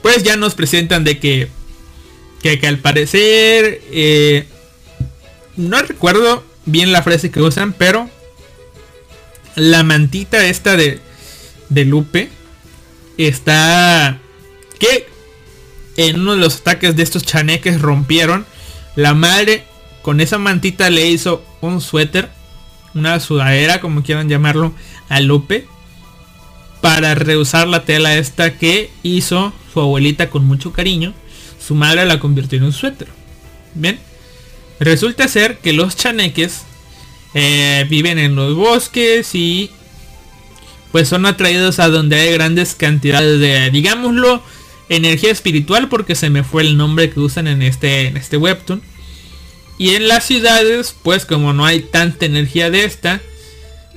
[0.01, 1.49] Pues ya nos presentan de que...
[2.41, 3.81] Que, que al parecer...
[3.91, 4.45] Eh,
[5.55, 8.09] no recuerdo bien la frase que usan, pero
[9.55, 10.99] la mantita esta de,
[11.69, 12.29] de Lupe
[13.17, 14.19] está
[14.79, 15.07] que
[15.97, 18.45] en uno de los ataques de estos chaneques rompieron.
[18.95, 19.65] La madre
[20.01, 22.29] con esa mantita le hizo un suéter,
[22.93, 24.73] una sudadera, como quieran llamarlo,
[25.09, 25.67] a Lupe.
[26.81, 31.13] Para reusar la tela esta que hizo su abuelita con mucho cariño.
[31.65, 33.07] Su madre la convirtió en un suéter.
[33.73, 33.99] Bien.
[34.79, 36.63] Resulta ser que los chaneques
[37.33, 39.71] eh, viven en los bosques y
[40.91, 44.41] pues son atraídos a donde hay grandes cantidades de, digámoslo,
[44.89, 48.81] energía espiritual porque se me fue el nombre que usan en este, en este webtoon.
[49.77, 53.21] Y en las ciudades, pues como no hay tanta energía de esta,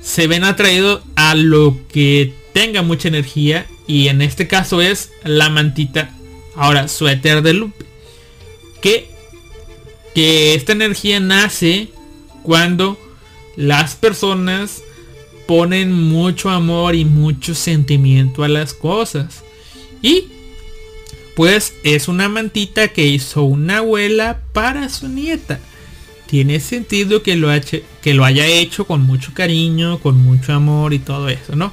[0.01, 3.65] se ven atraídos a lo que tenga mucha energía.
[3.87, 6.11] Y en este caso es la mantita,
[6.55, 7.85] ahora suéter de Lupe.
[8.81, 9.09] Que,
[10.13, 11.89] que esta energía nace
[12.43, 12.99] cuando
[13.55, 14.81] las personas
[15.47, 19.43] ponen mucho amor y mucho sentimiento a las cosas.
[20.01, 20.25] Y
[21.39, 25.61] pues es una mantita que hizo una abuela para su nieta.
[26.27, 27.47] Tiene sentido que lo,
[28.01, 31.71] que lo haya hecho con mucho cariño, con mucho amor y todo eso, ¿no?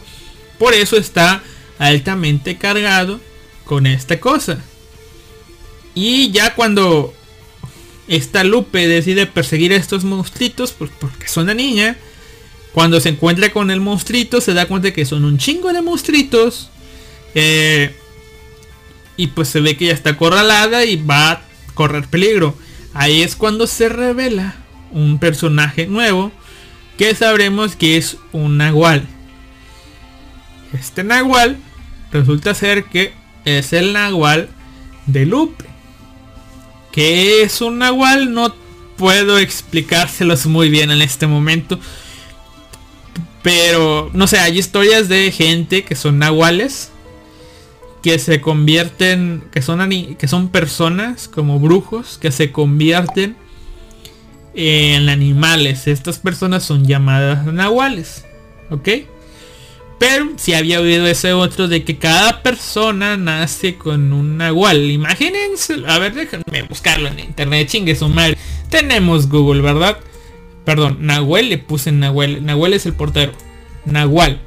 [0.56, 1.42] Por eso está
[1.80, 3.18] altamente cargado
[3.64, 4.60] con esta cosa.
[5.96, 7.12] Y ya cuando
[8.06, 11.96] esta Lupe decide perseguir a estos monstruitos pues porque son una niña.
[12.72, 16.70] Cuando se encuentra con el monstruito se da cuenta que son un chingo de monstruitos.
[17.34, 17.96] Eh,
[19.16, 21.42] y pues se ve que ya está acorralada y va a
[21.74, 22.56] correr peligro.
[22.94, 24.56] Ahí es cuando se revela
[24.90, 26.32] un personaje nuevo
[26.96, 29.06] que sabremos que es un nahual.
[30.72, 31.58] Este nahual
[32.12, 33.14] resulta ser que
[33.44, 34.48] es el nahual
[35.06, 35.64] de Lupe.
[36.92, 38.32] Que es un nahual?
[38.32, 38.54] No
[38.96, 41.78] puedo explicárselos muy bien en este momento.
[43.42, 46.90] Pero, no sé, hay historias de gente que son nahuales.
[48.06, 53.34] Que se convierten, que son, que son personas como brujos, que se convierten
[54.54, 55.88] en animales.
[55.88, 58.24] Estas personas son llamadas nahuales.
[58.70, 58.88] ¿Ok?
[59.98, 64.88] Pero si había oído ese otro de que cada persona nace con un nahual.
[64.88, 68.38] Imagínense, a ver, déjenme buscarlo en internet, chingue su madre.
[68.70, 69.98] Tenemos Google, ¿verdad?
[70.64, 72.46] Perdón, Nahuel le puse Nahuel.
[72.46, 73.32] Nahuel es el portero.
[73.84, 74.38] Nahual.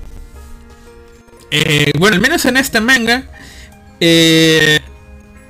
[1.51, 3.29] Eh, bueno, al menos en esta manga.
[3.99, 4.79] Eh,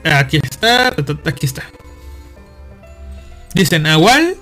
[0.03, 0.89] aquí está.
[1.25, 1.63] Aquí está.
[3.53, 4.35] Dice Nahual.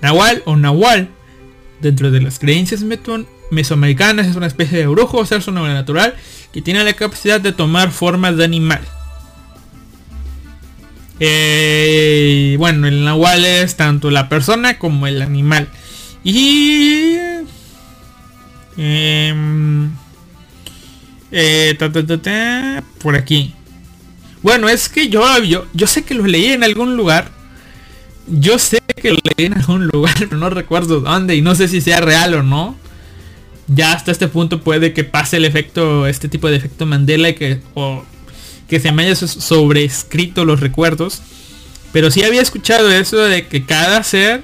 [0.00, 1.08] Nahual o Nahual.
[1.80, 2.82] Dentro de las creencias
[3.50, 6.14] mesoamericanas es una especie de brujo o ser sobrenatural
[6.52, 8.80] que tiene la capacidad de tomar formas de animal.
[11.20, 15.68] Eh, bueno, el nahual es tanto la persona como el animal.
[16.22, 17.16] Y...
[18.76, 19.92] Em,
[21.34, 23.52] eh, por aquí.
[24.42, 27.30] Bueno, es que yo, yo, yo sé que lo leí en algún lugar.
[28.26, 31.68] Yo sé que lo leí en algún lugar, pero no recuerdo dónde y no sé
[31.68, 32.76] si sea real o no
[33.66, 37.34] ya hasta este punto puede que pase el efecto, este tipo de efecto Mandela y
[37.34, 38.04] que, o
[38.68, 41.22] que se me haya sobrescrito los recuerdos.
[41.92, 44.42] Pero sí había escuchado eso de que cada ser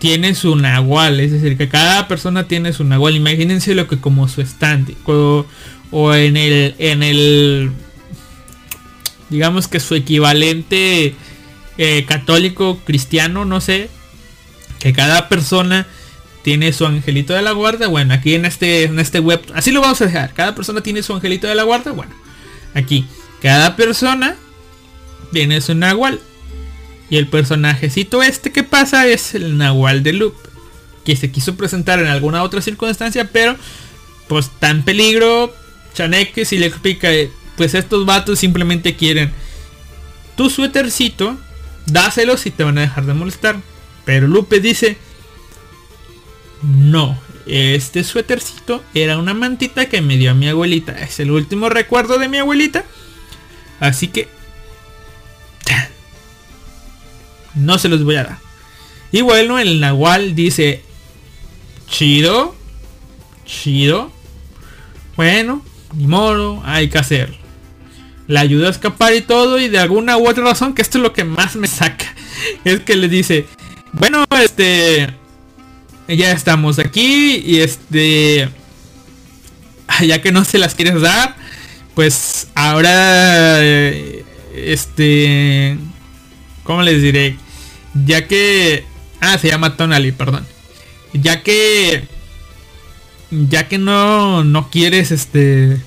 [0.00, 3.14] tiene su nahual, es decir, que cada persona tiene su nahual.
[3.14, 5.46] Imagínense lo que como su stand o,
[5.92, 7.70] o en el en el
[9.28, 11.14] digamos que su equivalente
[11.78, 13.88] eh, católico, cristiano, no sé,
[14.80, 15.86] que cada persona
[16.42, 17.86] tiene su angelito de la guarda.
[17.86, 20.32] Bueno, aquí en este, en este web, así lo vamos a dejar.
[20.32, 21.92] Cada persona tiene su angelito de la guarda.
[21.92, 22.12] Bueno,
[22.74, 23.06] aquí,
[23.40, 24.36] cada persona
[25.32, 26.20] tiene su nahual.
[27.10, 30.34] Y el personajecito este que pasa es el nahual de Loop.
[31.04, 33.56] Que se quiso presentar en alguna otra circunstancia, pero
[34.28, 35.52] pues está en peligro.
[35.92, 37.08] Chaneque si le explica,
[37.56, 39.32] pues estos vatos simplemente quieren
[40.36, 41.36] tu suétercito,
[41.86, 43.60] dáselos y te van a dejar de molestar.
[44.04, 44.96] Pero Lupe dice,
[46.62, 50.92] no, este suétercito era una mantita que me dio mi abuelita.
[50.92, 52.84] Es el último recuerdo de mi abuelita.
[53.80, 54.28] Así que...
[57.54, 58.38] No se los voy a dar.
[59.12, 60.82] Y bueno, el Nahual dice...
[61.88, 62.54] Chido.
[63.44, 64.12] Chido.
[65.16, 65.62] Bueno,
[65.94, 67.36] ni modo, hay que hacerlo.
[68.26, 71.02] La ayuda a escapar y todo y de alguna u otra razón, que esto es
[71.02, 72.14] lo que más me saca.
[72.64, 73.46] Es que le dice,
[73.92, 75.14] bueno, este...
[76.08, 78.48] Ya estamos aquí y este...
[80.06, 81.36] Ya que no se las quieres dar,
[81.94, 83.60] pues ahora...
[84.54, 85.76] Este...
[86.70, 87.36] ¿Cómo les diré?
[88.06, 88.84] Ya que...
[89.20, 90.46] Ah, se llama Tonali, perdón.
[91.12, 92.04] Ya que...
[93.32, 95.80] Ya que no, no quieres este...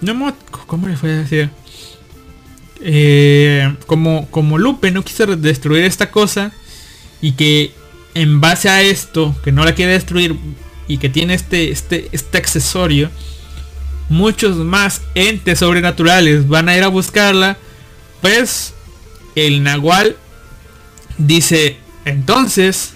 [0.00, 0.34] no,
[0.66, 1.50] ¿Cómo le fue a decir?
[2.80, 6.52] Eh, como, como Lupe no quiso destruir esta cosa
[7.20, 7.74] y que
[8.14, 10.36] en base a esto, que no la quiere destruir
[10.86, 13.10] y que tiene este, este, este accesorio,
[14.08, 17.56] muchos más entes sobrenaturales van a ir a buscarla,
[18.20, 18.74] pues
[19.34, 20.16] el Nahual
[21.18, 22.94] dice, entonces,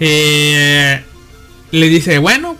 [0.00, 1.02] eh,
[1.70, 2.56] le dice, bueno,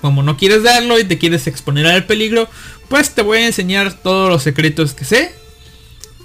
[0.00, 2.48] como no quieres darlo y te quieres exponer al peligro,
[2.88, 5.34] pues te voy a enseñar todos los secretos que sé.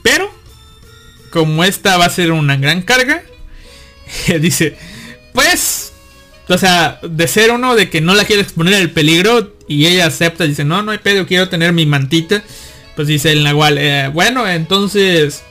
[0.03, 0.31] Pero,
[1.31, 3.23] como esta va a ser una gran carga,
[4.39, 4.77] dice,
[5.33, 5.72] pues,
[6.49, 10.07] o sea, de ser uno de que no la quiere exponer al peligro y ella
[10.07, 12.43] acepta, dice, no, no hay pedo, quiero tener mi mantita.
[12.95, 15.43] Pues dice el Nahual, eh, bueno, entonces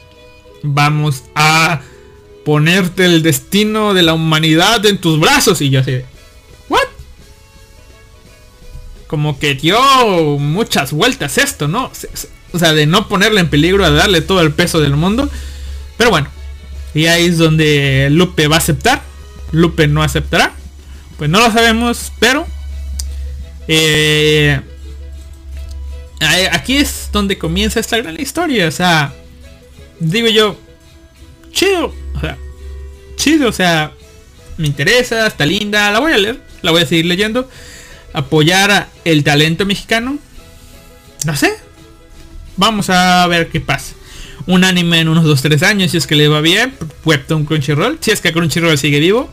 [0.63, 1.81] vamos a
[2.45, 5.61] ponerte el destino de la humanidad en tus brazos.
[5.61, 6.03] Y yo así,
[9.13, 9.79] como que dio
[10.39, 11.93] muchas vueltas esto, ¿no?
[12.53, 15.29] O sea, de no ponerle en peligro a darle todo el peso del mundo.
[15.99, 16.29] Pero bueno,
[16.95, 19.03] y ahí es donde Lupe va a aceptar.
[19.51, 20.55] Lupe no aceptará.
[21.23, 22.45] Pues no lo sabemos, pero...
[23.69, 24.61] Eh,
[26.51, 28.67] aquí es donde comienza esta gran historia.
[28.67, 29.15] O sea,
[30.01, 30.59] digo yo,
[31.53, 31.95] chido.
[32.17, 32.37] O sea,
[33.15, 33.93] chido, o sea,
[34.57, 37.49] me interesa, está linda, la voy a leer, la voy a seguir leyendo
[38.13, 40.19] apoyar el talento mexicano.
[41.25, 41.53] No sé.
[42.57, 43.95] Vamos a ver qué pasa.
[44.47, 46.75] Un anime en unos 2-3 años, si es que le va bien.
[47.05, 47.99] Webtoon Crunchyroll.
[48.01, 49.33] Si es que Crunchyroll sigue vivo.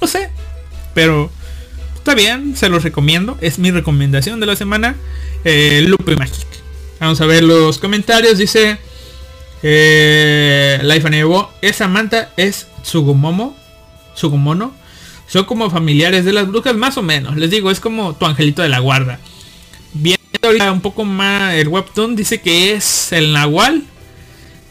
[0.00, 0.30] No sé.
[0.94, 1.30] Pero
[1.96, 3.36] está bien, se los recomiendo.
[3.40, 4.96] Es mi recomendación de la semana.
[5.44, 6.46] Eh, Lupe Magic.
[7.00, 8.38] Vamos a ver los comentarios.
[8.38, 8.78] Dice
[9.62, 11.50] eh, Life Anevo.
[11.60, 13.56] Esa manta es Sugumomo.
[14.14, 14.84] Sugumono
[15.26, 17.36] son como familiares de las brujas, más o menos.
[17.36, 19.18] Les digo, es como tu angelito de la guarda.
[19.92, 23.82] Viendo ahorita un poco más el webtoon, dice que es el nahual.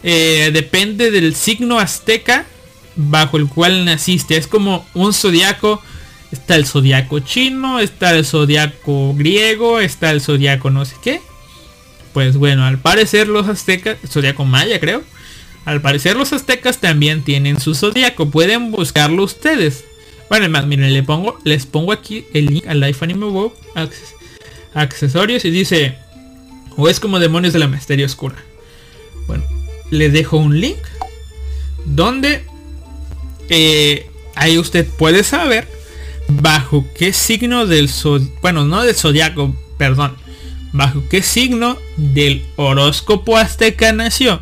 [0.04, 2.46] Eh, depende del signo azteca
[2.96, 4.38] bajo el cual naciste.
[4.38, 5.82] Es como un zodiaco.
[6.34, 11.22] Está el zodiaco chino, está el zodiaco griego, está el zodiaco no sé qué.
[12.12, 15.04] Pues bueno, al parecer los aztecas, zodiaco maya creo.
[15.64, 18.32] Al parecer los aztecas también tienen su zodiaco.
[18.32, 19.86] Pueden buscarlo ustedes.
[20.28, 23.54] Bueno, más, miren, le pongo, les pongo aquí el link al Life Anime Wow
[24.74, 26.00] accesorios y dice,
[26.78, 28.38] o es como demonios de la misteria oscura.
[29.28, 29.44] Bueno,
[29.92, 30.80] le dejo un link
[31.86, 32.44] donde
[33.50, 35.68] eh, ahí usted puede saber
[36.42, 40.16] bajo qué signo del zodiaco, bueno, no del zodiaco, perdón,
[40.72, 44.42] bajo qué signo del horóscopo azteca nació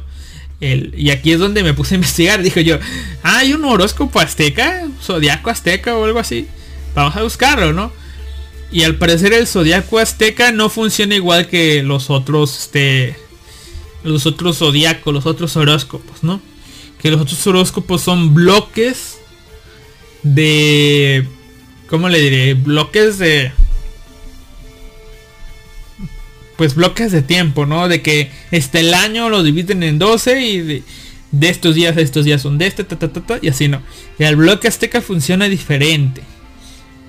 [0.61, 2.41] y aquí es donde me puse a investigar.
[2.43, 2.77] Dije yo,
[3.23, 6.47] ah, hay un horóscopo azteca, zodiaco azteca o algo así.
[6.95, 7.91] Vamos a buscarlo, ¿no?
[8.71, 13.15] Y al parecer el zodiaco azteca no funciona igual que los otros, este,
[14.03, 16.41] los otros zodiacos, los otros horóscopos, ¿no?
[17.01, 19.17] Que los otros horóscopos son bloques
[20.23, 21.27] de,
[21.91, 22.53] ¿cómo le diré?
[22.55, 23.51] Bloques de
[26.55, 27.87] pues bloques de tiempo, ¿no?
[27.87, 30.83] De que este el año lo dividen en 12 y de,
[31.49, 33.81] estos días a estos días son de este, ta, ta, ta, y así no.
[34.17, 36.21] Y el bloque azteca funciona diferente.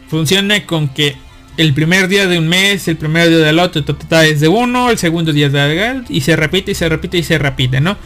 [0.09, 1.17] Funciona con que
[1.59, 3.85] el primer día de un mes, el primer día del otro
[4.23, 7.23] es de uno, el segundo día es de y se repite y se repite y
[7.23, 7.97] se repite, ¿no?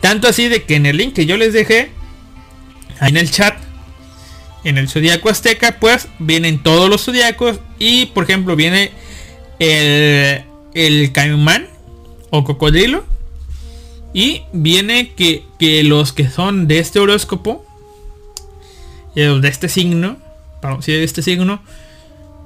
[0.00, 1.92] Tanto así de que en el link que yo les dejé,
[3.00, 3.69] en el chat,
[4.64, 8.92] en el zodiaco azteca, pues vienen todos los zodiacos y por ejemplo viene
[9.58, 11.66] el, el caimán
[12.30, 13.04] o cocodrilo
[14.12, 17.64] y viene que, que los que son de este horóscopo,
[19.14, 20.18] eh, de este signo,
[20.60, 21.62] perdón, sí, de este signo,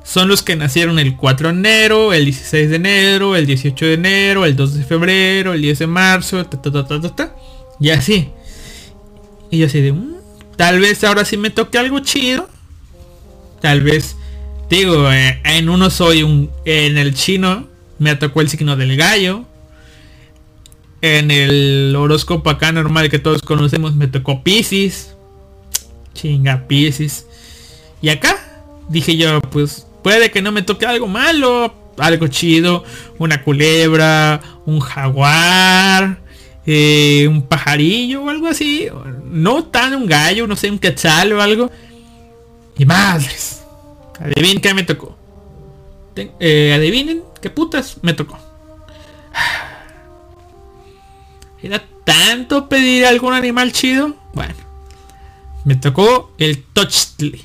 [0.05, 3.95] son los que nacieron el 4 de enero, el 16 de enero, el 18 de
[3.95, 6.47] enero, el 2 de febrero, el 10 de marzo,
[7.81, 8.29] y así.
[9.51, 10.15] Y así de, mm,
[10.57, 12.49] tal vez ahora sí me toque algo chido.
[13.61, 14.17] Tal vez,
[14.69, 17.67] digo, eh, en uno soy un, en el chino
[17.99, 19.45] me tocó el signo del gallo.
[21.01, 25.15] En el horóscopo acá normal que todos conocemos me tocó Pisces.
[26.15, 27.27] Chinga Pisces.
[28.01, 28.37] Y acá
[28.89, 32.85] dije yo, pues Puede que no me toque algo malo, algo chido,
[33.19, 36.19] una culebra, un jaguar,
[36.67, 38.89] eh, un pajarillo o algo así.
[39.25, 41.71] No tan un gallo, no sé, un quetzal o algo.
[42.77, 43.63] Y madres.
[44.19, 45.17] Adivinen qué me tocó.
[46.17, 48.39] Eh, adivinen qué putas me tocó.
[51.63, 54.15] Era tanto pedir algún animal chido.
[54.33, 54.55] Bueno.
[55.65, 57.43] Me tocó el Tochtli.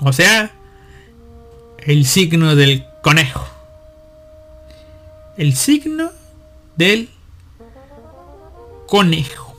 [0.00, 0.52] O sea,
[1.78, 3.46] el signo del conejo.
[5.36, 6.10] El signo
[6.76, 7.08] del
[8.88, 9.54] conejo.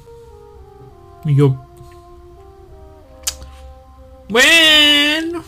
[1.23, 1.55] Y yo...
[4.27, 5.43] Bueno.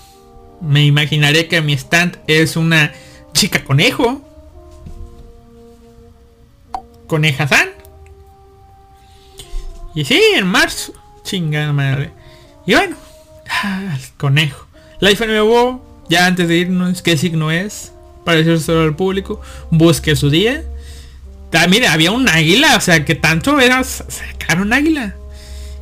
[0.61, 2.93] Me imaginaré que mi stand es una
[3.33, 4.21] chica conejo.
[7.07, 7.69] Coneja San.
[9.93, 10.93] Y sí, en marzo.
[11.23, 12.11] Chingada madre.
[12.65, 12.95] Y bueno.
[13.49, 14.65] Ah, el conejo.
[14.99, 17.93] Life nuevo ya antes de irnos, ¿qué signo es?
[18.25, 19.39] Para solo al público.
[19.69, 20.61] Busque su día.
[21.69, 25.15] Mira, había un águila, o sea, que tanto era sacar un águila.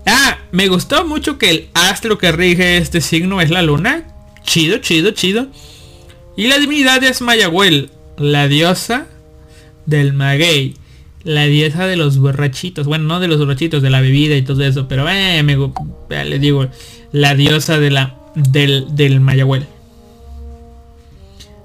[0.05, 4.07] Ah, me gustó mucho que el astro que rige este signo es la luna.
[4.43, 5.47] Chido, chido, chido.
[6.35, 9.05] Y la divinidad es Mayagüel, la diosa
[9.85, 10.75] del maguey.
[11.23, 12.87] La diosa de los borrachitos.
[12.87, 14.87] Bueno, no de los borrachitos, de la bebida y todo eso.
[14.87, 15.57] Pero eh, me,
[16.25, 16.67] le digo,
[17.11, 19.65] la diosa de la, del, del Mayagüel.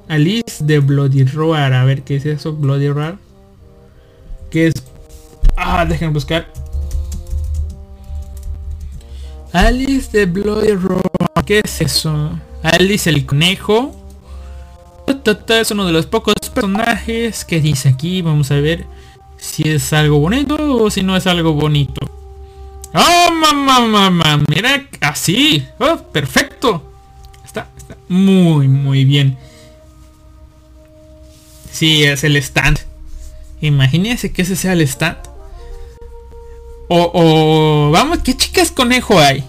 [0.09, 1.73] Alice de Bloody Roar.
[1.73, 2.53] A ver, ¿qué es eso?
[2.53, 3.24] Bloody Roar.
[4.55, 4.75] ¿Qué es?
[5.57, 6.47] Ah, dejen buscar.
[9.53, 11.03] Alice de Bloody Roar.
[11.45, 12.39] ¿Qué es eso?
[12.63, 13.97] Alice el conejo.
[15.49, 18.23] Es uno de los pocos personajes que dice aquí.
[18.23, 18.87] Vamos a ver
[19.39, 20.55] si es algo bonito
[20.85, 22.09] o si no es algo bonito.
[22.95, 24.45] ¡Oh, mamá, mamá!
[24.49, 25.67] Mira, así.
[25.81, 26.93] ¡Oh, perfecto!
[27.45, 29.37] Está, está muy, muy bien.
[31.73, 32.94] Sí, es el stand.
[33.67, 35.17] Imagínense que ese sea el stand.
[36.89, 39.43] O, o, vamos, ¿qué chicas conejo hay?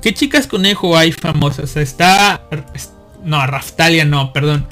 [0.00, 1.76] ¿Qué chicas conejo hay famosas?
[1.76, 2.48] Está...
[3.24, 4.68] No, Raftalia no, perdón.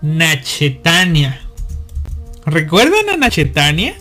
[0.00, 1.42] Nachetania.
[2.46, 3.96] ¿Recuerdan a Nachetania?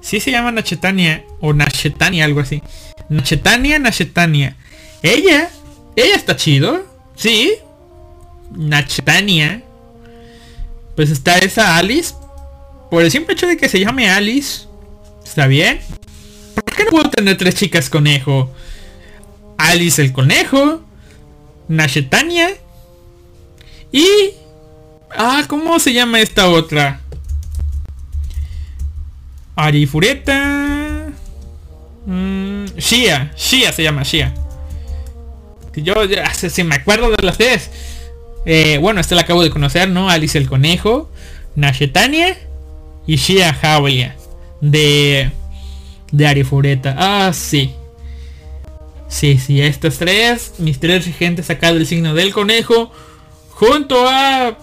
[0.00, 2.62] Sí se llama Nachetania o Nachetania, algo así.
[3.08, 4.56] Nachetania, Nachetania.
[5.02, 5.50] Ella,
[5.94, 6.84] ella está chido.
[7.14, 7.54] Sí,
[8.50, 9.62] Nachetania.
[10.96, 12.14] Pues está esa Alice.
[12.90, 14.66] Por el simple hecho de que se llame Alice.
[15.24, 15.80] ¿Está bien?
[16.54, 18.50] ¿Por qué no puedo tener tres chicas conejo?
[19.58, 20.82] Alice el conejo.
[21.68, 22.50] Nachetania.
[23.90, 24.06] Y...
[25.16, 27.00] Ah, ¿cómo se llama esta otra?
[29.56, 31.12] Arifureta.
[32.06, 33.32] Mm, Shia.
[33.36, 34.34] Shia se llama Shia.
[35.76, 37.70] Yo ya si me acuerdo de las tres.
[38.46, 40.10] Eh, bueno, esta la acabo de conocer, ¿no?
[40.10, 41.10] Alice el Conejo,
[41.56, 42.36] Nashetania
[43.06, 44.16] y Shia Hawlia
[44.60, 45.30] de,
[46.12, 46.94] de Arifureta.
[46.98, 47.72] Ah, sí.
[49.08, 52.90] Sí, sí, estas tres, mis tres regentes acá del signo del conejo,
[53.50, 54.58] junto a...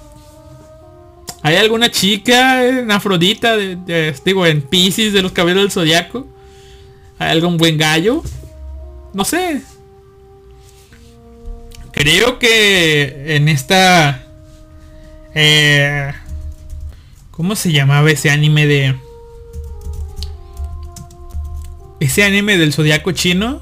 [1.44, 6.28] ¿Hay alguna chica en Afrodita, de, digo, en Pisces de los cabellos del zodiaco?
[7.18, 8.24] ¿Hay algún buen gallo?
[9.14, 9.62] No sé,
[11.92, 14.24] Creo que en esta...
[15.36, 16.12] Eh,
[17.32, 18.96] ¿Cómo se llamaba ese anime de...
[22.00, 23.62] Ese anime del zodiaco chino?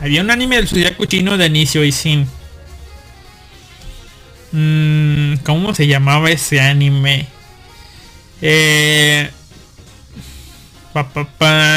[0.00, 2.28] Había un anime del zodiaco chino de inicio y sin.
[4.52, 7.26] Mm, ¿Cómo se llamaba ese anime?
[8.40, 9.30] Eh,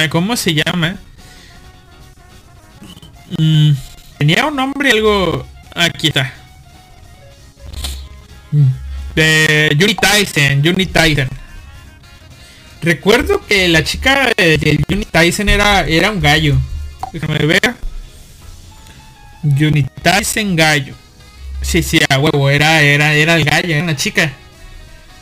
[0.09, 0.97] ¿Cómo se llama?
[3.39, 3.71] Mm,
[4.17, 5.45] Tenía un nombre algo...
[5.75, 6.33] Aquí está.
[9.15, 11.29] De Yuri Tyson, Yuri Tyson.
[12.81, 16.55] Recuerdo que la chica de Yuri Tyson era, era un gallo.
[17.13, 17.75] Déjame ver.
[19.43, 20.95] Yuri Tyson gallo.
[21.61, 24.31] Sí, sí, a huevo, era, era, era el gallo, era una chica.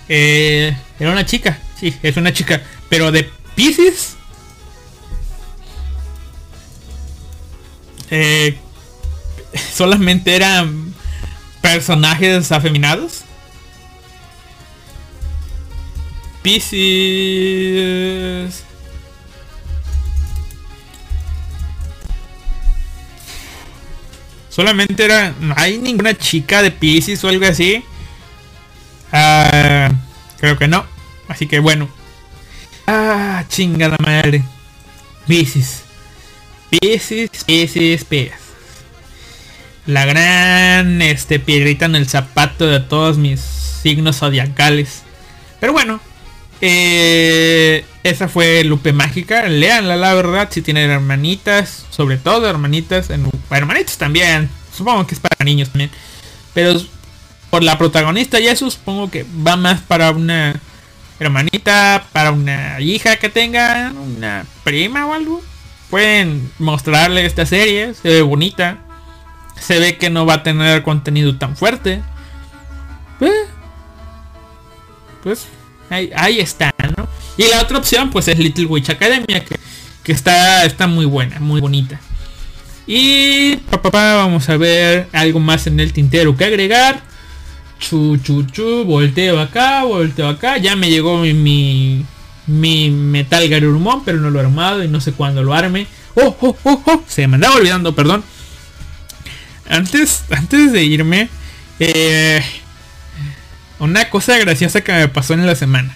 [0.07, 2.61] Eh, era una chica, sí, es una chica.
[2.89, 4.15] Pero de Pisces.
[8.11, 8.57] Eh,
[9.73, 10.93] solamente eran
[11.61, 13.23] personajes afeminados.
[16.41, 16.75] Pisces.
[24.49, 25.33] Solamente era.
[25.39, 27.83] No hay ninguna chica de Pisces o algo así.
[29.11, 29.91] Ah,
[30.39, 30.85] creo que no.
[31.27, 31.89] Así que bueno.
[32.85, 34.43] Ah, chingada madre.
[35.27, 35.81] Pisces.
[36.69, 38.44] Pisces, Pisces, Pisces.
[39.85, 45.03] La gran este, piedrita en el zapato de todos mis signos zodiacales.
[45.59, 45.99] Pero bueno.
[46.61, 49.43] Eh, esa fue Lupe Mágica.
[49.47, 50.49] Leanla, la verdad.
[50.51, 51.85] Si tienen hermanitas.
[51.91, 53.09] Sobre todo hermanitas.
[53.09, 54.49] En, hermanitas también.
[54.75, 55.91] Supongo que es para niños también.
[56.53, 56.79] Pero
[57.49, 60.59] por la protagonista y eso supongo que va más para una
[61.19, 65.41] hermanita, para una hija que tenga, una prima o algo.
[65.89, 68.84] Pueden mostrarle esta serie, se ve bonita.
[69.59, 72.01] Se ve que no va a tener contenido tan fuerte.
[73.19, 73.33] Pues,
[75.23, 75.47] pues
[75.89, 77.07] ahí, está, ¿no?
[77.37, 79.57] Y la otra opción pues es Little Witch Academia, que,
[80.03, 81.99] que está, está muy buena, muy bonita.
[82.87, 87.01] Y papá, vamos a ver algo más en el tintero que agregar.
[87.79, 90.57] Chu, chu, chu, volteo acá, volteo acá.
[90.57, 92.05] Ya me llegó mi, mi,
[92.47, 95.87] mi Metal Garurumon, pero no lo he armado y no sé cuándo lo arme.
[96.15, 98.23] Oh, oh, oh, oh, se me andaba olvidando, perdón.
[99.67, 101.29] Antes, antes de irme,
[101.79, 102.43] eh,
[103.79, 105.95] una cosa graciosa que me pasó en la semana.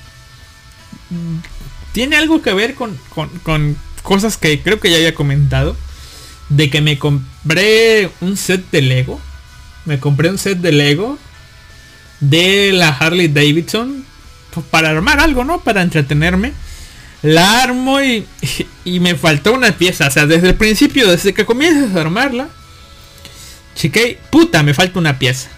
[1.91, 2.99] Tiene algo que ver con,
[3.43, 5.75] con, cosas que creo que ya había comentado.
[6.49, 9.19] De que me compré un set de Lego.
[9.85, 11.19] Me compré un set de Lego
[12.19, 14.03] de la Harley Davidson
[14.71, 15.61] para armar algo, ¿no?
[15.61, 16.53] Para entretenerme.
[17.21, 18.25] La armo y,
[18.85, 20.07] y, me faltó una pieza.
[20.07, 22.49] O sea, desde el principio, desde que comienzas a armarla.
[23.79, 25.49] Chique, puta, me falta una pieza.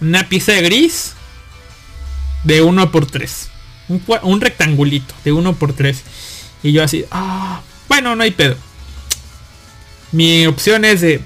[0.00, 1.14] Una pieza de gris.
[2.44, 3.48] De 1x3.
[3.88, 5.96] Un, un, rectangulito de 1x3.
[6.62, 8.56] Y yo así, ah, bueno, no hay pedo.
[10.12, 11.20] Mi opción es de...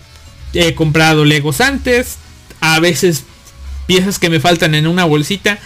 [0.54, 2.16] He comprado Legos antes.
[2.60, 3.24] A veces
[3.86, 5.58] piezas que me faltan en una bolsita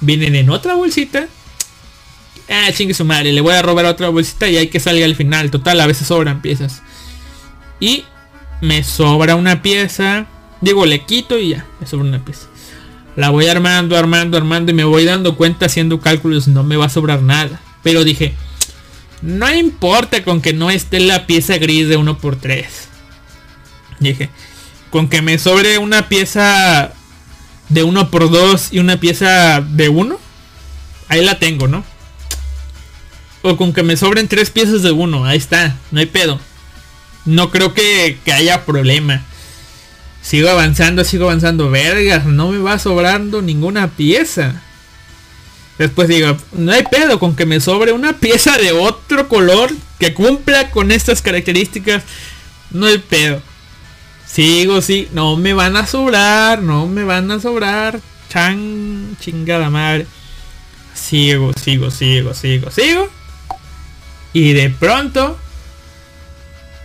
[0.00, 1.28] vienen en otra bolsita.
[2.48, 5.14] Ah, chingue su madre, le voy a robar otra bolsita y hay que salga al
[5.14, 5.50] final.
[5.50, 6.80] Total, a veces sobran piezas.
[7.80, 8.06] Y
[8.60, 10.26] me sobra una pieza.
[10.60, 12.46] Digo, le quito y ya, me sobra una pieza.
[13.16, 16.48] La voy armando, armando, armando y me voy dando cuenta haciendo cálculos.
[16.48, 17.60] No me va a sobrar nada.
[17.82, 18.34] Pero dije,
[19.22, 22.66] no importa con que no esté la pieza gris de 1x3.
[24.00, 24.28] Dije,
[24.90, 26.92] con que me sobre una pieza
[27.68, 30.18] de 1 por 2 y una pieza de 1,
[31.08, 31.84] ahí la tengo, ¿no?
[33.42, 36.40] O con que me sobren tres piezas de 1, ahí está, no hay pedo.
[37.26, 39.22] No creo que, que haya problema.
[40.22, 41.70] Sigo avanzando, sigo avanzando.
[41.70, 44.62] Vergas, no me va sobrando ninguna pieza.
[45.78, 50.14] Después digo, no hay pedo con que me sobre una pieza de otro color que
[50.14, 52.02] cumpla con estas características.
[52.70, 53.42] No hay pedo.
[54.26, 55.08] Sigo, sí.
[55.12, 56.62] No me van a sobrar.
[56.62, 58.00] No me van a sobrar.
[58.28, 60.06] Chan, chingada madre.
[60.94, 63.08] Sigo, sigo, sigo, sigo, sigo.
[64.32, 65.38] Y de pronto.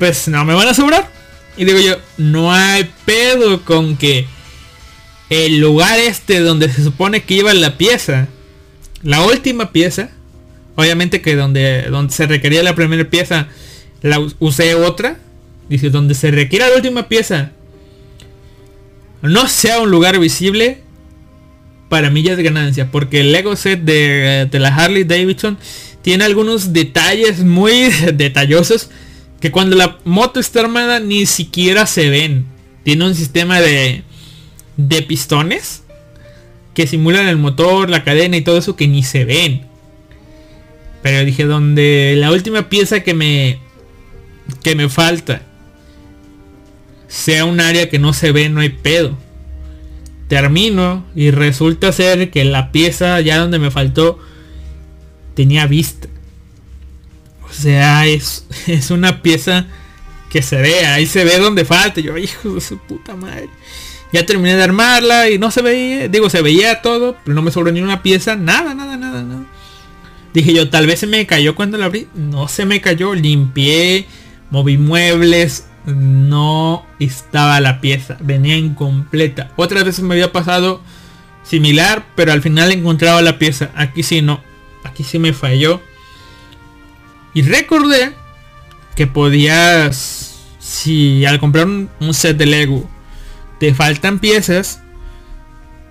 [0.02, 1.08] Pues no me van a sobrar.
[1.58, 4.26] Y digo yo, no hay pedo con que
[5.30, 8.28] el lugar este donde se supone que iba la pieza.
[9.04, 10.10] La última pieza.
[10.76, 13.50] Obviamente que donde, donde se requería la primera pieza.
[14.02, 15.20] La usé otra
[15.70, 17.52] Dice, donde se requiera la última pieza
[19.22, 20.80] no sea un lugar visible,
[21.90, 22.90] para mí ya es ganancia.
[22.90, 25.60] Porque el Lego set de, de, la Harley Davidson
[26.02, 28.90] tiene algunos detalles muy detallosos
[29.42, 32.46] que cuando la moto está armada ni siquiera se ven.
[32.84, 34.04] Tiene un sistema de,
[34.78, 35.84] de pistones
[36.74, 39.66] que simulan el motor, la cadena y todo eso que ni se ven.
[41.02, 43.60] Pero dije, donde la última pieza que me
[44.64, 45.44] que me falta
[47.08, 49.18] sea un área que no se ve, no hay pedo.
[50.28, 54.20] Termino y resulta ser que la pieza ya donde me faltó
[55.34, 56.08] tenía vista.
[57.52, 59.68] O sea, es, es una pieza
[60.30, 62.02] que se vea, ahí se ve donde falta.
[62.02, 63.50] Yo, hijo de su puta madre.
[64.14, 67.52] Ya terminé de armarla y no se veía, digo, se veía todo, pero no me
[67.52, 69.46] sobró ni una pieza, nada, nada, nada, nada.
[70.34, 72.08] Dije yo, tal vez se me cayó cuando la abrí.
[72.14, 74.08] No se me cayó, limpié,
[74.50, 79.52] moví muebles, no estaba la pieza, venía incompleta.
[79.56, 80.82] Otras veces me había pasado
[81.44, 83.72] similar, pero al final encontraba la pieza.
[83.76, 84.42] Aquí sí no,
[84.84, 85.82] aquí sí me falló.
[87.34, 88.14] Y recordé
[88.96, 92.90] que podías, si al comprar un, set de Lego
[93.60, 94.82] te faltan piezas,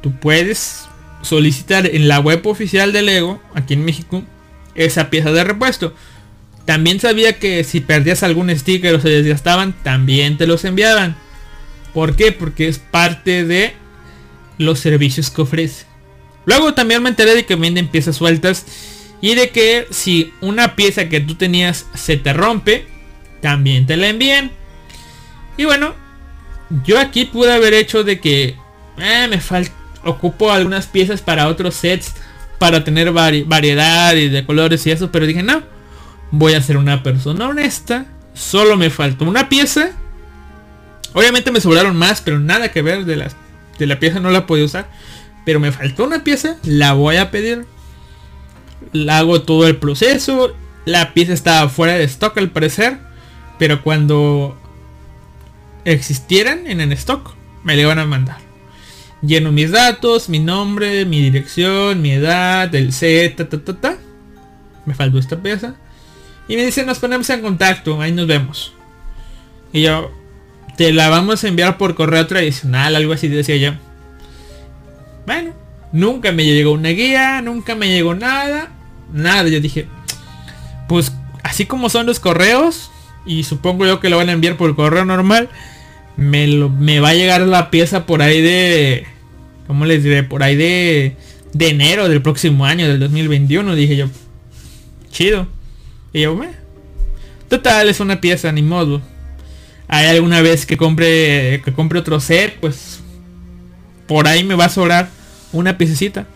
[0.03, 0.89] tú puedes
[1.23, 4.23] solicitar en la web oficial de Lego, aquí en México,
[4.75, 5.95] esa pieza de repuesto.
[6.65, 11.17] También sabía que si perdías algún sticker o se desgastaban, también te los enviaban.
[11.95, 12.33] ¿Por qué?
[12.33, 13.75] Porque es parte de
[14.59, 15.87] los servicios que ofrece.
[16.45, 18.67] Luego también me enteré de que venden piezas sueltas
[19.21, 22.87] y de que si una pieza que tú tenías se te rompe,
[23.41, 24.51] también te la envíen.
[25.57, 25.95] Y bueno,
[26.85, 28.57] yo aquí pude haber hecho de que
[28.99, 29.73] eh, me falta,
[30.05, 32.15] ocupo algunas piezas para otros sets
[32.59, 35.63] para tener variedad y de colores y eso, pero dije no,
[36.31, 39.93] voy a ser una persona honesta, solo me faltó una pieza.
[41.13, 43.35] Obviamente me sobraron más, pero nada que ver de, las,
[43.79, 44.89] de la pieza no la puedo usar.
[45.45, 47.67] Pero me faltó una pieza, la voy a pedir
[49.09, 50.55] hago todo el proceso.
[50.85, 52.99] La pieza estaba fuera de stock al parecer.
[53.59, 54.57] Pero cuando
[55.85, 58.39] existieran en el stock, me le van a mandar.
[59.23, 62.91] Lleno mis datos, mi nombre, mi dirección, mi edad, el
[63.37, 63.97] ta, ta, ta, ta.
[64.87, 65.75] Me faltó esta pieza.
[66.49, 68.73] Y me dicen, nos ponemos en contacto, ahí nos vemos.
[69.73, 70.11] Y yo,
[70.77, 73.73] te la vamos a enviar por correo tradicional, algo así decía yo.
[75.27, 75.53] Bueno,
[75.93, 78.71] nunca me llegó una guía, nunca me llegó nada
[79.13, 79.49] nada.
[79.49, 79.87] Yo dije,
[80.89, 81.13] pues
[81.43, 82.91] así como son los correos,
[83.27, 85.49] y supongo yo que lo van a enviar por correo normal,
[86.17, 89.07] me, me va a llegar la pieza por ahí de,
[89.67, 90.23] ¿cómo les diré?
[90.23, 91.17] Por ahí de,
[91.53, 93.75] de enero del próximo año, del 2021.
[93.75, 94.09] Dije yo,
[95.11, 95.47] chido.
[96.13, 96.39] Y yo,
[97.49, 99.01] total, es una pieza, ni modo.
[99.87, 103.01] Hay alguna vez que compre, que compre otro set, pues
[104.07, 105.09] por ahí me va a sobrar
[105.53, 106.27] una piececita.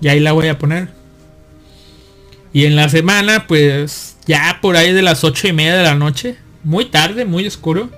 [0.00, 0.88] Y ahí la voy a poner.
[2.52, 5.94] Y en la semana, pues ya por ahí de las ocho y media de la
[5.94, 7.90] noche, muy tarde, muy oscuro,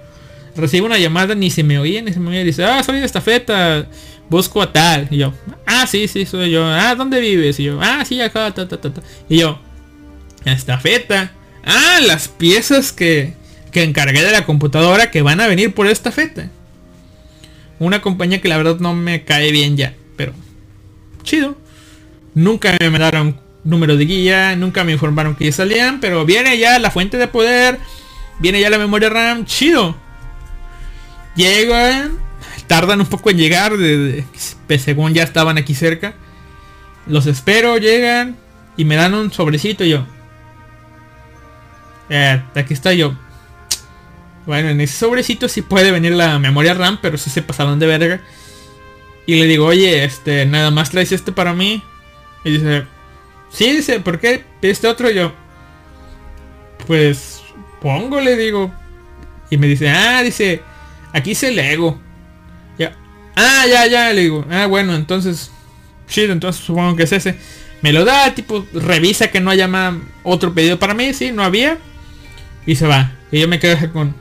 [0.56, 3.06] recibo una llamada, ni se me oía, ni se me oía, dice, ah, soy de
[3.06, 3.86] esta feta,
[4.28, 5.08] busco a tal.
[5.10, 5.34] Y yo,
[5.66, 6.64] ah, sí, sí, soy yo.
[6.64, 7.60] Ah, ¿dónde vives?
[7.60, 9.02] Y yo, ah, sí, acá, ta, ta, ta, ta.
[9.28, 9.58] Y yo,
[10.44, 11.32] esta feta.
[11.64, 13.34] Ah, las piezas que,
[13.72, 16.48] que encargué de la computadora que van a venir por esta feta.
[17.78, 19.94] Una compañía que la verdad no me cae bien ya,
[21.26, 21.56] chido.
[22.34, 26.78] Nunca me mandaron número de guía, nunca me informaron que ya salían, pero viene ya
[26.78, 27.78] la fuente de poder,
[28.38, 29.96] viene ya la memoria RAM, chido.
[31.34, 32.18] Llegan,
[32.66, 34.24] tardan un poco en llegar, de,
[34.66, 36.14] pues, según ya estaban aquí cerca.
[37.06, 38.36] Los espero, llegan
[38.76, 40.06] y me dan un sobrecito yo.
[42.08, 43.16] Eh, aquí está yo.
[44.46, 47.86] Bueno, en ese sobrecito sí puede venir la memoria RAM, pero sí se pasaron de
[47.86, 48.20] verga.
[49.26, 51.82] Y le digo, oye, este, nada más traes este para mí.
[52.44, 52.86] Y dice,
[53.56, 55.32] Sí, dice, ¿por qué este otro yo?
[56.86, 57.42] Pues
[57.80, 58.70] pongo, le digo.
[59.48, 60.62] Y me dice, ah, dice,
[61.12, 61.98] aquí se Lego.
[62.78, 62.94] Ya.
[63.34, 64.44] Ah, ya, ya, le digo.
[64.50, 65.50] Ah, bueno, entonces,
[66.08, 67.38] chido, entonces supongo que es ese.
[67.82, 71.42] Me lo da, tipo, revisa que no haya más otro pedido para mí, sí, no
[71.42, 71.78] había.
[72.66, 73.12] Y se va.
[73.30, 74.14] Y yo me quedo con...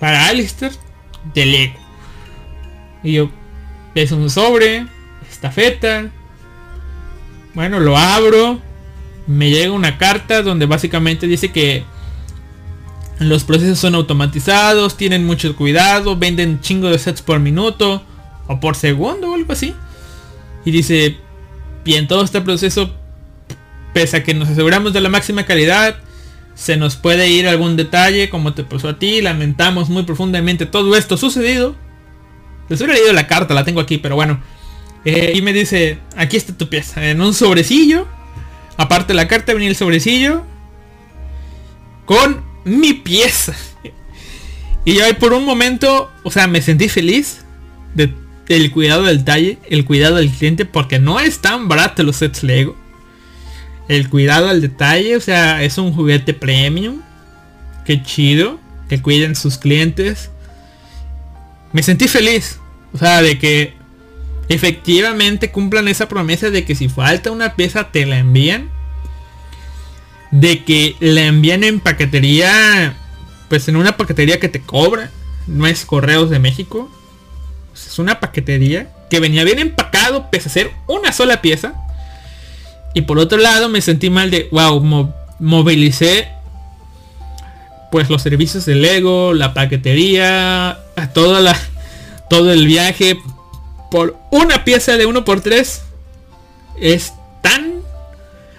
[0.00, 0.72] Para Alistair,
[1.32, 1.78] de Lego.
[3.02, 3.30] Y yo,
[4.02, 4.86] es un sobre,
[5.30, 6.10] estafeta,
[7.56, 8.60] bueno, lo abro.
[9.26, 11.84] Me llega una carta donde básicamente dice que
[13.18, 18.02] los procesos son automatizados, tienen mucho cuidado, venden chingo de sets por minuto
[18.46, 19.74] o por segundo o algo así.
[20.66, 21.16] Y dice,
[21.86, 22.94] y en todo este proceso,
[23.94, 25.96] pese a que nos aseguramos de la máxima calidad,
[26.54, 30.94] se nos puede ir algún detalle como te pasó a ti, lamentamos muy profundamente todo
[30.94, 31.74] esto sucedido.
[32.68, 34.40] Les hubiera leído la carta, la tengo aquí, pero bueno.
[35.04, 38.08] Eh, y me dice, aquí está tu pieza, en un sobrecillo.
[38.76, 40.42] Aparte la carta venía el sobrecillo.
[42.04, 43.54] Con mi pieza.
[44.84, 47.44] Y yo por un momento, o sea, me sentí feliz
[47.94, 48.12] de,
[48.46, 52.42] del cuidado del detalle, el cuidado del cliente, porque no es tan barato los sets
[52.42, 52.76] Lego.
[53.88, 57.00] El cuidado al detalle, o sea, es un juguete premium.
[57.84, 58.58] Qué chido.
[58.88, 60.30] Que cuiden sus clientes.
[61.72, 62.58] Me sentí feliz.
[62.92, 63.74] O sea, de que
[64.48, 68.70] efectivamente cumplan esa promesa de que si falta una pieza te la envían.
[70.30, 72.96] De que la envían en paquetería
[73.48, 75.10] pues en una paquetería que te cobra.
[75.46, 76.90] No es Correos de México.
[77.74, 81.74] Es una paquetería que venía bien empacado, pese a ser una sola pieza.
[82.94, 86.28] Y por otro lado me sentí mal de, wow, movilicé
[87.90, 90.78] pues los servicios de Lego, la paquetería,
[91.14, 91.58] toda la,
[92.28, 93.18] todo el viaje
[93.90, 95.80] por una pieza de 1x3
[96.80, 97.80] es tan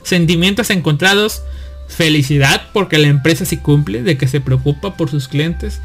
[0.03, 1.41] sentimientos encontrados
[1.87, 5.81] felicidad porque la empresa sí cumple de que se preocupa por sus clientes.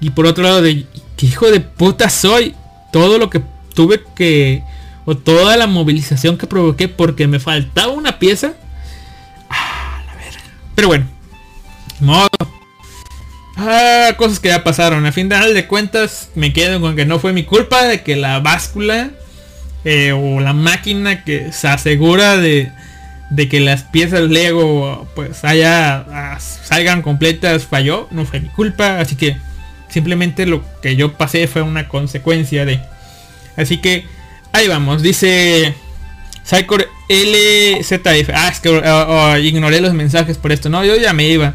[0.00, 0.86] Y por otro lado de
[1.16, 2.54] qué hijo de puta soy
[2.92, 3.42] todo lo que
[3.74, 4.62] tuve que
[5.04, 8.52] o toda la movilización que provoqué porque me faltaba una pieza
[9.48, 10.42] ah, la verga.
[10.74, 11.06] pero bueno
[12.00, 12.28] modo
[13.60, 15.04] Ah, cosas que ya pasaron.
[15.04, 18.38] A fin de cuentas, me quedo con que no fue mi culpa de que la
[18.38, 19.10] báscula
[19.84, 22.70] eh, o la máquina que se asegura de,
[23.30, 28.06] de que las piezas Lego pues haya ah, salgan completas falló.
[28.12, 29.00] No fue mi culpa.
[29.00, 29.36] Así que
[29.88, 32.80] simplemente lo que yo pasé fue una consecuencia de.
[33.56, 34.04] Así que
[34.52, 35.02] ahí vamos.
[35.02, 35.74] Dice
[36.44, 38.30] Psychor LZF.
[38.32, 40.68] Ah, es que ah, ignoré los mensajes por esto.
[40.68, 41.54] No, yo ya me iba.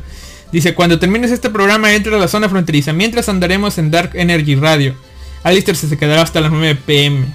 [0.53, 2.93] Dice, cuando termines este programa entra a la zona fronteriza.
[2.93, 4.93] Mientras andaremos en Dark Energy Radio.
[5.41, 7.25] Alistair se quedará hasta las 9 pm.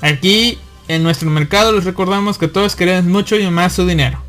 [0.00, 0.56] Aquí
[0.86, 4.22] en nuestro mercado les recordamos que todos queremos mucho y más su dinero.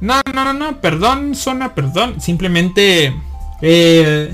[0.00, 2.20] No, no, no, no, perdón, zona, perdón.
[2.20, 3.12] Simplemente...
[3.60, 4.32] Eh,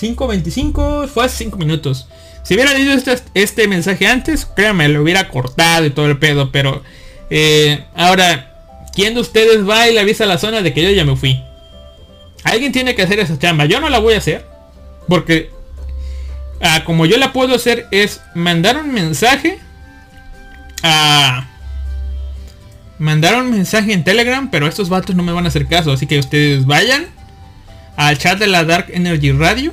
[0.00, 2.06] 5.25 fue hace 5 minutos.
[2.44, 6.52] Si hubiera leído este, este, mensaje antes, créanme, lo hubiera cortado y todo el pedo.
[6.52, 6.84] Pero
[7.28, 10.90] eh, ahora, ¿quién de ustedes va y le avisa a la zona de que yo
[10.90, 11.42] ya me fui?
[12.44, 13.66] Alguien tiene que hacer esa chamba.
[13.66, 14.46] Yo no la voy a hacer.
[15.08, 15.50] Porque
[16.60, 19.58] ah, como yo la puedo hacer es mandar un mensaje
[20.82, 21.46] a...
[22.98, 25.92] Mandar un mensaje en Telegram, pero estos vatos no me van a hacer caso.
[25.92, 27.06] Así que ustedes vayan
[27.96, 29.72] al chat de la Dark Energy Radio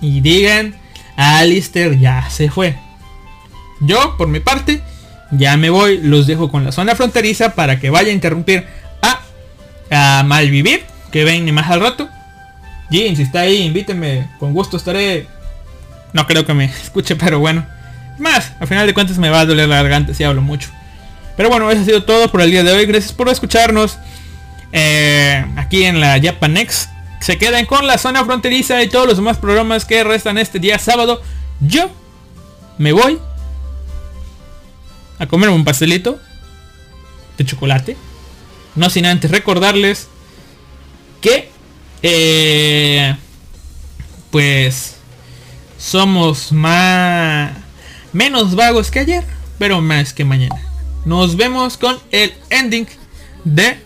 [0.00, 0.74] y digan,
[1.16, 2.76] Alistair ya se fue.
[3.80, 4.80] Yo, por mi parte,
[5.30, 5.98] ya me voy.
[5.98, 8.66] Los dejo con la zona fronteriza para que vaya a interrumpir
[9.02, 9.20] a,
[10.18, 12.08] a Malvivir que ven más al rato.
[12.90, 14.28] Jim, si está ahí, invíteme.
[14.38, 15.26] Con gusto estaré.
[16.12, 17.66] No creo que me escuche, pero bueno.
[18.18, 20.68] Más, al final de cuentas me va a doler la garganta si hablo mucho.
[21.36, 22.86] Pero bueno, eso ha sido todo por el día de hoy.
[22.86, 23.98] Gracias por escucharnos.
[24.72, 26.88] Eh, aquí en la Japanex.
[27.20, 30.78] Se quedan con la zona fronteriza y todos los demás programas que restan este día
[30.78, 31.22] sábado.
[31.60, 31.90] Yo
[32.78, 33.18] me voy
[35.18, 36.18] a comer un pastelito
[37.36, 37.96] de chocolate.
[38.74, 40.08] No sin antes recordarles
[41.20, 41.50] que
[42.02, 43.16] eh,
[44.30, 44.96] pues
[45.78, 47.52] somos más
[48.12, 49.24] menos vagos que ayer,
[49.58, 50.60] pero más que mañana.
[51.04, 52.86] Nos vemos con el ending
[53.44, 53.78] de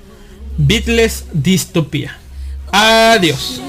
[0.56, 2.18] Beatles Distopía.
[2.72, 3.60] Adiós.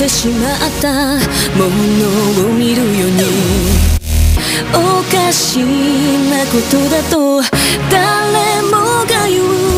[0.00, 0.88] てしまった
[1.58, 3.22] ものを見るように。
[4.72, 7.42] おかしなことだと
[7.90, 9.69] 誰もが言う。